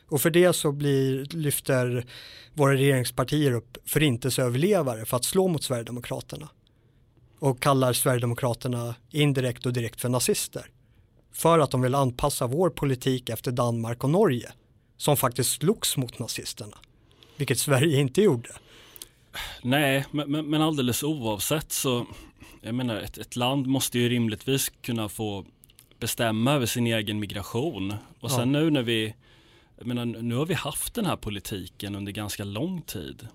Och 0.09 0.21
för 0.21 0.31
det 0.31 0.53
så 0.53 0.73
blir, 0.73 1.27
lyfter 1.31 2.07
våra 2.55 2.75
regeringspartier 2.75 3.53
upp 3.53 3.79
förintelseöverlevare 3.85 5.05
för 5.05 5.16
att 5.16 5.25
slå 5.25 5.49
mot 5.49 5.62
Sverigedemokraterna. 5.62 6.49
Och 7.38 7.62
kallar 7.62 7.92
Sverigedemokraterna 7.92 8.95
indirekt 9.11 9.66
och 9.66 9.73
direkt 9.73 10.01
för 10.01 10.09
nazister. 10.09 10.71
För 11.33 11.59
att 11.59 11.71
de 11.71 11.81
vill 11.81 11.95
anpassa 11.95 12.47
vår 12.47 12.71
politik 12.71 13.29
efter 13.29 13.53
Danmark 13.53 14.05
och 14.05 14.11
Norge. 14.11 14.53
Som 14.97 15.16
faktiskt 15.16 15.51
slogs 15.51 15.97
mot 15.97 16.19
nazisterna. 16.19 16.77
Vilket 17.37 17.59
Sverige 17.59 18.01
inte 18.01 18.23
gjorde. 18.23 18.49
Nej, 19.62 20.05
men, 20.11 20.51
men 20.51 20.62
alldeles 20.62 21.03
oavsett 21.03 21.73
så, 21.73 22.07
jag 22.62 22.75
menar 22.75 22.97
ett, 22.97 23.19
ett 23.19 23.37
land 23.37 23.66
måste 23.66 23.99
ju 23.99 24.09
rimligtvis 24.09 24.73
kunna 24.83 25.09
få 25.09 25.45
bestämma 26.01 26.53
över 26.53 26.66
sin 26.66 26.87
egen 26.87 27.21
migration. 27.21 27.95
Och 28.21 28.31
sen 28.31 28.55
ja. 28.55 28.61
nu 28.61 28.71
när 28.71 28.83
vi 28.83 29.14
jag 29.79 29.87
menar, 29.87 30.05
nu 30.05 30.35
har 30.35 30.47
vi 30.47 30.55
haft 30.55 30.95
den 30.95 31.07
här 31.07 31.17
politiken 31.17 31.95
under 31.95 32.12
ganska 32.12 32.45
lång 32.45 32.83
tid. 32.83 33.29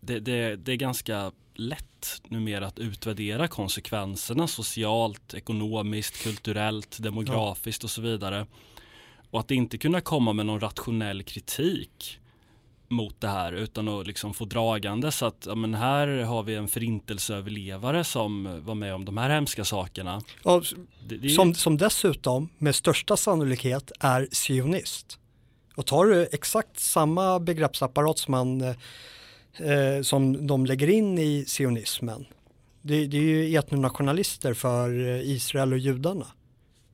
Det, 0.00 0.20
det, 0.20 0.56
det 0.56 0.72
är 0.72 0.76
ganska 0.76 1.32
lätt 1.54 2.22
numera 2.28 2.66
att 2.66 2.78
utvärdera 2.78 3.48
konsekvenserna 3.48 4.46
socialt, 4.46 5.34
ekonomiskt, 5.34 6.22
kulturellt, 6.22 7.02
demografiskt 7.02 7.82
ja. 7.82 7.86
och 7.86 7.90
så 7.90 8.02
vidare. 8.02 8.46
Och 9.30 9.40
att 9.40 9.50
inte 9.50 9.78
kunna 9.78 10.00
komma 10.00 10.32
med 10.32 10.46
någon 10.46 10.60
rationell 10.60 11.22
kritik 11.22 12.20
mot 12.88 13.20
det 13.20 13.28
här 13.28 13.52
utan 13.52 13.88
att 13.88 14.06
liksom 14.06 14.34
få 14.34 14.44
dragande 14.44 15.12
så 15.12 15.26
att 15.26 15.46
ja, 15.46 15.54
men 15.54 15.74
här 15.74 16.22
har 16.22 16.42
vi 16.42 16.54
en 16.54 16.68
förintelseöverlevare 16.68 18.04
som 18.04 18.60
var 18.64 18.74
med 18.74 18.94
om 18.94 19.04
de 19.04 19.16
här 19.16 19.30
hemska 19.30 19.64
sakerna. 19.64 20.22
Ja, 20.44 20.62
det, 21.08 21.16
det... 21.16 21.28
Som, 21.28 21.54
som 21.54 21.76
dessutom 21.76 22.48
med 22.58 22.74
största 22.74 23.16
sannolikhet 23.16 23.92
är 24.00 24.28
sionist. 24.32 25.18
Och 25.74 25.86
tar 25.86 26.04
du 26.04 26.28
exakt 26.32 26.80
samma 26.80 27.40
begreppsapparat 27.40 28.18
som, 28.18 28.32
man, 28.32 28.60
eh, 28.60 30.02
som 30.02 30.46
de 30.46 30.66
lägger 30.66 30.90
in 30.90 31.18
i 31.18 31.44
sionismen. 31.48 32.26
Det, 32.82 33.06
det 33.06 33.16
är 33.16 33.22
ju 33.22 33.56
etnonationalister 33.56 34.54
för 34.54 35.08
eh, 35.08 35.30
Israel 35.30 35.72
och 35.72 35.78
judarna. 35.78 36.26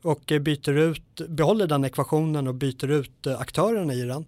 Och 0.02 0.32
eh, 0.32 0.38
byter 0.38 0.76
ut, 0.76 1.20
behåller 1.28 1.66
den 1.66 1.84
ekvationen 1.84 2.48
och 2.48 2.54
byter 2.54 2.90
ut 2.90 3.26
eh, 3.26 3.40
aktörerna 3.40 3.94
i 3.94 4.02
den. 4.02 4.24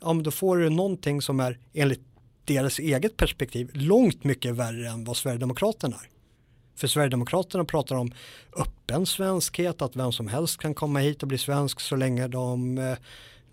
Ja 0.00 0.12
men 0.12 0.22
då 0.22 0.30
får 0.30 0.56
du 0.56 0.70
någonting 0.70 1.22
som 1.22 1.40
är 1.40 1.58
enligt 1.72 2.02
deras 2.44 2.78
eget 2.78 3.16
perspektiv 3.16 3.70
långt 3.74 4.24
mycket 4.24 4.54
värre 4.54 4.88
än 4.88 5.04
vad 5.04 5.16
Sverigedemokraterna 5.16 5.96
är. 5.96 6.08
För 6.76 6.86
Sverigedemokraterna 6.86 7.64
pratar 7.64 7.96
om 7.96 8.12
öppen 8.56 9.06
svenskhet, 9.06 9.82
att 9.82 9.96
vem 9.96 10.12
som 10.12 10.28
helst 10.28 10.58
kan 10.58 10.74
komma 10.74 10.98
hit 10.98 11.22
och 11.22 11.28
bli 11.28 11.38
svensk 11.38 11.80
så 11.80 11.96
länge 11.96 12.28
de 12.28 12.78
eh, 12.78 12.96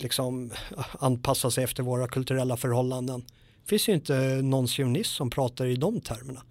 liksom 0.04 0.52
eh, 0.78 0.86
anpassa 1.00 1.52
sig 1.52 1.64
efter 1.64 1.84
våra 1.84 2.08
kulturella 2.08 2.58
förhållanden. 2.58 3.24
Det 3.64 3.70
finns 3.70 3.90
ju 3.90 3.94
inte 3.94 4.42
någon 4.42 4.68
sionist 4.68 5.12
som 5.12 5.30
pratar 5.30 5.66
i 5.66 5.76
de 5.76 6.02
termerna. 6.02 6.42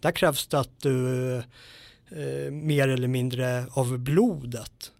Där 0.00 0.12
krävs 0.12 0.46
det 0.46 0.60
att 0.60 0.80
du 0.80 1.36
eh, 1.36 2.50
mer 2.50 2.88
eller 2.88 3.08
mindre 3.08 3.66
av 3.70 3.98
blodet 3.98 4.92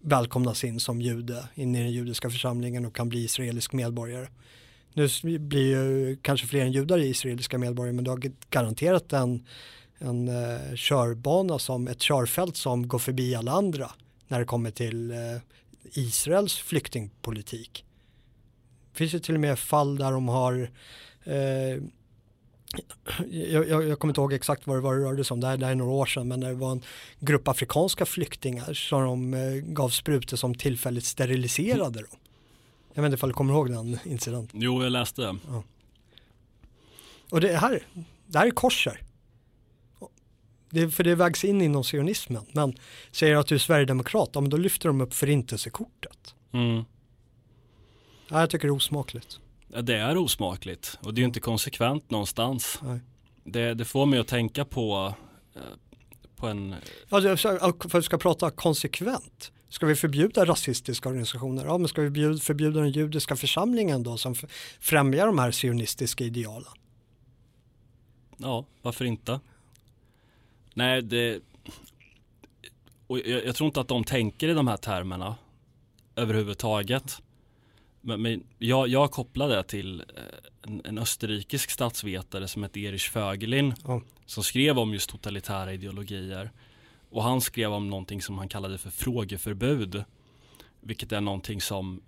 välkomnas 0.00 0.64
in 0.64 0.80
som 0.80 1.00
jude 1.00 1.48
in 1.54 1.74
i 1.74 1.78
den 1.78 1.90
judiska 1.90 2.30
församlingen 2.30 2.86
och 2.86 2.94
kan 2.94 3.08
bli 3.08 3.24
israelisk 3.24 3.72
medborgare. 3.72 4.28
Nu 4.94 5.38
blir 5.38 5.66
ju 5.66 6.16
kanske 6.22 6.46
fler 6.46 6.60
än 6.64 6.72
judar 6.72 6.98
israeliska 6.98 7.58
medborgare 7.58 7.92
men 7.92 8.04
du 8.04 8.10
har 8.10 8.22
garanterat 8.50 9.12
en, 9.12 9.46
en 9.98 10.28
eh, 10.28 10.74
körbana 10.74 11.58
som 11.58 11.88
ett 11.88 12.00
körfält 12.00 12.56
som 12.56 12.88
går 12.88 12.98
förbi 12.98 13.34
alla 13.34 13.52
andra 13.52 13.90
när 14.28 14.38
det 14.38 14.44
kommer 14.44 14.70
till 14.70 15.10
eh, 15.10 15.16
Israels 15.92 16.56
flyktingpolitik. 16.56 17.84
Det 18.92 18.98
finns 18.98 19.14
ju 19.14 19.18
till 19.18 19.34
och 19.34 19.40
med 19.40 19.58
fall 19.58 19.96
där 19.96 20.12
de 20.12 20.28
har 20.28 20.70
eh, 21.24 21.82
jag, 23.30 23.68
jag, 23.68 23.88
jag, 23.88 23.98
kommer 23.98 24.10
inte 24.10 24.20
ihåg 24.20 24.32
exakt 24.32 24.66
vad 24.66 24.76
det 24.76 24.80
var 24.80 24.96
det 24.96 25.04
rörde 25.04 25.24
sig 25.24 25.34
om, 25.34 25.40
det 25.40 25.46
här, 25.46 25.56
det 25.56 25.66
här 25.66 25.72
är 25.72 25.76
några 25.76 25.92
år 25.92 26.06
sedan, 26.06 26.28
men 26.28 26.40
det 26.40 26.54
var 26.54 26.72
en 26.72 26.82
grupp 27.20 27.48
afrikanska 27.48 28.06
flyktingar 28.06 28.74
som 28.74 29.02
de 29.02 29.34
eh, 29.34 29.54
gav 29.54 29.88
sprutor 29.88 30.36
som 30.36 30.54
tillfälligt 30.54 31.04
steriliserade 31.04 31.98
dem. 31.98 32.18
Jag 32.94 33.02
vet 33.02 33.08
inte 33.08 33.14
ifall 33.14 33.28
du 33.28 33.34
kommer 33.34 33.54
ihåg 33.54 33.70
den 33.70 33.98
incidenten? 34.04 34.60
Jo, 34.62 34.82
jag 34.82 34.92
läste. 34.92 35.36
Ja. 35.48 35.62
Och 37.30 37.40
det 37.40 37.56
här, 37.56 37.82
det 38.26 38.38
här 38.38 38.46
är 38.46 38.50
korser. 38.50 39.02
Det, 40.70 40.90
för 40.90 41.04
det 41.04 41.14
vägs 41.14 41.44
in 41.44 41.62
inom 41.62 41.84
sionismen. 41.84 42.46
Men 42.52 42.74
säger 43.10 43.36
att 43.36 43.46
du 43.46 43.54
är 43.54 43.58
sverigedemokrat, 43.58 44.30
ja, 44.32 44.40
men 44.40 44.50
då 44.50 44.56
lyfter 44.56 44.88
de 44.88 45.00
upp 45.00 45.14
förintelsekortet. 45.14 46.34
Mm. 46.52 46.84
Ja, 48.28 48.40
jag 48.40 48.50
tycker 48.50 48.68
det 48.68 48.72
är 48.72 48.76
osmakligt. 48.76 49.38
Ja, 49.72 49.82
det 49.82 49.96
är 49.96 50.16
osmakligt 50.16 50.98
och 51.02 51.14
det 51.14 51.18
är 51.18 51.22
ju 51.22 51.26
inte 51.26 51.40
konsekvent 51.40 52.10
någonstans. 52.10 52.80
Det, 53.44 53.74
det, 53.74 53.84
får 53.84 54.06
mig 54.06 54.18
att 54.18 54.28
tänka 54.28 54.64
på, 54.64 55.14
eh, 55.54 55.60
på 56.36 56.46
en... 56.46 56.74
Ja, 57.08 57.36
för 57.36 57.68
att 57.68 57.94
vi 57.94 58.02
ska 58.02 58.18
prata 58.18 58.50
konsekvent. 58.50 59.52
Ska 59.68 59.86
vi 59.86 59.94
förbjuda 59.94 60.44
rasistiska 60.44 61.08
organisationer? 61.08 61.64
Ja, 61.64 61.78
men 61.78 61.88
ska 61.88 62.02
vi 62.02 62.38
förbjuda 62.38 62.80
den 62.80 62.90
judiska 62.90 63.36
församlingen 63.36 64.02
då 64.02 64.16
som 64.16 64.34
främjar 64.80 65.26
de 65.26 65.38
här 65.38 65.50
sionistiska 65.50 66.24
idealen? 66.24 66.72
Ja, 68.36 68.66
varför 68.82 69.04
inte? 69.04 69.40
Nej, 70.78 71.02
det... 71.02 71.40
Och 73.06 73.18
jag, 73.18 73.46
jag, 73.46 73.56
tror 73.56 73.66
inte 73.66 73.80
att 73.80 73.88
de 73.88 74.04
tänker 74.04 74.48
i 74.48 74.54
de 74.54 74.68
här 74.68 74.76
termerna 74.76 75.36
överhuvudtaget. 76.16 77.22
Men, 78.00 78.22
men 78.22 78.44
jag, 78.58 78.88
jag 78.88 79.10
kopplar 79.10 79.48
det 79.48 79.62
till 79.62 80.00
eh, 80.00 80.22
en, 80.62 80.82
en 80.84 80.98
österrikisk 80.98 81.70
statsvetare 81.70 82.48
som 82.48 82.62
heter 82.62 82.80
Erich 82.80 83.10
Fögelin 83.10 83.74
oh. 83.84 84.00
som 84.26 84.44
skrev 84.44 84.78
om 84.78 84.92
just 84.92 85.10
totalitära 85.10 85.72
ideologier. 85.72 86.50
Och 87.10 87.22
han 87.22 87.40
skrev 87.40 87.72
om 87.72 87.90
någonting 87.90 88.22
som 88.22 88.38
han 88.38 88.48
kallade 88.48 88.78
för 88.78 88.90
frågeförbud. 88.90 90.04
Vilket 90.80 91.12
är 91.12 91.20
någonting 91.20 91.60
som, 91.60 92.02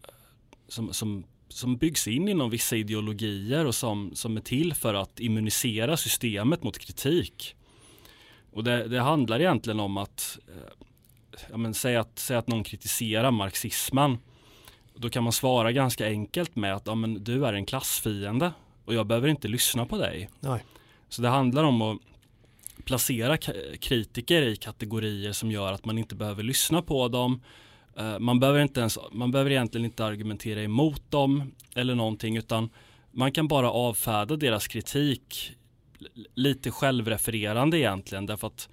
som, 0.68 0.92
som, 0.92 1.24
som 1.48 1.76
byggs 1.76 2.08
in 2.08 2.28
inom 2.28 2.50
vissa 2.50 2.76
ideologier 2.76 3.66
och 3.66 3.74
som, 3.74 4.10
som 4.14 4.36
är 4.36 4.40
till 4.40 4.74
för 4.74 4.94
att 4.94 5.20
immunisera 5.20 5.96
systemet 5.96 6.62
mot 6.62 6.78
kritik. 6.78 7.56
Och 8.53 8.64
det, 8.64 8.88
det 8.88 9.01
handlar 9.01 9.40
egentligen 9.40 9.80
om 9.80 9.96
att, 9.96 10.38
eh, 10.48 10.86
ja, 11.51 11.57
men, 11.57 11.74
säg 11.74 11.96
att, 11.96 12.18
säg 12.18 12.36
att 12.36 12.48
någon 12.48 12.64
kritiserar 12.64 13.30
marxismen. 13.30 14.18
Då 14.94 15.09
kan 15.09 15.22
man 15.22 15.32
svara 15.32 15.72
ganska 15.72 16.07
enkelt 16.07 16.57
med 16.57 16.74
att 16.74 16.86
ja, 16.86 16.94
men, 16.94 17.24
du 17.24 17.46
är 17.46 17.53
en 17.53 17.66
klassfiende. 17.66 18.53
och 18.84 18.94
jag 18.94 19.07
behöver 19.07 19.28
inte 19.28 19.48
lyssna 19.48 19.86
på 19.86 19.98
dig. 19.98 20.28
Nej. 20.40 20.64
Så 21.09 21.22
det 21.22 21.28
handlar 21.28 21.64
om 21.64 21.82
att 21.82 21.98
placera 22.84 23.36
kritiker 23.80 24.42
i 24.42 24.57
kategorier 24.57 25.32
som 25.32 25.51
gör 25.51 25.72
att 25.72 25.84
man 25.84 25.98
inte 25.98 26.14
behöver 26.14 26.42
lyssna 26.42 26.82
på 26.82 27.09
dem. 27.09 27.40
Eh, 27.96 28.18
man 28.18 28.40
behöver, 28.40 28.61
inte 28.61 28.80
ens, 28.80 28.98
man 29.12 29.30
behöver 29.30 29.51
egentligen 29.51 29.84
inte 29.84 30.05
argumentera 30.05 30.62
emot 30.62 31.11
dem 31.11 31.53
eller 31.74 31.94
någonting 31.94 32.36
utan 32.36 32.70
man 33.11 33.32
kan 33.32 33.48
bara 33.48 33.70
avfärda 33.70 34.36
deras 34.36 34.68
kritik 34.68 35.57
lite 36.34 36.70
självrefererande 36.70 37.78
egentligen 37.78 38.26
därför 38.26 38.46
att 38.46 38.68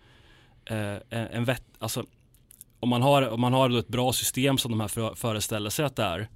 eh, 0.65 0.97
en 1.09 1.45
vet, 1.45 1.63
alltså, 1.79 2.05
om 2.79 2.89
man 2.89 3.01
har, 3.01 3.29
om 3.29 3.41
man 3.41 3.53
har 3.53 3.79
ett 3.79 3.87
bra 3.87 4.13
system 4.13 4.57
som 4.57 4.71
de 4.71 4.79
här 4.79 5.15
föreställer 5.15 5.69
sig 5.69 5.85
att 5.85 5.95
det 5.95 6.03
är 6.03 6.29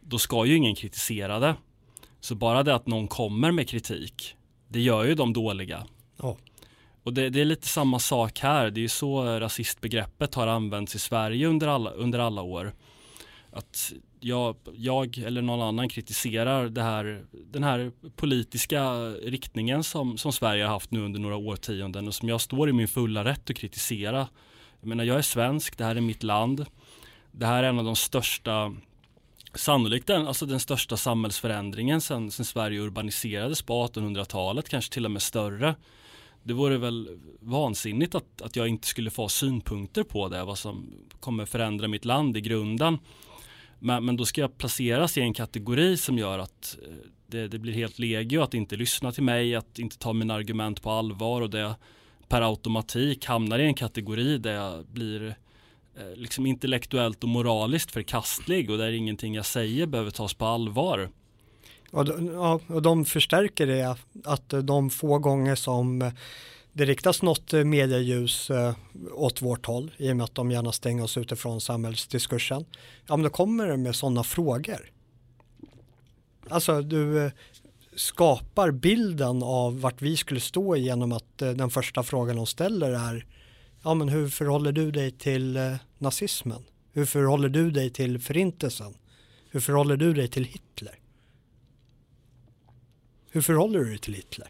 då 0.00 0.18
ska 0.18 0.44
ju 0.44 0.56
ingen 0.56 0.74
kritisera 0.74 1.38
det. 1.38 1.54
Så 2.20 2.34
bara 2.34 2.62
det 2.62 2.74
att 2.74 2.86
någon 2.86 3.08
kommer 3.08 3.50
med 3.50 3.68
kritik 3.68 4.36
det 4.72 4.80
gör 4.80 5.04
ju 5.04 5.14
de 5.14 5.32
dåliga. 5.32 5.86
Oh. 6.18 6.36
Och 7.02 7.12
det, 7.12 7.30
det, 7.30 7.40
är 7.40 7.44
lite 7.44 7.68
samma 7.68 7.98
sak 7.98 8.38
här. 8.38 8.70
Det 8.70 8.80
är 8.80 8.82
ju 8.82 8.88
så 8.88 9.40
rasistbegreppet 9.40 10.34
har 10.34 10.46
använts 10.46 10.94
i 10.94 10.98
Sverige 10.98 11.46
under 11.46 11.68
alla, 11.68 11.90
under 11.90 12.18
alla 12.18 12.42
år. 12.42 12.74
Att 13.52 13.92
jag, 14.24 14.56
jag 14.74 15.18
eller 15.18 15.42
någon 15.42 15.62
annan 15.62 15.88
kritiserar 15.88 16.68
det 16.68 16.82
här, 16.82 17.24
den 17.32 17.64
här 17.64 17.92
politiska 18.16 18.92
riktningen 19.08 19.84
som, 19.84 20.18
som 20.18 20.32
Sverige 20.32 20.64
har 20.64 20.70
haft 20.70 20.90
nu 20.90 21.00
under 21.00 21.20
några 21.20 21.36
årtionden 21.36 22.08
och 22.08 22.14
som 22.14 22.28
jag 22.28 22.40
står 22.40 22.68
i 22.68 22.72
min 22.72 22.88
fulla 22.88 23.24
rätt 23.24 23.50
att 23.50 23.56
kritisera. 23.56 24.28
Jag 24.80 24.88
menar, 24.88 25.04
jag 25.04 25.18
är 25.18 25.22
svensk, 25.22 25.78
det 25.78 25.84
här 25.84 25.96
är 25.96 26.00
mitt 26.00 26.22
land. 26.22 26.66
Det 27.32 27.46
här 27.46 27.62
är 27.62 27.68
en 27.68 27.78
av 27.78 27.84
de 27.84 27.96
största 27.96 28.72
Sannolikt 29.54 30.06
den, 30.06 30.26
alltså 30.26 30.46
den 30.46 30.60
största 30.60 30.96
samhällsförändringen 30.96 32.00
sen, 32.00 32.30
sen 32.30 32.44
Sverige 32.44 32.80
urbaniserades 32.80 33.62
på 33.62 33.86
1800-talet, 33.86 34.68
kanske 34.68 34.92
till 34.92 35.04
och 35.04 35.10
med 35.10 35.22
större. 35.22 35.74
Det 36.42 36.52
vore 36.52 36.78
väl 36.78 37.18
vansinnigt 37.40 38.14
att, 38.14 38.42
att 38.42 38.56
jag 38.56 38.68
inte 38.68 38.88
skulle 38.88 39.10
få 39.10 39.28
synpunkter 39.28 40.02
på 40.02 40.28
det, 40.28 40.44
vad 40.44 40.58
som 40.58 40.94
kommer 41.20 41.46
förändra 41.46 41.88
mitt 41.88 42.04
land 42.04 42.36
i 42.36 42.40
grunden. 42.40 42.98
Men, 43.84 44.04
men 44.04 44.16
då 44.16 44.24
ska 44.24 44.40
jag 44.40 44.58
placeras 44.58 45.18
i 45.18 45.20
en 45.20 45.34
kategori 45.34 45.96
som 45.96 46.18
gör 46.18 46.38
att 46.38 46.78
eh, 46.82 46.94
det, 47.26 47.48
det, 47.48 47.58
blir 47.58 47.72
helt 47.72 47.98
legio 47.98 48.42
att 48.42 48.54
inte 48.54 48.76
lyssna 48.76 49.12
till 49.12 49.22
mig, 49.22 49.54
att 49.54 49.78
inte 49.78 49.98
ta 49.98 50.12
mina 50.12 50.34
argument 50.34 50.82
på 50.82 50.90
allvar 50.90 51.40
och 51.40 51.50
det 51.50 51.74
per 52.28 52.42
automatik 52.42 53.26
hamnar 53.26 53.58
i 53.58 53.64
en 53.64 53.74
kategori 53.74 54.38
där 54.38 54.52
jag 54.52 54.86
blir 54.86 55.34
eh, 55.96 56.14
liksom 56.14 56.46
intellektuellt 56.46 57.22
och 57.22 57.28
moraliskt 57.28 57.90
förkastlig 57.90 58.70
och 58.70 58.78
där 58.78 58.92
ingenting 58.92 59.34
jag 59.34 59.46
säger 59.46 59.86
behöver 59.86 60.10
tas 60.10 60.34
på 60.34 60.46
allvar. 60.46 61.10
Och 61.90 62.04
de, 62.04 62.26
ja, 62.26 62.60
och 62.66 62.82
de 62.82 63.04
förstärker 63.04 63.66
det 63.66 63.96
att 64.24 64.54
de 64.62 64.90
få 64.90 65.18
gånger 65.18 65.54
som 65.54 66.12
det 66.72 66.84
riktas 66.84 67.22
något 67.22 67.52
eh, 67.52 67.64
medieljus 67.64 68.50
eh, 68.50 68.74
åt 69.12 69.42
vårt 69.42 69.66
håll 69.66 69.90
i 69.96 70.12
och 70.12 70.16
med 70.16 70.24
att 70.24 70.34
de 70.34 70.50
gärna 70.50 70.72
stänger 70.72 71.02
oss 71.04 71.16
utifrån 71.16 71.60
samhällsdiskursen. 71.60 72.64
Ja 73.06 73.16
men 73.16 73.22
då 73.24 73.30
kommer 73.30 73.66
det 73.66 73.76
med 73.76 73.96
sådana 73.96 74.24
frågor. 74.24 74.90
Alltså 76.48 76.82
du 76.82 77.24
eh, 77.24 77.32
skapar 77.96 78.70
bilden 78.70 79.42
av 79.42 79.80
vart 79.80 80.02
vi 80.02 80.16
skulle 80.16 80.40
stå 80.40 80.76
genom 80.76 81.12
att 81.12 81.38
den 81.38 81.70
första 81.70 82.02
frågan 82.02 82.36
de 82.36 82.46
ställer 82.46 82.90
är 82.90 83.26
ja 83.82 83.94
men 83.94 84.08
hur 84.08 84.28
förhåller 84.28 84.72
du 84.72 84.90
dig 84.90 85.10
till 85.10 85.58
nazismen? 85.98 86.64
Hur 86.92 87.06
förhåller 87.06 87.48
du 87.48 87.70
dig 87.70 87.90
till 87.90 88.18
förintelsen? 88.18 88.94
Hur 89.50 89.60
förhåller 89.60 89.96
du 89.96 90.12
dig 90.12 90.28
till 90.28 90.44
Hitler? 90.44 90.98
Hur 93.30 93.40
förhåller 93.40 93.78
du 93.78 93.84
dig 93.84 93.98
till 93.98 94.14
Hitler? 94.14 94.48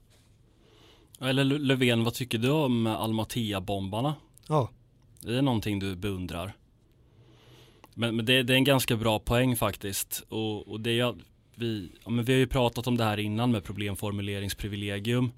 Eller 1.21 1.43
Löfven, 1.43 2.03
vad 2.03 2.13
tycker 2.13 2.38
du 2.38 2.49
om 2.49 2.88
Almatia-bombarna? 2.88 4.15
Ja. 4.47 4.69
Det 5.19 5.38
är 5.38 5.41
någonting 5.41 5.80
du 5.80 5.95
beundrar. 5.95 6.53
Men, 7.93 8.15
men 8.15 8.26
det, 8.26 8.43
det, 8.43 8.53
är 8.53 8.57
en 8.57 8.63
ganska 8.63 8.95
bra 8.95 9.19
poäng 9.19 9.55
faktiskt. 9.55 10.24
Och, 10.30 10.67
och 10.67 10.80
det 10.80 10.99
är, 10.99 11.15
vi, 11.55 11.91
ja, 12.03 12.09
men 12.09 12.26
vi 12.26 12.34
har 12.34 12.39
ju 12.39 12.47
pratat 12.47 12.88
om 12.88 12.97
det 12.97 13.03
här 13.03 13.19
innan 13.19 13.51
med 13.51 13.63
problemformuleringsprivilegium 13.63 15.32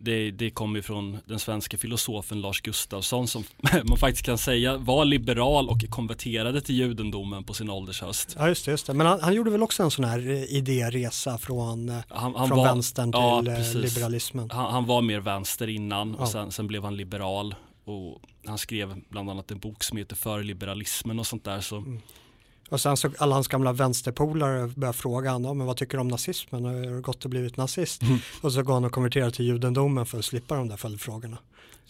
det, 0.00 0.30
det 0.30 0.50
kommer 0.50 0.80
från 0.80 1.18
den 1.26 1.38
svenska 1.38 1.78
filosofen 1.78 2.40
Lars 2.40 2.60
Gustafsson 2.60 3.28
som 3.28 3.44
man 3.84 3.98
faktiskt 3.98 4.24
kan 4.24 4.38
säga 4.38 4.76
var 4.76 5.04
liberal 5.04 5.68
och 5.68 5.90
konverterade 5.90 6.60
till 6.60 6.74
judendomen 6.74 7.44
på 7.44 7.54
sin 7.54 7.70
åldershöst. 7.70 8.36
Ja 8.38 8.48
just 8.48 8.64
det, 8.64 8.70
just 8.70 8.86
det. 8.86 8.94
men 8.94 9.06
han, 9.06 9.20
han 9.20 9.34
gjorde 9.34 9.50
väl 9.50 9.62
också 9.62 9.82
en 9.82 9.90
sån 9.90 10.04
här 10.04 10.30
eh, 10.30 10.56
idéresa 10.56 11.38
från, 11.38 11.88
eh, 11.88 11.96
han, 12.08 12.34
han 12.34 12.48
från 12.48 12.58
var, 12.58 12.64
vänstern 12.64 13.12
till 13.12 13.20
ja, 13.20 13.52
eh, 13.52 13.74
liberalismen. 13.74 14.50
Han, 14.50 14.72
han, 14.72 14.86
var 14.86 15.02
mer 15.02 15.20
vänster 15.20 15.68
innan 15.68 16.14
och 16.14 16.22
ja. 16.22 16.26
sen, 16.26 16.52
sen, 16.52 16.66
blev 16.66 16.84
han 16.84 16.96
liberal 16.96 17.54
och 17.84 18.22
han 18.46 18.58
skrev 18.58 18.94
bland 19.08 19.30
annat 19.30 19.50
en 19.50 19.58
bok 19.58 19.84
som 19.84 19.98
heter 19.98 20.16
För 20.16 20.42
liberalismen 20.42 21.18
och 21.18 21.26
sånt 21.26 21.44
där. 21.44 21.60
Så 21.60 21.76
mm. 21.76 22.00
Och 22.68 22.80
sen 22.80 22.96
så 22.96 23.10
alla 23.18 23.34
hans 23.34 23.48
gamla 23.48 23.72
vänsterpolare 23.72 24.66
börjar 24.76 24.92
fråga 24.92 25.30
honom, 25.30 25.58
men 25.58 25.66
vad 25.66 25.76
tycker 25.76 25.96
du 25.96 26.00
om 26.00 26.08
nazismen? 26.08 26.64
Har 26.64 26.72
du 26.72 27.00
gått 27.00 27.24
och 27.24 27.30
blivit 27.30 27.56
nazist? 27.56 28.02
Mm. 28.02 28.18
Och 28.40 28.52
så 28.52 28.62
går 28.62 28.74
han 28.74 28.84
och 28.84 28.92
konverterar 28.92 29.30
till 29.30 29.46
judendomen 29.46 30.06
för 30.06 30.18
att 30.18 30.24
slippa 30.24 30.56
de 30.56 30.68
där 30.68 30.76
följdfrågorna. 30.76 31.38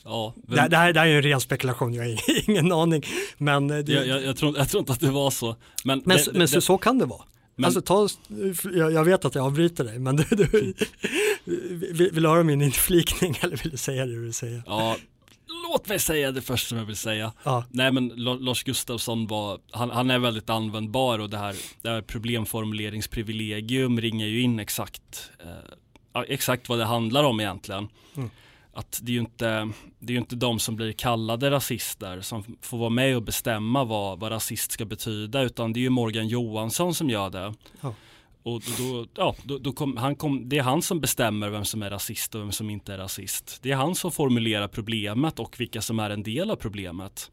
Ja, 0.04 0.34
vem... 0.36 0.56
det, 0.56 0.68
det, 0.68 0.76
här, 0.76 0.92
det 0.92 1.00
här 1.00 1.06
är 1.06 1.16
en 1.16 1.22
ren 1.22 1.40
spekulation, 1.40 1.94
jag 1.94 2.04
har 2.04 2.18
ingen 2.50 2.72
aning. 2.72 3.02
Men 3.38 3.68
det... 3.68 3.82
jag, 3.88 4.06
jag, 4.06 4.24
jag, 4.24 4.36
tror, 4.36 4.58
jag 4.58 4.68
tror 4.68 4.80
inte 4.80 4.92
att 4.92 5.00
det 5.00 5.10
var 5.10 5.30
så. 5.30 5.56
Men, 5.84 6.02
men, 6.04 6.16
det, 6.16 6.38
men 6.38 6.48
så, 6.48 6.60
så, 6.60 6.78
kan 6.78 6.98
det 6.98 7.06
vara. 7.06 7.22
Men... 7.56 7.64
Alltså, 7.64 7.80
ta, 7.80 8.08
jag, 8.74 8.92
jag, 8.92 9.04
vet 9.04 9.24
att 9.24 9.34
jag 9.34 9.44
avbryter 9.44 9.84
dig, 9.84 9.98
men 9.98 10.16
du, 10.30 10.36
du 10.36 10.74
vill, 11.44 12.10
vill 12.12 12.22
du 12.22 12.28
höra 12.28 12.42
min 12.42 12.62
inflikning 12.62 13.38
eller 13.42 13.56
vill 13.56 13.70
du 13.70 13.76
säga 13.76 14.06
det 14.06 14.12
du 14.12 14.20
vill 14.20 14.34
säga? 14.34 14.62
Ja, 14.66 14.96
låt 15.72 15.88
mig 15.88 15.98
säga 15.98 16.32
det 16.32 16.42
först 16.42 16.68
som 16.68 16.78
jag 16.78 16.84
vill 16.84 16.96
säga. 16.96 17.32
Ja. 17.42 17.64
Nej 17.70 17.92
men 17.92 18.08
Lars 18.16 18.62
Gustafsson 18.64 19.26
var, 19.26 19.58
han, 19.70 19.90
han, 19.90 20.10
är 20.10 20.18
väldigt 20.18 20.50
användbar 20.50 21.18
och 21.18 21.30
det 21.30 21.38
här, 21.38 21.56
det 21.82 21.88
här 21.88 22.02
problemformuleringsprivilegium 22.02 24.00
ringer 24.00 24.26
ju 24.26 24.40
in 24.40 24.58
exakt, 24.58 25.30
eh, 26.14 26.22
exakt 26.28 26.68
vad 26.68 26.78
det 26.78 26.84
handlar 26.84 27.24
om 27.24 27.40
egentligen. 27.40 27.88
Mm. 28.16 28.30
Att 28.72 29.00
det 29.02 29.12
är 29.12 29.14
ju 29.14 29.20
inte, 29.20 29.70
det 29.98 30.12
är 30.12 30.16
inte 30.16 30.36
de 30.36 30.58
som 30.58 30.76
blir 30.76 30.92
kallade 30.92 31.50
rasister 31.50 32.20
som 32.20 32.56
får 32.60 32.78
vara 32.78 32.90
med 32.90 33.16
och 33.16 33.22
bestämma 33.22 33.84
vad, 33.84 34.20
vad 34.20 34.32
rasist 34.32 34.72
ska 34.72 34.84
betyda 34.84 35.42
utan 35.42 35.72
det 35.72 35.80
är 35.80 35.82
ju 35.82 35.90
Morgan 35.90 36.28
Johansson 36.28 36.94
som 36.94 37.10
gör 37.10 37.30
det. 37.30 37.54
Ja. 37.80 37.94
Och 38.42 38.62
då, 38.78 39.06
ja, 39.14 39.36
då, 39.44 39.58
då 39.58 39.72
kom, 39.72 39.96
han 39.96 40.16
kom, 40.16 40.48
det 40.48 40.58
är 40.58 40.62
han 40.62 40.82
som 40.82 41.00
bestämmer 41.00 41.48
vem 41.48 41.64
som 41.64 41.82
är 41.82 41.90
rasist 41.90 42.34
och 42.34 42.40
vem 42.40 42.52
som 42.52 42.70
inte 42.70 42.94
är 42.94 42.98
rasist. 42.98 43.58
Det 43.62 43.70
är 43.70 43.76
han 43.76 43.94
som 43.94 44.12
formulerar 44.12 44.68
problemet 44.68 45.38
och 45.38 45.60
vilka 45.60 45.80
som 45.80 45.98
är 45.98 46.10
en 46.10 46.22
del 46.22 46.50
av 46.50 46.56
problemet. 46.56 47.30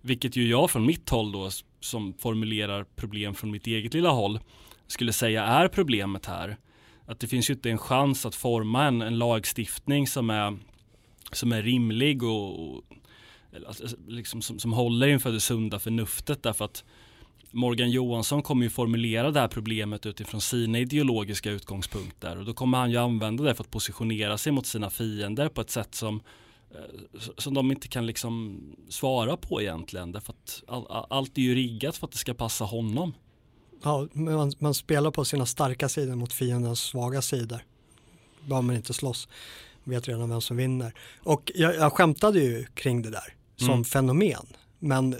Vilket 0.00 0.36
ju 0.36 0.48
jag 0.48 0.70
från 0.70 0.86
mitt 0.86 1.10
håll 1.10 1.32
då, 1.32 1.50
som 1.80 2.14
formulerar 2.18 2.84
problem 2.84 3.34
från 3.34 3.50
mitt 3.50 3.66
eget 3.66 3.94
lilla 3.94 4.10
håll, 4.10 4.40
skulle 4.86 5.12
säga 5.12 5.44
är 5.44 5.68
problemet 5.68 6.26
här. 6.26 6.56
Att 7.06 7.20
det 7.20 7.26
finns 7.26 7.50
ju 7.50 7.54
inte 7.54 7.70
en 7.70 7.78
chans 7.78 8.26
att 8.26 8.34
forma 8.34 8.84
en, 8.84 9.02
en 9.02 9.18
lagstiftning 9.18 10.06
som 10.06 10.30
är, 10.30 10.58
som 11.32 11.52
är 11.52 11.62
rimlig 11.62 12.22
och, 12.22 12.76
och 12.76 12.84
alltså, 13.66 13.96
liksom, 14.08 14.42
som, 14.42 14.58
som 14.58 14.72
håller 14.72 15.08
inför 15.08 15.32
det 15.32 15.40
sunda 15.40 15.78
förnuftet 15.78 16.42
därför 16.42 16.64
att 16.64 16.84
Morgan 17.50 17.90
Johansson 17.90 18.42
kommer 18.42 18.64
ju 18.64 18.70
formulera 18.70 19.30
det 19.30 19.40
här 19.40 19.48
problemet 19.48 20.06
utifrån 20.06 20.40
sina 20.40 20.78
ideologiska 20.78 21.50
utgångspunkter 21.50 22.38
och 22.38 22.44
då 22.44 22.54
kommer 22.54 22.78
han 22.78 22.90
ju 22.90 22.96
använda 22.96 23.44
det 23.44 23.54
för 23.54 23.64
att 23.64 23.70
positionera 23.70 24.38
sig 24.38 24.52
mot 24.52 24.66
sina 24.66 24.90
fiender 24.90 25.48
på 25.48 25.60
ett 25.60 25.70
sätt 25.70 25.94
som 25.94 26.22
eh, 26.70 27.20
som 27.38 27.54
de 27.54 27.70
inte 27.70 27.88
kan 27.88 28.06
liksom 28.06 28.60
svara 28.88 29.36
på 29.36 29.62
egentligen 29.62 30.12
därför 30.12 30.32
att 30.32 30.62
all, 30.68 31.06
allt 31.10 31.38
är 31.38 31.42
ju 31.42 31.54
riggat 31.54 31.96
för 31.96 32.06
att 32.06 32.12
det 32.12 32.18
ska 32.18 32.34
passa 32.34 32.64
honom. 32.64 33.14
Ja, 33.82 34.08
man, 34.12 34.52
man 34.58 34.74
spelar 34.74 35.10
på 35.10 35.24
sina 35.24 35.46
starka 35.46 35.88
sidor 35.88 36.14
mot 36.14 36.32
fiendens 36.32 36.80
svaga 36.80 37.22
sidor. 37.22 37.64
Bara 38.46 38.62
man 38.62 38.76
inte 38.76 38.92
slåss. 38.92 39.28
Vet 39.84 40.08
redan 40.08 40.30
vem 40.30 40.40
som 40.40 40.56
vinner. 40.56 40.92
Och 41.18 41.52
jag, 41.54 41.74
jag 41.74 41.92
skämtade 41.92 42.40
ju 42.40 42.66
kring 42.74 43.02
det 43.02 43.10
där 43.10 43.34
som 43.56 43.70
mm. 43.70 43.84
fenomen. 43.84 44.46
Men 44.78 45.16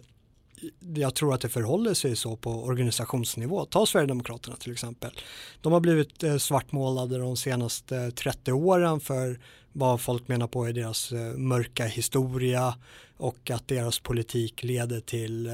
jag 0.95 1.15
tror 1.15 1.35
att 1.35 1.41
det 1.41 1.49
förhåller 1.49 1.95
sig 1.95 2.17
så 2.17 2.37
på 2.37 2.51
organisationsnivå. 2.65 3.65
Ta 3.65 3.87
Sverigedemokraterna 3.87 4.57
till 4.57 4.73
exempel. 4.73 5.11
De 5.61 5.73
har 5.73 5.81
blivit 5.81 6.23
eh, 6.23 6.37
svartmålade 6.37 7.19
de 7.19 7.37
senaste 7.37 8.11
30 8.11 8.53
åren 8.53 9.01
för 9.01 9.41
vad 9.73 10.01
folk 10.01 10.29
menar 10.29 10.47
på 10.47 10.65
är 10.65 10.73
deras 10.73 11.13
eh, 11.13 11.37
mörka 11.37 11.85
historia 11.85 12.75
och 13.17 13.51
att 13.51 13.69
deras 13.69 13.99
politik 13.99 14.63
leder 14.63 15.01
till 15.01 15.47
eh, 15.47 15.53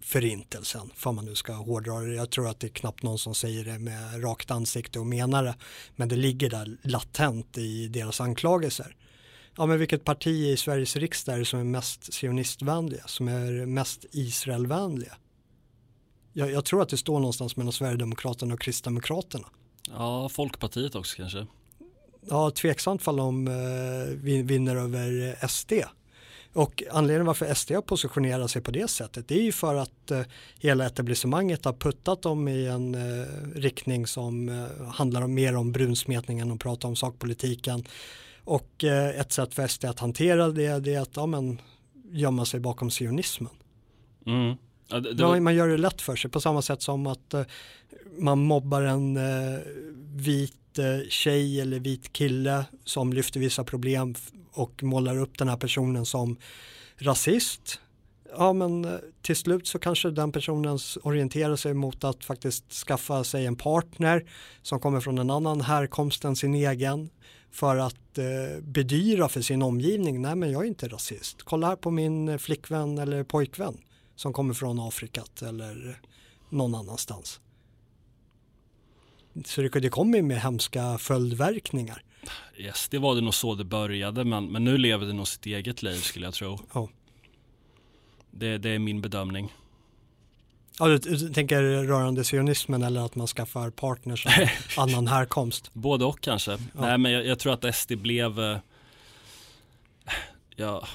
förintelsen, 0.00 0.90
för 0.94 1.12
man 1.12 1.24
nu 1.24 1.34
ska 1.34 1.52
hårdra 1.52 2.00
det. 2.00 2.14
Jag 2.14 2.30
tror 2.30 2.48
att 2.48 2.60
det 2.60 2.66
är 2.66 2.68
knappt 2.68 3.02
någon 3.02 3.18
som 3.18 3.34
säger 3.34 3.64
det 3.64 3.78
med 3.78 4.24
rakt 4.24 4.50
ansikte 4.50 4.98
och 4.98 5.06
menar 5.06 5.44
det. 5.44 5.54
Men 5.96 6.08
det 6.08 6.16
ligger 6.16 6.50
där 6.50 6.76
latent 6.82 7.58
i 7.58 7.88
deras 7.88 8.20
anklagelser. 8.20 8.96
Ja, 9.56 9.66
men 9.66 9.78
vilket 9.78 10.04
parti 10.04 10.26
i 10.26 10.56
Sveriges 10.56 10.96
riksdag 10.96 11.34
är 11.34 11.38
det 11.38 11.44
som 11.44 11.60
är 11.60 11.64
mest 11.64 12.14
sionistvänliga, 12.14 13.02
som 13.06 13.28
är 13.28 13.66
mest 13.66 14.06
Israelvänliga? 14.12 15.16
Jag, 16.32 16.50
jag 16.50 16.64
tror 16.64 16.82
att 16.82 16.88
det 16.88 16.96
står 16.96 17.20
någonstans 17.20 17.56
mellan 17.56 17.72
Sverigedemokraterna 17.72 18.54
och 18.54 18.60
Kristdemokraterna. 18.60 19.46
Ja, 19.90 20.28
Folkpartiet 20.28 20.94
också 20.94 21.16
kanske. 21.16 21.46
Ja, 22.20 22.50
tveksamt 22.50 23.02
fall 23.02 23.16
de 23.16 23.48
eh, 23.48 24.42
vinner 24.42 24.76
över 24.76 25.36
SD. 25.48 25.72
Och 26.52 26.82
anledningen 26.90 27.26
varför 27.26 27.54
SD 27.54 27.70
har 27.70 27.82
positionerat 27.82 28.50
sig 28.50 28.62
på 28.62 28.70
det 28.70 28.90
sättet 28.90 29.28
det 29.28 29.38
är 29.38 29.42
ju 29.42 29.52
för 29.52 29.74
att 29.74 30.10
eh, 30.10 30.22
hela 30.58 30.86
etablissemanget 30.86 31.64
har 31.64 31.72
puttat 31.72 32.22
dem 32.22 32.48
i 32.48 32.66
en 32.66 32.94
eh, 32.94 33.26
riktning 33.54 34.06
som 34.06 34.48
eh, 34.48 34.86
handlar 34.88 35.22
om 35.22 35.34
mer 35.34 35.56
om 35.56 35.72
brunsmetningen 35.72 36.50
och 36.50 36.60
prata 36.60 36.88
om 36.88 36.96
sakpolitiken. 36.96 37.84
Och 38.46 38.84
eh, 38.84 39.20
ett 39.20 39.32
sätt 39.32 39.54
för 39.54 39.66
SD 39.66 39.84
att 39.84 39.98
hantera 39.98 40.48
det, 40.48 40.78
det 40.78 40.94
är 40.94 41.00
att 41.00 41.16
ja, 41.16 41.26
men, 41.26 41.60
gömma 42.12 42.44
sig 42.44 42.60
bakom 42.60 42.90
sionismen. 42.90 43.52
Mm. 44.26 44.56
Ja, 44.88 45.00
det, 45.00 45.14
det 45.14 45.24
var... 45.24 45.40
Man 45.40 45.54
gör 45.54 45.68
det 45.68 45.76
lätt 45.76 46.02
för 46.02 46.16
sig 46.16 46.30
på 46.30 46.40
samma 46.40 46.62
sätt 46.62 46.82
som 46.82 47.06
att 47.06 47.34
eh, 47.34 47.42
man 48.18 48.38
mobbar 48.38 48.82
en 48.82 49.16
eh, 49.16 49.58
vit 50.14 50.78
eh, 50.78 51.08
tjej 51.08 51.60
eller 51.60 51.80
vit 51.80 52.12
kille 52.12 52.64
som 52.84 53.12
lyfter 53.12 53.40
vissa 53.40 53.64
problem 53.64 54.14
och 54.52 54.82
målar 54.82 55.18
upp 55.18 55.38
den 55.38 55.48
här 55.48 55.56
personen 55.56 56.06
som 56.06 56.36
rasist. 56.98 57.80
Ja 58.38 58.52
men 58.52 58.98
till 59.22 59.36
slut 59.36 59.66
så 59.66 59.78
kanske 59.78 60.10
den 60.10 60.32
personen 60.32 60.78
orienterar 61.02 61.56
sig 61.56 61.74
mot 61.74 62.04
att 62.04 62.24
faktiskt 62.24 62.72
skaffa 62.72 63.24
sig 63.24 63.46
en 63.46 63.56
partner 63.56 64.24
som 64.62 64.80
kommer 64.80 65.00
från 65.00 65.18
en 65.18 65.30
annan 65.30 65.60
härkomst 65.60 66.24
än 66.24 66.36
sin 66.36 66.54
egen 66.54 67.10
för 67.56 67.76
att 67.76 68.18
eh, 68.18 68.62
bedyra 68.62 69.28
för 69.28 69.40
sin 69.40 69.62
omgivning, 69.62 70.22
nej 70.22 70.36
men 70.36 70.50
jag 70.50 70.62
är 70.62 70.68
inte 70.68 70.88
rasist. 70.88 71.42
Kolla 71.42 71.66
här 71.66 71.76
på 71.76 71.90
min 71.90 72.38
flickvän 72.38 72.98
eller 72.98 73.24
pojkvän 73.24 73.78
som 74.16 74.32
kommer 74.32 74.54
från 74.54 74.80
Afrikat 74.80 75.42
eller 75.42 76.00
någon 76.50 76.74
annanstans. 76.74 77.40
Så 79.44 79.62
det, 79.62 79.80
det 79.80 79.88
kommer 79.88 80.22
med 80.22 80.40
hemska 80.40 80.98
följdverkningar. 80.98 82.02
Yes, 82.56 82.88
det 82.88 82.98
var 82.98 83.14
det 83.14 83.20
nog 83.20 83.34
så 83.34 83.54
det 83.54 83.64
började 83.64 84.24
men, 84.24 84.52
men 84.52 84.64
nu 84.64 84.78
lever 84.78 85.06
det 85.06 85.12
nog 85.12 85.28
sitt 85.28 85.46
eget 85.46 85.82
liv 85.82 85.96
skulle 85.96 86.26
jag 86.26 86.34
tro. 86.34 86.58
Oh. 86.72 86.88
Det, 88.30 88.58
det 88.58 88.70
är 88.70 88.78
min 88.78 89.00
bedömning. 89.00 89.54
Ja, 90.78 90.88
du, 90.88 90.98
du, 90.98 91.32
tänker 91.32 91.62
rörande 91.62 92.24
sionismen 92.24 92.82
eller 92.82 93.00
att 93.00 93.14
man 93.14 93.26
skaffar 93.26 93.70
partners 93.70 94.26
av 94.26 94.32
annan 94.88 95.06
härkomst? 95.06 95.70
Både 95.72 96.04
och 96.04 96.20
kanske. 96.20 96.50
Ja. 96.50 96.58
Nej, 96.74 96.98
men 96.98 97.12
jag, 97.12 97.26
jag, 97.26 97.38
tror 97.38 97.52
att 97.52 97.74
SD 97.74 97.92
blev 97.92 98.40
eh, 98.40 98.58
ja, 100.56 100.86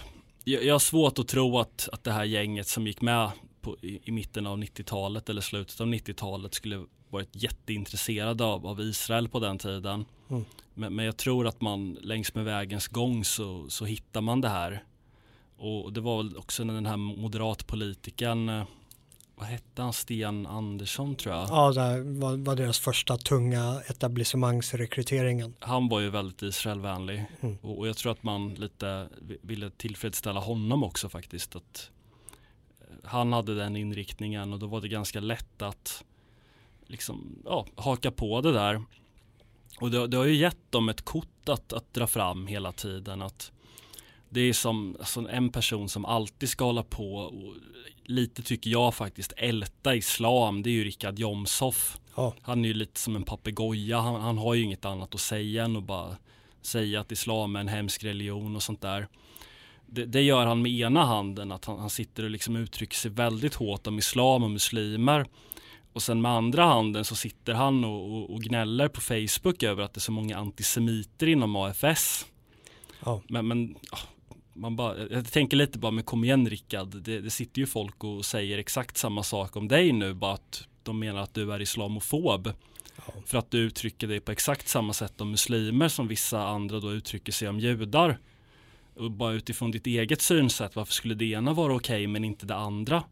jag, 0.43 0.63
jag 0.63 0.73
har 0.73 0.79
svårt 0.79 1.19
att 1.19 1.27
tro 1.27 1.59
att, 1.59 1.89
att 1.91 2.03
det 2.03 2.11
här 2.11 2.23
gänget 2.23 2.67
som 2.67 2.87
gick 2.87 3.01
med 3.01 3.31
på, 3.61 3.77
i, 3.81 3.99
i, 4.03 4.11
mitten 4.11 4.47
av 4.47 4.57
90-talet 4.57 5.29
eller 5.29 5.41
slutet 5.41 5.81
av 5.81 5.87
90-talet 5.87 6.53
skulle 6.53 6.85
varit 7.09 7.29
jätteintresserade 7.31 8.43
av, 8.43 8.67
av 8.67 8.81
Israel 8.81 9.29
på 9.29 9.39
den 9.39 9.57
tiden. 9.57 10.05
Mm. 10.29 10.45
Men, 10.73 10.95
men, 10.95 11.05
jag 11.05 11.17
tror 11.17 11.47
att 11.47 11.61
man 11.61 11.93
längs 12.01 12.35
med 12.35 12.45
vägens 12.45 12.87
gång 12.87 13.25
så, 13.25 13.69
så 13.69 13.85
hittar 13.85 14.21
man 14.21 14.41
det 14.41 14.49
här. 14.49 14.83
Och 15.57 15.93
det 15.93 16.01
var 16.01 16.17
väl 16.17 16.37
också 16.37 16.63
när 16.63 16.73
den 16.73 16.85
här 16.85 16.97
moderatpolitiken 16.97 18.49
eh, 18.49 18.63
vad 19.41 19.49
hette 19.49 19.81
han, 19.81 19.93
Sten 19.93 20.45
Andersson 20.45 21.15
tror 21.15 21.35
jag. 21.35 21.49
Ja, 21.49 21.71
det 21.71 22.03
var, 22.03 22.37
var 22.37 22.55
deras 22.55 22.79
första 22.79 23.17
tunga 23.17 23.81
etablissemangsrekryteringen. 23.87 25.53
Han 25.59 25.89
var 25.89 25.99
ju 25.99 26.09
väldigt 26.09 26.41
Israelvänlig 26.41 27.25
mm. 27.41 27.57
och, 27.61 27.79
och, 27.79 27.87
jag 27.87 27.97
tror 27.97 28.11
att 28.11 28.23
man 28.23 28.53
lite 28.53 29.09
ville 29.41 29.69
tillfredsställa 29.69 30.39
honom 30.39 30.83
också 30.83 31.09
faktiskt. 31.09 31.55
Att 31.55 31.91
eh, 32.81 33.09
han 33.09 33.33
hade 33.33 33.55
den 33.55 33.75
inriktningen 33.75 34.53
och 34.53 34.59
då 34.59 34.67
var 34.67 34.81
det 34.81 34.87
ganska 34.87 35.19
lätt 35.19 35.61
att 35.61 36.03
liksom, 36.85 37.41
ja, 37.45 37.65
haka 37.75 38.11
på 38.11 38.41
det 38.41 38.51
där. 38.51 38.83
Och 39.79 39.91
det, 39.91 40.07
det 40.07 40.17
har 40.17 40.25
ju 40.25 40.35
gett 40.35 40.71
dem 40.71 40.89
ett 40.89 41.01
kort 41.01 41.49
att, 41.49 41.73
att 41.73 41.93
dra 41.93 42.07
fram 42.07 42.47
hela 42.47 42.71
tiden. 42.71 43.21
att 43.21 43.51
det 44.33 44.41
är 44.41 44.53
som 44.53 44.95
alltså 44.99 45.29
en 45.29 45.49
person 45.49 45.89
som 45.89 46.05
alltid 46.05 46.49
ska 46.49 46.65
hålla 46.65 46.83
på 46.83 47.15
och 47.15 47.53
lite 48.05 48.41
tycker 48.41 48.69
jag 48.69 48.95
faktiskt 48.95 49.33
älta 49.37 49.95
islam. 49.95 50.63
Det 50.63 50.69
är 50.69 50.71
ju 50.71 50.83
Richard 50.83 51.19
Jomshoff. 51.19 51.97
Ja. 52.15 52.33
Han 52.41 52.65
är 52.65 52.67
ju 52.67 52.73
lite 52.73 52.99
som 52.99 53.15
en 53.15 53.23
papegoja. 53.23 53.99
Han, 53.99 54.21
han, 54.21 54.37
har 54.37 54.53
ju 54.53 54.63
inget 54.63 54.85
annat 54.85 55.15
att 55.15 55.21
säga 55.21 55.63
än 55.63 55.75
att 55.75 55.83
bara 55.83 56.17
säga 56.61 56.99
att 56.99 57.11
islam 57.11 57.55
är 57.55 57.59
en 57.59 57.67
hemsk 57.67 58.03
religion 58.03 58.55
och 58.55 58.63
sånt 58.63 58.81
där. 58.81 59.07
Det, 59.85 60.05
det 60.05 60.21
gör 60.21 60.45
han 60.45 60.61
med 60.61 60.71
ena 60.71 61.05
handen, 61.05 61.51
att 61.51 61.65
han, 61.65 61.79
han, 61.79 61.89
sitter 61.89 62.23
och 62.23 62.29
liksom 62.29 62.55
uttrycker 62.55 62.97
sig 62.97 63.11
väldigt 63.11 63.55
hårt 63.55 63.87
om 63.87 63.99
islam 63.99 64.43
och 64.43 64.51
muslimer. 64.51 65.25
Och 65.93 66.01
sen 66.01 66.21
med 66.21 66.31
andra 66.31 66.65
handen 66.65 67.05
så 67.05 67.15
sitter 67.15 67.53
han 67.53 67.83
och, 67.83 68.15
och, 68.15 68.29
och 68.29 68.41
gnäller 68.41 68.87
på 68.87 69.01
Facebook 69.01 69.63
över 69.63 69.83
att 69.83 69.93
det 69.93 69.97
är 69.97 70.01
så 70.01 70.11
många 70.11 70.37
antisemiter 70.37 71.27
inom 71.27 71.55
AFS. 71.55 72.25
Ja. 73.05 73.21
Men, 73.27 73.47
men 73.47 73.75
man 74.53 74.75
bara, 74.75 75.07
jag 75.07 75.31
tänker 75.31 75.57
lite 75.57 75.79
bara 75.79 75.91
med 75.91 76.05
kom 76.05 76.23
igen 76.23 76.49
Rickard, 76.49 76.87
det, 76.87 77.21
det, 77.21 77.29
sitter 77.29 77.59
ju 77.59 77.65
folk 77.65 78.03
och 78.03 78.25
säger 78.25 78.57
exakt 78.57 78.97
samma 78.97 79.23
sak 79.23 79.55
om 79.55 79.67
dig 79.67 79.91
nu, 79.91 80.13
bara 80.13 80.33
att 80.33 80.67
de 80.83 80.99
menar 80.99 81.21
att 81.21 81.33
du 81.33 81.53
är 81.53 81.61
islamofob. 81.61 82.53
Ja. 82.95 83.13
För 83.25 83.37
att 83.37 83.51
du 83.51 83.59
uttrycker 83.59 84.07
dig 84.07 84.19
på 84.19 84.31
exakt 84.31 84.67
samma 84.67 84.93
sätt 84.93 85.21
om 85.21 85.31
muslimer 85.31 85.87
som 85.87 86.07
vissa 86.07 86.47
andra 86.47 86.79
då 86.79 86.91
uttrycker 86.91 87.31
sig 87.31 87.49
om 87.49 87.59
judar. 87.59 88.19
Och 88.95 89.11
bara 89.11 89.33
utifrån 89.33 89.71
ditt 89.71 89.87
eget 89.87 90.21
synsätt, 90.21 90.75
varför 90.75 90.93
skulle 90.93 91.15
det 91.15 91.25
ena 91.25 91.53
vara 91.53 91.75
okej 91.75 91.95
okay, 91.95 92.07
men 92.07 92.23
inte 92.23 92.45
det 92.45 92.55
andra? 92.55 93.03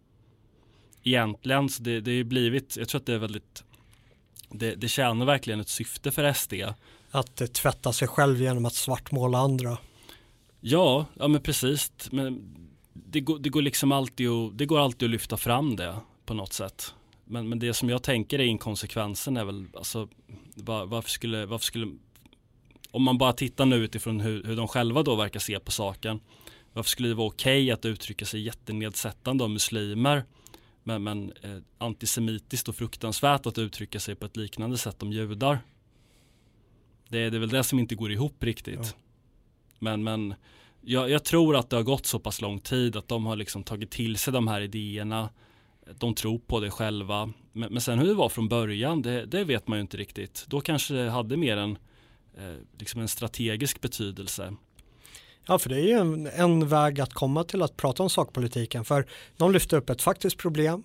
Egentligen, 1.03 1.69
så 1.69 1.83
det, 1.83 2.01
det 2.01 2.11
är 2.11 2.23
blivit, 2.23 2.77
jag 2.77 2.89
tror 2.89 2.99
att 2.99 3.05
det 3.05 3.13
är 3.13 3.17
väldigt 3.17 3.63
det, 4.49 4.75
det 4.75 4.87
tjänar 4.87 5.25
verkligen 5.25 5.59
ett 5.59 5.69
syfte 5.69 6.11
för 6.11 6.33
SD. 6.33 6.53
Att 7.11 7.53
tvätta 7.53 7.93
sig 7.93 8.07
själv 8.07 8.41
genom 8.41 8.65
att 8.65 8.73
svartmåla 8.73 9.37
andra. 9.37 9.77
Ja, 10.61 11.05
ja 11.13 11.27
men 11.27 11.41
precis. 11.41 11.91
Men 12.11 12.55
det, 12.93 13.19
går, 13.19 13.39
det 13.39 13.49
går 13.49 13.61
liksom 13.61 13.91
alltid 13.91 14.29
att, 14.29 14.57
det 14.57 14.65
går 14.65 14.79
alltid 14.79 15.05
att 15.05 15.11
lyfta 15.11 15.37
fram 15.37 15.75
det 15.75 15.95
på 16.25 16.33
något 16.33 16.53
sätt. 16.53 16.93
Men, 17.25 17.49
men 17.49 17.59
det 17.59 17.73
som 17.73 17.89
jag 17.89 18.03
tänker 18.03 18.39
är 18.39 18.43
inkonsekvensen 18.43 19.37
är 19.37 19.45
väl, 19.45 19.67
alltså 19.73 20.07
var, 20.55 20.85
varför 20.85 21.09
skulle, 21.09 21.45
varför 21.45 21.65
skulle, 21.65 21.87
om 22.91 23.03
man 23.03 23.17
bara 23.17 23.33
tittar 23.33 23.65
nu 23.65 23.75
utifrån 23.75 24.19
hur, 24.19 24.43
hur 24.43 24.55
de 24.55 24.67
själva 24.67 25.03
då 25.03 25.15
verkar 25.15 25.39
se 25.39 25.59
på 25.59 25.71
saken. 25.71 26.19
Varför 26.73 26.89
skulle 26.89 27.07
det 27.07 27.15
vara 27.15 27.27
okej 27.27 27.63
okay 27.63 27.71
att 27.71 27.85
uttrycka 27.85 28.25
sig 28.25 28.41
jättenedsättande 28.41 29.43
om 29.43 29.53
muslimer? 29.53 30.23
Men, 30.83 31.03
men 31.03 31.33
eh, 31.41 31.57
antisemitiskt 31.77 32.69
och 32.69 32.75
fruktansvärt 32.75 33.45
att 33.45 33.57
uttrycka 33.57 33.99
sig 33.99 34.15
på 34.15 34.25
ett 34.25 34.37
liknande 34.37 34.77
sätt 34.77 35.03
om 35.03 35.11
judar. 35.11 35.59
Det, 37.09 37.29
det 37.29 37.37
är 37.37 37.39
väl 37.39 37.49
det 37.49 37.63
som 37.63 37.79
inte 37.79 37.95
går 37.95 38.11
ihop 38.11 38.43
riktigt. 38.43 38.79
Ja. 38.83 39.08
Men, 39.79 40.03
men 40.03 40.33
jag, 40.81 41.09
jag, 41.09 41.23
tror 41.23 41.55
att 41.55 41.69
det 41.69 41.75
har 41.75 41.83
gått 41.83 42.05
så 42.05 42.19
pass 42.19 42.41
lång 42.41 42.59
tid 42.59 42.95
att 42.95 43.07
de 43.07 43.25
har 43.25 43.35
liksom 43.35 43.63
tagit 43.63 43.91
till 43.91 44.17
sig 44.17 44.33
de 44.33 44.47
här 44.47 44.61
idéerna. 44.61 45.29
De 45.97 46.15
tror 46.15 46.39
på 46.39 46.59
det 46.59 46.71
själva. 46.71 47.33
Men, 47.51 47.73
men 47.73 47.81
sen 47.81 47.99
hur 47.99 48.07
det 48.07 48.13
var 48.13 48.29
från 48.29 48.49
början, 48.49 49.01
det, 49.01 49.25
det, 49.25 49.43
vet 49.43 49.67
man 49.67 49.77
ju 49.77 49.81
inte 49.81 49.97
riktigt. 49.97 50.45
Då 50.47 50.61
kanske 50.61 50.93
det 50.93 51.09
hade 51.09 51.37
mer 51.37 51.57
en, 51.57 51.77
eh, 52.37 52.55
liksom 52.79 53.01
en 53.01 53.07
strategisk 53.07 53.81
betydelse. 53.81 54.55
Ja, 55.47 55.59
för 55.59 55.69
det 55.69 55.75
är 55.75 55.85
ju 55.85 55.93
en, 55.93 56.27
en, 56.27 56.67
väg 56.67 57.01
att 57.01 57.13
komma 57.13 57.43
till 57.43 57.61
att 57.61 57.77
prata 57.77 58.03
om 58.03 58.09
sakpolitiken. 58.09 58.85
För 58.85 59.05
de 59.37 59.51
lyfter 59.51 59.77
upp 59.77 59.89
ett 59.89 60.01
faktiskt 60.01 60.37
problem 60.37 60.83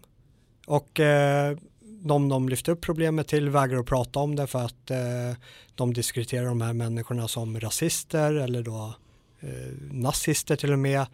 Och 0.67 1.01
eh, 1.01 1.59
de 2.05 2.29
de 2.29 2.49
lyfter 2.49 2.73
upp 2.73 2.81
problemet 2.81 3.29
till 3.29 3.51
vägrar 3.51 3.79
att 3.79 3.87
prata 3.87 4.19
om 4.19 4.37
det 4.37 4.47
för 4.47 4.65
att 4.65 4.91
eh, 4.91 5.37
de 5.75 5.95
diskuterar 5.95 6.47
de 6.47 6.61
här 6.61 6.73
människorna 6.73 7.29
som 7.29 7.61
rasister 7.61 8.35
eller 8.35 8.63
då 8.63 8.95
eh, 9.41 9.49
nazister 9.93 10.57
till 10.57 10.73
och 10.73 10.79
med. 10.79 11.07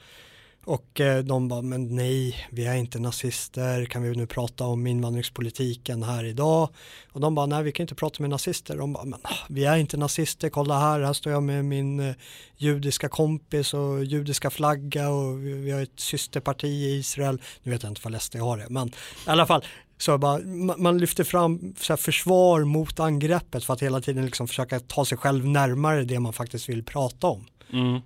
Och 0.65 1.01
eh, 1.01 1.25
de 1.25 1.49
bara, 1.49 1.63
men 1.63 1.97
nej, 1.97 2.49
vi 2.51 2.67
är 2.67 2.75
inte 2.75 2.99
nazister, 2.99 3.85
kan 3.85 4.03
vi 4.03 4.17
nu 4.17 4.27
prata 4.27 4.65
om 4.65 4.87
invandringspolitiken 4.87 6.03
här 6.03 6.25
idag? 6.25 6.69
Och 7.13 7.21
de 7.21 7.35
bara, 7.35 7.47
nej 7.47 7.63
vi 7.63 7.73
kan 7.73 7.85
inte 7.85 7.95
prata 7.95 8.23
med 8.23 8.31
nazister. 8.31 8.77
De 8.77 8.93
bara, 8.93 9.05
men 9.05 9.21
ah, 9.23 9.47
vi 9.49 9.65
är 9.65 9.77
inte 9.77 9.97
nazister, 9.97 10.49
kolla 10.49 10.79
här, 10.79 11.01
här 11.01 11.13
står 11.13 11.33
jag 11.33 11.43
med 11.43 11.65
min 11.65 12.01
eh, 12.01 12.15
judiska 12.57 13.09
kompis 13.09 13.75
och 13.75 14.05
judiska 14.05 14.51
flagga 14.51 15.09
och 15.09 15.47
vi, 15.47 15.53
vi 15.53 15.71
har 15.71 15.83
ett 15.83 16.01
systerparti 16.01 16.65
i 16.65 16.99
Israel. 16.99 17.43
Nu 17.63 17.73
vet 17.73 17.83
jag 17.83 17.91
inte 17.91 18.01
vad 18.05 18.23
SD 18.23 18.37
har 18.37 18.59
det, 18.59 18.67
men 18.69 18.89
i 18.89 18.93
alla 19.27 19.47
fall, 19.47 19.65
så 19.99 20.19
bara, 20.19 20.41
man 20.77 20.99
lyfter 20.99 21.25
fram 21.25 21.75
så 21.79 21.97
försvar 21.97 22.65
mot 22.65 23.01
angreppet 23.01 23.65
för 23.65 23.75
att 23.75 23.83
hela 23.83 24.01
tiden 24.01 24.25
liksom 24.25 24.49
försöka 24.49 24.81
ta 24.81 25.05
sig 25.05 25.19
själv 25.19 25.47
närmare 25.47 26.05
det 26.05 26.21
man 26.21 26.33
faktiskt 26.33 26.69
vill 26.69 26.85
prata 26.85 27.27
om. 27.27 27.47
Mm. 27.73 28.01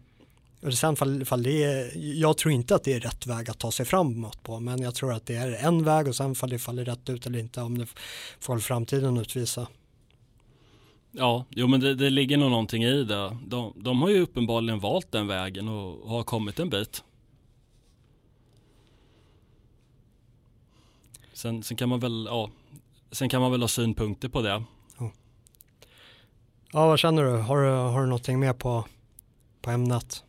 Sen 0.72 0.96
fall, 0.96 1.24
fall 1.24 1.42
det 1.42 1.64
är, 1.64 1.92
jag 2.20 2.36
tror 2.36 2.52
inte 2.52 2.74
att 2.74 2.84
det 2.84 2.92
är 2.92 3.00
rätt 3.00 3.26
väg 3.26 3.50
att 3.50 3.58
ta 3.58 3.72
sig 3.72 3.86
framåt 3.86 4.42
på, 4.42 4.60
men 4.60 4.82
jag 4.82 4.94
tror 4.94 5.12
att 5.12 5.26
det 5.26 5.34
är 5.34 5.66
en 5.66 5.84
väg 5.84 6.08
och 6.08 6.16
sen 6.16 6.34
fall 6.34 6.50
det 6.50 6.58
faller 6.58 6.84
rätt 6.84 7.10
ut 7.10 7.26
eller 7.26 7.38
inte, 7.38 7.60
om 7.60 7.78
det 7.78 7.86
får 8.40 8.58
framtiden 8.58 9.16
utvisa. 9.16 9.66
Ja, 11.10 11.44
jo 11.50 11.66
men 11.66 11.80
det, 11.80 11.94
det 11.94 12.10
ligger 12.10 12.36
nog 12.36 12.50
någonting 12.50 12.84
i 12.84 13.04
det. 13.04 13.36
De, 13.46 13.72
de 13.76 14.02
har 14.02 14.08
ju 14.08 14.20
uppenbarligen 14.20 14.80
valt 14.80 15.12
den 15.12 15.26
vägen 15.26 15.68
och 15.68 16.10
har 16.10 16.22
kommit 16.22 16.58
en 16.58 16.70
bit. 16.70 17.04
Sen, 21.32 21.62
sen 21.62 21.76
kan 21.76 21.88
man 21.88 22.00
väl, 22.00 22.26
ja, 22.30 22.50
sen 23.10 23.28
kan 23.28 23.40
man 23.40 23.50
väl 23.50 23.60
ha 23.60 23.68
synpunkter 23.68 24.28
på 24.28 24.42
det. 24.42 24.62
Ja, 24.98 25.10
ja 26.72 26.86
vad 26.86 26.98
känner 26.98 27.22
du? 27.22 27.30
Har, 27.30 27.62
du? 27.62 27.68
har 27.68 28.00
du 28.00 28.06
någonting 28.06 28.40
mer 28.40 28.52
på, 28.52 28.84
på 29.62 29.70
ämnet? 29.70 30.24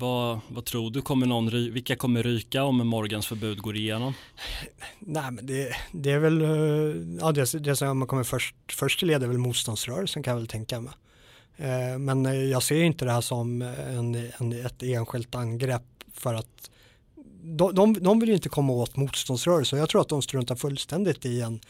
Vad, 0.00 0.40
vad 0.48 0.64
tror 0.64 0.90
du, 0.90 1.02
kommer 1.02 1.26
någon, 1.26 1.50
vilka 1.50 1.96
kommer 1.96 2.22
ryka 2.22 2.64
om 2.64 2.86
Morgans 2.86 3.26
förbud 3.26 3.58
går 3.58 3.76
igenom? 3.76 4.14
Nej 4.98 5.30
men 5.30 5.46
det, 5.46 5.76
det 5.92 6.10
är 6.10 6.18
väl, 6.18 6.42
eh, 6.42 7.18
ja 7.20 7.32
det, 7.32 7.64
det 7.64 7.76
som 7.76 7.98
man 7.98 8.08
kommer 8.08 8.24
först, 8.24 8.54
först 8.72 8.98
till 8.98 9.08
led 9.08 9.22
är 9.22 9.26
väl 9.26 9.38
motståndsrörelsen 9.38 10.22
kan 10.22 10.30
jag 10.30 10.38
väl 10.38 10.46
tänka 10.46 10.80
mig. 10.80 10.92
Eh, 11.56 11.98
men 11.98 12.48
jag 12.50 12.62
ser 12.62 12.82
inte 12.82 13.04
det 13.04 13.12
här 13.12 13.20
som 13.20 13.62
en, 13.62 14.14
en, 14.38 14.66
ett 14.66 14.82
enskilt 14.82 15.34
angrepp 15.34 15.82
för 16.12 16.34
att 16.34 16.69
de, 17.56 17.74
de, 17.74 17.92
de 17.92 18.20
vill 18.20 18.28
ju 18.28 18.34
inte 18.34 18.48
komma 18.48 18.72
åt 18.72 18.96
motståndsrörelsen. 18.96 19.78
Jag 19.78 19.88
tror 19.88 20.00
att 20.00 20.08
de 20.08 20.22
struntar 20.22 20.56
fullständigt 20.56 21.26
i 21.26 21.40
en, 21.40 21.60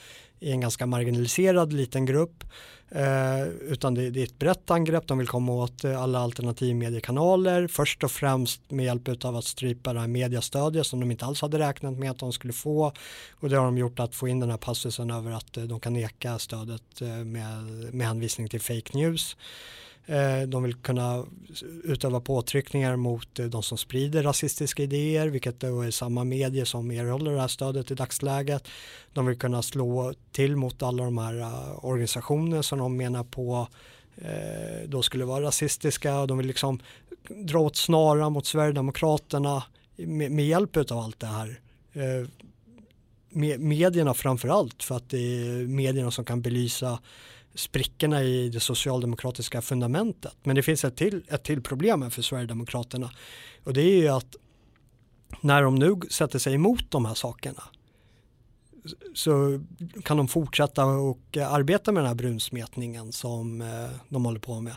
i 0.41 0.51
en 0.51 0.61
ganska 0.61 0.87
marginaliserad 0.87 1.73
liten 1.73 2.07
grupp. 2.07 2.45
Eh, 2.93 3.49
utan 3.49 3.95
det, 3.95 4.11
det, 4.11 4.21
är 4.21 4.25
ett 4.25 4.39
brett 4.39 4.71
angrepp. 4.71 5.07
De 5.07 5.19
vill 5.19 5.29
komma 5.29 5.53
åt 5.53 5.85
eh, 5.85 6.03
alla 6.03 6.19
alternativmediekanaler. 6.19 7.67
Först 7.67 8.05
och 8.05 8.11
främst 8.11 8.71
med 8.71 8.85
hjälp 8.85 9.25
av 9.25 9.37
att 9.37 9.45
strypa 9.45 9.93
det 9.93 10.01
här 10.01 10.09
mediastödet 10.09 10.87
som 10.87 11.01
de 11.01 11.11
inte 11.11 11.25
alls 11.25 11.43
hade 11.43 11.59
räknat 11.59 11.99
med 11.99 12.11
att 12.11 12.19
de 12.19 12.33
skulle 12.33 12.53
få. 12.53 12.93
Och 13.31 13.49
det 13.49 13.57
har 13.57 13.65
de 13.65 13.79
gjort 13.79 14.01
att 14.01 14.15
få 14.15 14.29
in 14.29 14.41
den 14.41 14.51
här 14.51 14.57
passusen 14.57 15.11
över 15.11 15.31
att 15.31 15.57
eh, 15.57 15.65
de 15.65 15.81
kan 15.81 15.93
neka 15.93 16.39
stödet 16.39 17.01
eh, 17.01 17.09
med, 17.09 17.65
med 17.95 18.07
hänvisning 18.07 18.49
till 18.49 18.61
fake 18.61 18.99
news. 18.99 19.37
Eh, 20.07 20.43
de 20.49 20.63
vill 20.63 20.75
kunna 20.75 21.25
utöva 21.85 22.21
påtryckningar 22.21 22.97
mot 22.97 23.39
eh, 23.39 23.47
de 23.47 23.63
som 23.63 23.79
sprider 23.79 24.23
rasistiska 24.23 24.83
idéer, 24.83 25.29
vilket 25.29 25.61
då 25.61 25.81
är 25.81 25.91
samma 25.91 26.25
medier 26.25 26.65
som 26.65 26.91
erhåller 26.91 27.33
det 27.33 27.41
här 27.41 27.49
stödet 27.49 27.91
i 27.91 27.95
dagsläget. 27.95 28.69
De 29.13 29.27
vill 29.27 29.39
kunna 29.39 29.63
slå 29.63 30.15
till 30.33 30.57
mot 30.57 30.83
alla 30.83 31.05
de 31.05 31.19
här 31.19 31.41
eh, 31.41 31.85
organisationer 31.85 32.63
som 32.63 32.79
de 32.79 32.97
menar 32.97 33.25
på 33.25 33.69
då 34.87 35.03
skulle 35.03 35.25
vara 35.25 35.45
rasistiska. 35.45 36.27
De 36.27 36.39
vill 36.39 36.47
liksom 36.47 36.81
dra 37.29 37.59
åt 37.59 37.77
snara 37.77 38.31
mot 38.31 38.47
Sverigedemokraterna 38.47 39.63
med, 39.97 40.47
hjälp 40.47 40.77
av 40.77 40.99
allt 40.99 41.21
det 41.21 41.27
här. 41.27 41.61
Medierna 43.59 44.15
framförallt 44.15 44.83
för 44.83 44.97
att 44.97 45.11
det 45.11 45.19
är 45.19 45.67
medierna 45.67 46.11
som 46.11 46.25
kan 46.25 46.43
belysa 46.43 46.99
sprickorna 47.61 48.23
i 48.23 48.49
det 48.49 48.61
socialdemokratiska 48.61 49.63
fundamentet. 49.63 50.37
Men 50.43 50.57
det 50.57 50.63
finns 50.63 50.85
ett 50.85 50.97
till, 50.97 51.23
ett 51.29 51.43
till 51.43 51.63
problem 51.63 52.11
för 52.11 52.23
Sverigedemokraterna 52.23 53.11
och 53.65 53.73
det 53.73 53.83
är 53.83 53.97
ju 53.97 54.09
att 54.09 54.37
när 55.41 55.63
de 55.63 55.75
nu 55.75 56.01
sätter 56.11 56.39
sig 56.39 56.55
emot 56.55 56.91
de 56.91 57.05
här 57.05 57.15
sakerna 57.15 57.63
så 59.15 59.61
kan 60.05 60.17
de 60.17 60.29
fortsätta 60.29 60.85
och 60.85 61.37
eh, 61.37 61.53
arbeta 61.53 61.93
med 61.93 62.03
den 62.03 62.09
här 62.09 62.15
brunsmetningen 62.15 63.13
som 63.13 63.61
eh, 63.61 63.91
de 64.09 64.25
håller 64.25 64.41
på 64.41 64.61
med. 64.61 64.75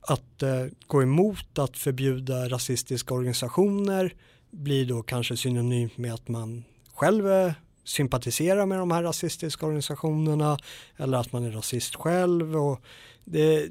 Att 0.00 0.42
eh, 0.42 0.66
gå 0.86 1.02
emot 1.02 1.58
att 1.58 1.76
förbjuda 1.76 2.48
rasistiska 2.48 3.14
organisationer 3.14 4.14
blir 4.50 4.86
då 4.86 5.02
kanske 5.02 5.36
synonymt 5.36 5.96
med 5.96 6.14
att 6.14 6.28
man 6.28 6.64
själv 6.94 7.52
sympatiserar 7.88 8.66
med 8.66 8.78
de 8.78 8.90
här 8.90 9.02
rasistiska 9.02 9.66
organisationerna 9.66 10.58
eller 10.96 11.18
att 11.18 11.32
man 11.32 11.44
är 11.44 11.50
rasist 11.50 11.94
själv. 11.94 12.56
Och 12.56 12.80
det, 13.24 13.68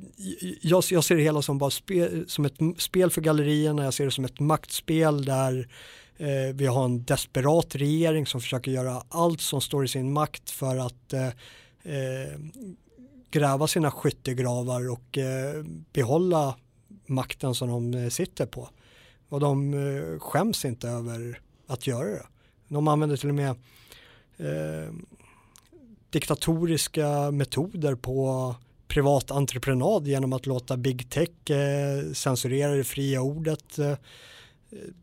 jag, 0.62 0.84
jag 0.90 1.04
ser 1.04 1.16
det 1.16 1.22
hela 1.22 1.42
som, 1.42 1.58
bara 1.58 1.70
spe, 1.70 2.10
som 2.28 2.46
ett 2.46 2.58
spel 2.78 3.10
för 3.10 3.22
gallerierna, 3.22 3.84
jag 3.84 3.94
ser 3.94 4.06
det 4.06 4.12
som 4.12 4.26
ett 4.26 4.40
maktspel 4.40 5.26
där 5.26 5.70
eh, 6.18 6.54
vi 6.54 6.66
har 6.66 6.86
en 6.86 7.04
desperat 7.04 7.76
regering 7.76 8.26
som 8.26 8.42
försöker 8.42 8.72
göra 8.72 9.04
allt 9.10 9.42
som 9.42 9.62
står 9.62 9.86
i 9.86 9.88
sin 9.88 10.14
makt 10.14 10.50
för 10.50 10.78
att 10.78 11.14
eh, 11.14 11.28
eh, 11.28 12.40
gräva 13.32 13.68
sina 13.68 13.92
skyttegravar 13.92 14.90
och 14.90 15.18
eh, 15.18 15.64
behålla 15.94 16.56
makten 17.06 17.56
som 17.56 17.70
de 17.70 17.94
eh, 17.94 18.10
sitter 18.10 18.46
på. 18.46 18.70
Och 19.30 19.40
de 19.40 19.74
eh, 19.74 20.20
skäms 20.20 20.66
inte 20.66 20.90
över 20.90 21.42
att 21.68 21.88
göra 21.88 22.10
det. 22.10 22.26
De 22.68 22.88
använder 22.88 23.18
till 23.18 23.30
och 23.30 23.36
med 23.36 23.56
eh, 24.38 24.94
diktatoriska 26.10 27.32
metoder 27.32 27.96
på 27.96 28.56
privat 28.88 29.32
entreprenad 29.32 30.08
genom 30.08 30.34
att 30.34 30.46
låta 30.46 30.78
big 30.78 31.10
tech 31.10 31.50
eh, 31.50 32.12
censurera 32.14 32.72
det 32.72 32.84
fria 32.84 33.22
ordet. 33.22 33.80
Eh, 33.80 33.94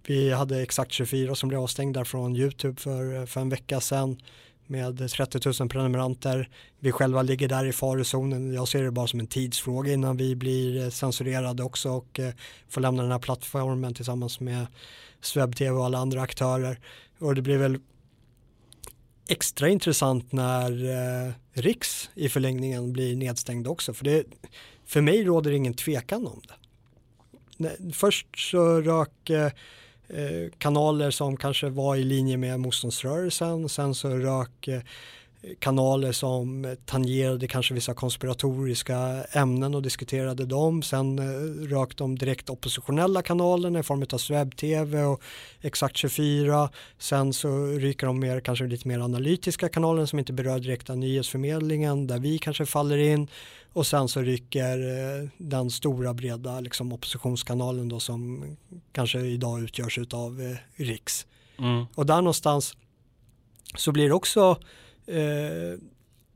vi 0.07 0.32
hade 0.32 0.62
Exakt 0.62 0.93
24 0.93 1.35
som 1.35 1.49
blev 1.49 1.61
avstängda 1.61 2.05
från 2.05 2.37
YouTube 2.37 2.80
för, 2.80 3.14
eh, 3.14 3.26
för 3.26 3.41
en 3.41 3.49
vecka 3.49 3.80
sedan 3.80 4.20
med 4.66 5.11
30 5.11 5.62
000 5.62 5.68
prenumeranter. 5.68 6.49
Vi 6.78 6.93
själva 6.93 7.22
ligger 7.22 7.49
där 7.49 7.64
i 7.64 7.72
farozonen. 7.72 8.55
Jag 8.55 8.68
ser 8.68 8.82
det 8.82 8.91
bara 8.91 9.07
som 9.07 9.20
en 9.20 9.26
tidsfråga 9.26 9.93
innan 9.93 10.16
vi 10.16 10.37
blir 10.37 10.82
eh, 10.82 10.91
censurerade 10.91 11.62
också 11.62 11.91
och 11.91 12.20
får 12.68 12.80
lämna 12.80 13.03
den 13.03 13.12
här 13.12 13.18
plattformen 13.18 13.95
tillsammans 13.95 14.41
med 14.41 14.66
SwebTV 15.20 15.70
och 15.70 15.85
alla 15.85 15.99
andra 15.99 16.22
aktörer. 16.22 16.80
Och 17.18 17.35
det 17.35 17.43
blir 17.43 17.59
väl 17.59 17.78
extra 19.29 19.68
intressant 19.68 20.33
när 20.33 20.70
eh, 21.27 21.33
Riks 21.53 22.11
i 22.14 22.29
förlängningen 22.29 22.93
blir 22.93 23.16
nedstängd 23.16 23.66
också. 23.66 23.95
För, 23.95 24.05
det, 24.05 24.25
för 24.87 25.01
mig 25.01 25.25
råder 25.25 25.53
ingen 25.53 25.75
tvekan 25.75 26.27
om 26.27 26.41
det. 26.49 26.55
Först 27.93 28.51
så 28.51 28.81
rök 28.81 29.31
eh, 29.31 29.53
eh, 30.09 30.51
kanaler 30.59 31.11
som 31.11 31.37
kanske 31.37 31.68
var 31.68 31.97
i 31.97 32.05
linje 32.05 32.37
med 32.37 32.61
motståndsrörelsen. 32.61 33.68
Sen 33.68 33.95
så 33.95 34.09
rök 34.09 34.68
eh, 34.68 34.81
kanaler 35.59 36.13
som 36.13 36.77
tangerade 36.87 37.49
kanske 37.49 37.75
vissa 37.75 37.95
konspiratoriska 37.95 39.25
ämnen 39.33 39.75
och 39.75 39.83
diskuterade 39.83 40.47
dem. 40.47 40.83
Sen 40.83 41.19
eh, 41.19 41.69
rök 41.69 41.97
de 41.97 42.19
direkt 42.19 42.51
oppositionella 42.51 43.23
kanalerna 43.23 43.79
i 43.79 43.83
form 43.83 44.05
av 44.13 44.19
SwebTV 44.19 45.03
och 45.03 45.23
Exakt 45.61 45.97
24. 45.97 46.71
Sen 46.99 47.33
så 47.33 47.67
ryker 47.67 48.07
de 48.07 48.21
mer, 48.21 48.41
kanske 48.41 48.65
lite 48.65 48.89
mer 48.89 48.99
analytiska 48.99 49.69
kanaler 49.69 50.07
som 50.07 50.19
inte 50.19 50.33
berör 50.33 50.59
direkta 50.59 50.95
nyhetsförmedlingen 50.95 52.07
där 52.07 52.19
vi 52.19 52.39
kanske 52.39 52.67
faller 52.67 52.99
in. 52.99 53.29
Och 53.73 53.87
sen 53.87 54.09
så 54.09 54.21
rycker 54.21 54.79
eh, 54.79 55.29
den 55.39 55.71
stora 55.71 56.15
breda 56.15 56.61
liksom, 56.61 56.93
oppositionskanalen 56.93 57.89
då 57.89 58.01
som 58.01 58.45
kanske 58.93 59.21
idag 59.21 59.63
utgörs 59.63 59.99
av 60.13 60.41
eh, 60.41 60.85
Riks. 60.85 61.27
Mm. 61.59 61.87
Och 61.95 62.07
där 62.07 62.17
någonstans 62.17 62.77
så 63.77 63.93
blir 63.93 64.09
det 64.09 64.15
också 64.15 64.59
eh, 65.07 65.79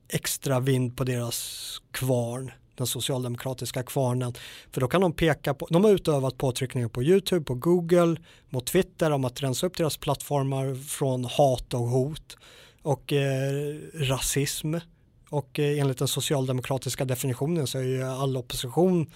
extra 0.09 0.61
vind 0.61 0.97
på 0.97 1.05
deras 1.05 1.83
kvarn, 1.91 2.51
den 2.75 2.87
socialdemokratiska 2.87 3.83
kvarnen. 3.83 4.35
För 4.73 4.81
då 4.81 4.89
kan 4.89 5.01
de 5.01 5.13
peka 5.13 5.55
på, 5.55 5.67
de 5.71 5.85
har 5.85 5.91
utövat 5.91 6.39
påtryckningar 6.39 6.89
på 6.89 7.03
YouTube, 7.03 7.45
på 7.45 7.55
Google, 7.55 8.17
mot 8.49 8.67
Twitter 8.67 9.11
om 9.11 9.25
att 9.25 9.43
rensa 9.43 9.67
upp 9.67 9.77
deras 9.77 9.97
plattformar 9.97 10.75
från 10.75 11.25
hat 11.25 11.75
och 11.75 11.81
hot 11.89 12.37
och 12.83 13.13
eh, 13.13 13.77
rasism. 13.95 14.75
Och 15.31 15.59
eh, 15.59 15.81
enligt 15.81 15.99
den 15.99 16.09
socialdemokratiska 16.09 17.05
definitionen 17.05 17.67
så 17.67 17.79
är 17.79 17.83
ju 17.83 18.03
all 18.03 18.37
opposition 18.37 19.11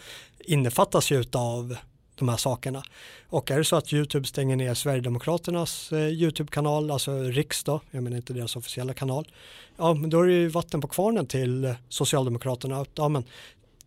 innefattas 0.44 1.12
ju 1.12 1.20
utav 1.20 1.76
de 2.22 2.28
här 2.28 2.36
sakerna. 2.36 2.82
Och 3.28 3.50
är 3.50 3.58
det 3.58 3.64
så 3.64 3.76
att 3.76 3.92
YouTube 3.92 4.26
stänger 4.26 4.56
ner 4.56 4.74
Sverigedemokraternas 4.74 5.92
eh, 5.92 6.08
YouTube-kanal, 6.08 6.90
alltså 6.90 7.22
Riks 7.22 7.64
då, 7.64 7.80
jag 7.90 8.02
menar 8.02 8.16
inte 8.16 8.32
deras 8.32 8.56
officiella 8.56 8.94
kanal, 8.94 9.28
ja 9.76 9.94
men 9.94 10.10
då 10.10 10.20
är 10.20 10.26
det 10.26 10.32
ju 10.32 10.48
vatten 10.48 10.80
på 10.80 10.88
kvarnen 10.88 11.26
till 11.26 11.74
Socialdemokraterna. 11.88 12.86
Ja, 12.94 13.08
men 13.08 13.24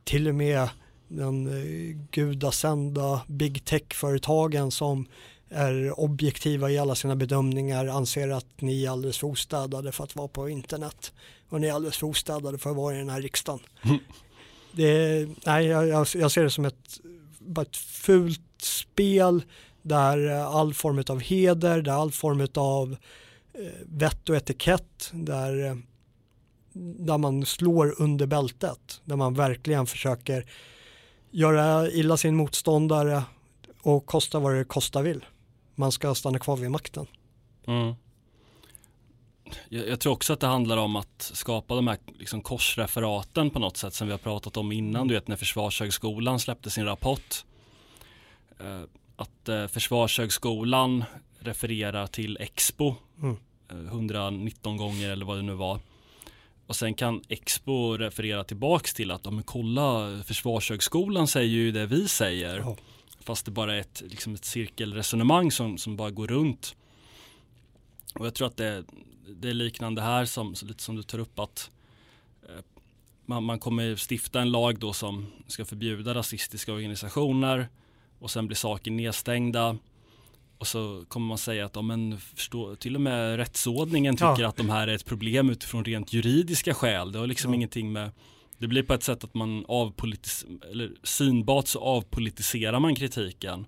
till 0.04 0.28
och 0.28 0.36
med 0.36 0.70
den 1.08 1.48
eh, 1.48 1.98
gudasända 2.12 3.22
big 3.28 3.66
tech-företagen 3.66 4.72
som 4.72 5.08
är 5.50 6.00
objektiva 6.00 6.72
i 6.72 6.78
alla 6.78 6.96
sina 6.96 7.16
bedömningar 7.16 7.88
anser 7.88 8.30
att 8.30 8.62
ni 8.62 8.86
är 8.86 8.90
alldeles 8.90 9.18
för 9.18 9.28
ostädade 9.28 9.92
för 9.92 10.04
att 10.04 10.16
vara 10.16 10.28
på 10.28 10.50
internet 10.50 11.14
och 11.50 11.62
ni 11.62 11.68
är 11.68 11.74
alldeles 11.74 11.98
för 11.98 12.08
ostädade 12.08 12.58
för 12.58 12.70
att 12.70 12.76
vara 12.76 12.96
i 12.96 12.98
den 12.98 13.10
här 13.10 13.22
riksdagen. 13.22 13.60
Mm. 13.84 13.98
Det, 14.72 15.28
nej, 15.46 15.66
jag, 15.66 16.08
jag, 16.14 16.32
ser 16.32 16.44
det 16.44 16.50
som 16.50 16.66
ett, 16.66 17.00
bara 17.46 17.62
ett 17.62 17.78
fult 17.78 18.42
spel 18.62 19.44
där 19.82 20.32
eh, 20.32 20.48
all 20.48 20.74
form 20.74 21.04
av 21.10 21.20
heder, 21.20 21.82
där 21.82 21.92
all 21.92 22.12
form 22.12 22.48
av 22.56 22.96
eh, 23.54 23.62
vett 23.86 24.30
och 24.30 24.36
etikett, 24.36 25.12
där, 25.14 25.66
eh, 25.66 25.76
där 26.74 27.18
man 27.18 27.46
slår 27.46 28.02
under 28.02 28.26
bältet, 28.26 29.02
där 29.06 29.16
man 29.16 29.34
verkligen 29.34 29.86
försöker 29.86 30.46
göra 31.32 31.90
illa 31.90 32.18
sin 32.18 32.36
motståndare 32.36 33.24
och 33.82 34.06
kosta 34.06 34.40
vad 34.40 34.56
det 34.56 34.64
kosta 34.64 35.02
vill. 35.02 35.26
Man 35.76 35.92
ska 35.92 36.16
stanna 36.16 36.40
kvar 36.40 36.58
vid 36.58 36.72
makten. 36.72 37.08
Mm. 37.68 37.96
Jag, 39.70 39.88
jag, 39.88 40.00
tror 40.00 40.14
också 40.14 40.34
att 40.34 40.40
det 40.40 40.48
handlar 40.48 40.78
om 40.78 40.96
att 40.96 41.32
skapa 41.34 41.76
de 41.76 41.88
här 41.88 41.98
liksom, 42.20 42.42
korsreferaten 42.42 43.50
på 43.50 43.60
något 43.60 43.78
sätt 43.78 43.94
som 43.94 44.08
vi 44.08 44.14
har 44.14 44.18
pratat 44.18 44.58
om 44.58 44.72
innan. 44.72 45.08
Du 45.08 45.14
vet 45.14 45.28
när 45.28 45.36
Försvarshögskolan 45.36 46.40
släppte 46.40 46.70
sin 46.70 46.86
rapport. 46.86 47.46
Eh, 48.60 48.82
att 49.16 49.50
eh, 49.50 49.68
Försvarshögskolan 49.68 51.04
refererar 51.40 52.08
till 52.08 52.38
Expo 52.38 52.96
mm. 53.22 53.38
eh, 53.72 53.78
119 53.78 54.78
gånger 54.78 55.10
eller 55.10 55.26
vad 55.26 55.38
det 55.38 55.44
nu 55.44 55.54
var. 55.54 55.80
Och 56.68 56.76
sen 56.76 56.94
kan 56.94 57.22
Expo 57.30 57.98
referera 57.98 58.44
tillbaks 58.44 58.94
till 58.94 59.12
att, 59.12 59.34
men 59.34 59.44
kolla 59.44 60.20
Försvarshögskolan 60.24 61.28
säger 61.28 61.50
ju 61.50 61.72
det 61.72 61.86
vi 61.86 62.08
säger. 62.08 62.62
Oh. 62.62 62.76
Fast 63.20 63.46
det 63.46 63.52
bara 63.52 63.76
är 63.76 63.80
ett, 63.80 64.04
liksom 64.06 64.34
ett 64.34 64.46
cirkelresonemang 64.46 65.52
som, 65.52 65.78
som 65.78 65.96
bara 65.96 66.12
går 66.12 66.28
runt. 66.28 66.76
Och 68.14 68.26
jag 68.26 68.34
tror 68.34 68.48
att 68.48 68.58
det, 68.58 68.84
det 69.28 69.50
är 69.50 69.54
liknande 69.54 70.02
här 70.02 70.26
som, 70.26 70.56
lite 70.64 70.84
som 70.84 70.96
du 70.96 71.04
tar 71.04 71.20
upp 71.20 71.40
att 71.40 71.72
eh, 72.50 72.64
man, 73.26 73.44
man 73.44 73.60
kommer 73.60 73.98
stifta 74.12 74.42
en 74.42 74.52
lag 74.52 74.80
då 74.80 74.94
som 74.94 75.28
ska 75.48 75.66
förbjuda 75.66 76.16
rasistiska 76.16 76.74
organisationer 76.74 77.70
och 78.20 78.32
sen 78.32 78.48
blir 78.48 78.58
saken 78.58 78.98
nedstängda 78.98 79.78
och 80.58 80.68
så 80.68 81.06
kommer 81.08 81.28
man 81.28 81.38
säga 81.38 81.66
att 81.66 81.76
ja, 81.76 81.82
men 81.82 82.20
förstå, 82.20 82.76
till 82.76 82.96
och 82.96 83.02
med 83.02 83.38
rättsordningen 83.38 84.16
tycker 84.16 84.42
ja. 84.42 84.48
att 84.48 84.58
de 84.58 84.70
här 84.70 84.88
är 84.88 84.96
ett 84.96 85.06
problem 85.06 85.50
utifrån 85.50 85.86
rent 85.86 86.14
juridiska 86.14 86.74
skäl. 86.74 87.12
Det 87.12 87.20
har 87.20 87.28
liksom 87.28 87.52
ja. 87.52 87.56
ingenting 87.56 87.92
med 87.92 88.12
det 88.58 88.68
blir 88.68 88.84
på 88.84 88.94
ett 88.94 89.04
sätt 89.04 89.24
att 89.24 89.34
man 89.34 89.66
avpolitis 89.68 90.46
eller 90.72 90.92
synbart 91.04 91.68
så 91.68 91.80
avpolitiserar 91.80 92.80
man 92.80 92.96
kritiken. 92.96 93.66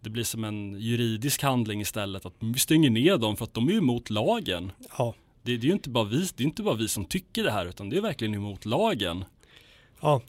Det 0.00 0.10
blir 0.10 0.24
som 0.24 0.44
en 0.44 0.80
juridisk 0.80 1.42
handling 1.42 1.80
istället 1.80 2.26
att 2.26 2.34
vi 2.38 2.58
stänger 2.58 2.90
ner 2.90 3.16
dem 3.16 3.36
för 3.36 3.44
att 3.44 3.54
de 3.54 3.68
är 3.68 3.72
emot 3.72 4.10
lagen. 4.10 4.72
Ja. 4.98 5.14
Det, 5.42 5.56
det 5.56 5.66
är 5.66 5.68
ju 5.68 5.72
inte 5.72 5.90
bara 5.90 6.04
vi, 6.04 6.28
det 6.36 6.42
är 6.42 6.46
inte 6.46 6.62
bara 6.62 6.74
vi 6.74 6.88
som 6.88 7.04
tycker 7.04 7.44
det 7.44 7.50
här 7.50 7.66
utan 7.66 7.90
det 7.90 7.96
är 7.96 8.00
verkligen 8.00 8.34
emot 8.34 8.64
lagen. 8.64 9.24
Ja, 10.00 10.22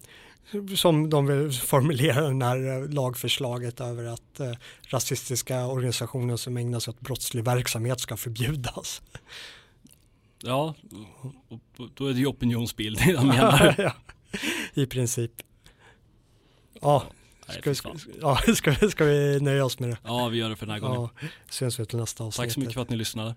som 0.76 1.10
de 1.10 1.26
vill 1.26 1.52
formulera 1.52 2.30
det 2.30 2.46
här 2.46 2.88
lagförslaget 2.88 3.82
över 3.82 4.04
att 4.04 4.40
eh, 4.40 4.52
rasistiska 4.88 5.68
organisationer 5.68 6.38
som 6.38 6.58
ägnar 6.58 6.80
sig 6.80 6.92
åt 6.92 7.00
brottslig 7.00 7.44
verksamhet 7.44 8.00
ska 8.00 8.18
förbjudas. 8.18 9.02
Ja, 10.44 10.76
och 11.48 11.90
då 11.96 12.08
är 12.08 12.14
det 12.14 12.20
ju 12.20 12.26
opinionsbildning 12.26 13.10
jag 13.10 13.26
menar. 13.26 13.76
ja, 13.78 13.94
I 14.74 14.86
princip. 14.86 15.32
Ja, 16.82 17.04
ska, 17.52 17.70
vi, 17.70 17.76
ska, 17.76 17.92
ja 18.22 18.38
ska, 18.56 18.90
ska, 18.90 19.06
vi 19.06 19.40
nöja 19.42 19.66
oss 19.66 19.80
med 19.80 19.90
det? 19.90 19.98
Ja, 20.04 20.28
vi 20.28 20.38
gör 20.38 20.50
det 20.50 20.56
för 20.56 20.66
den 20.66 20.74
här 20.74 20.80
gången. 20.80 21.10
Ja, 21.22 21.28
syns 21.50 21.80
vi 21.80 21.86
till 21.86 22.00
nästa 22.00 22.24
avsnitt. 22.24 22.46
Tack 22.46 22.54
så 22.54 22.60
mycket 22.60 22.74
för 22.74 22.82
att 22.82 22.90
ni 22.90 22.96
lyssnade. 22.96 23.36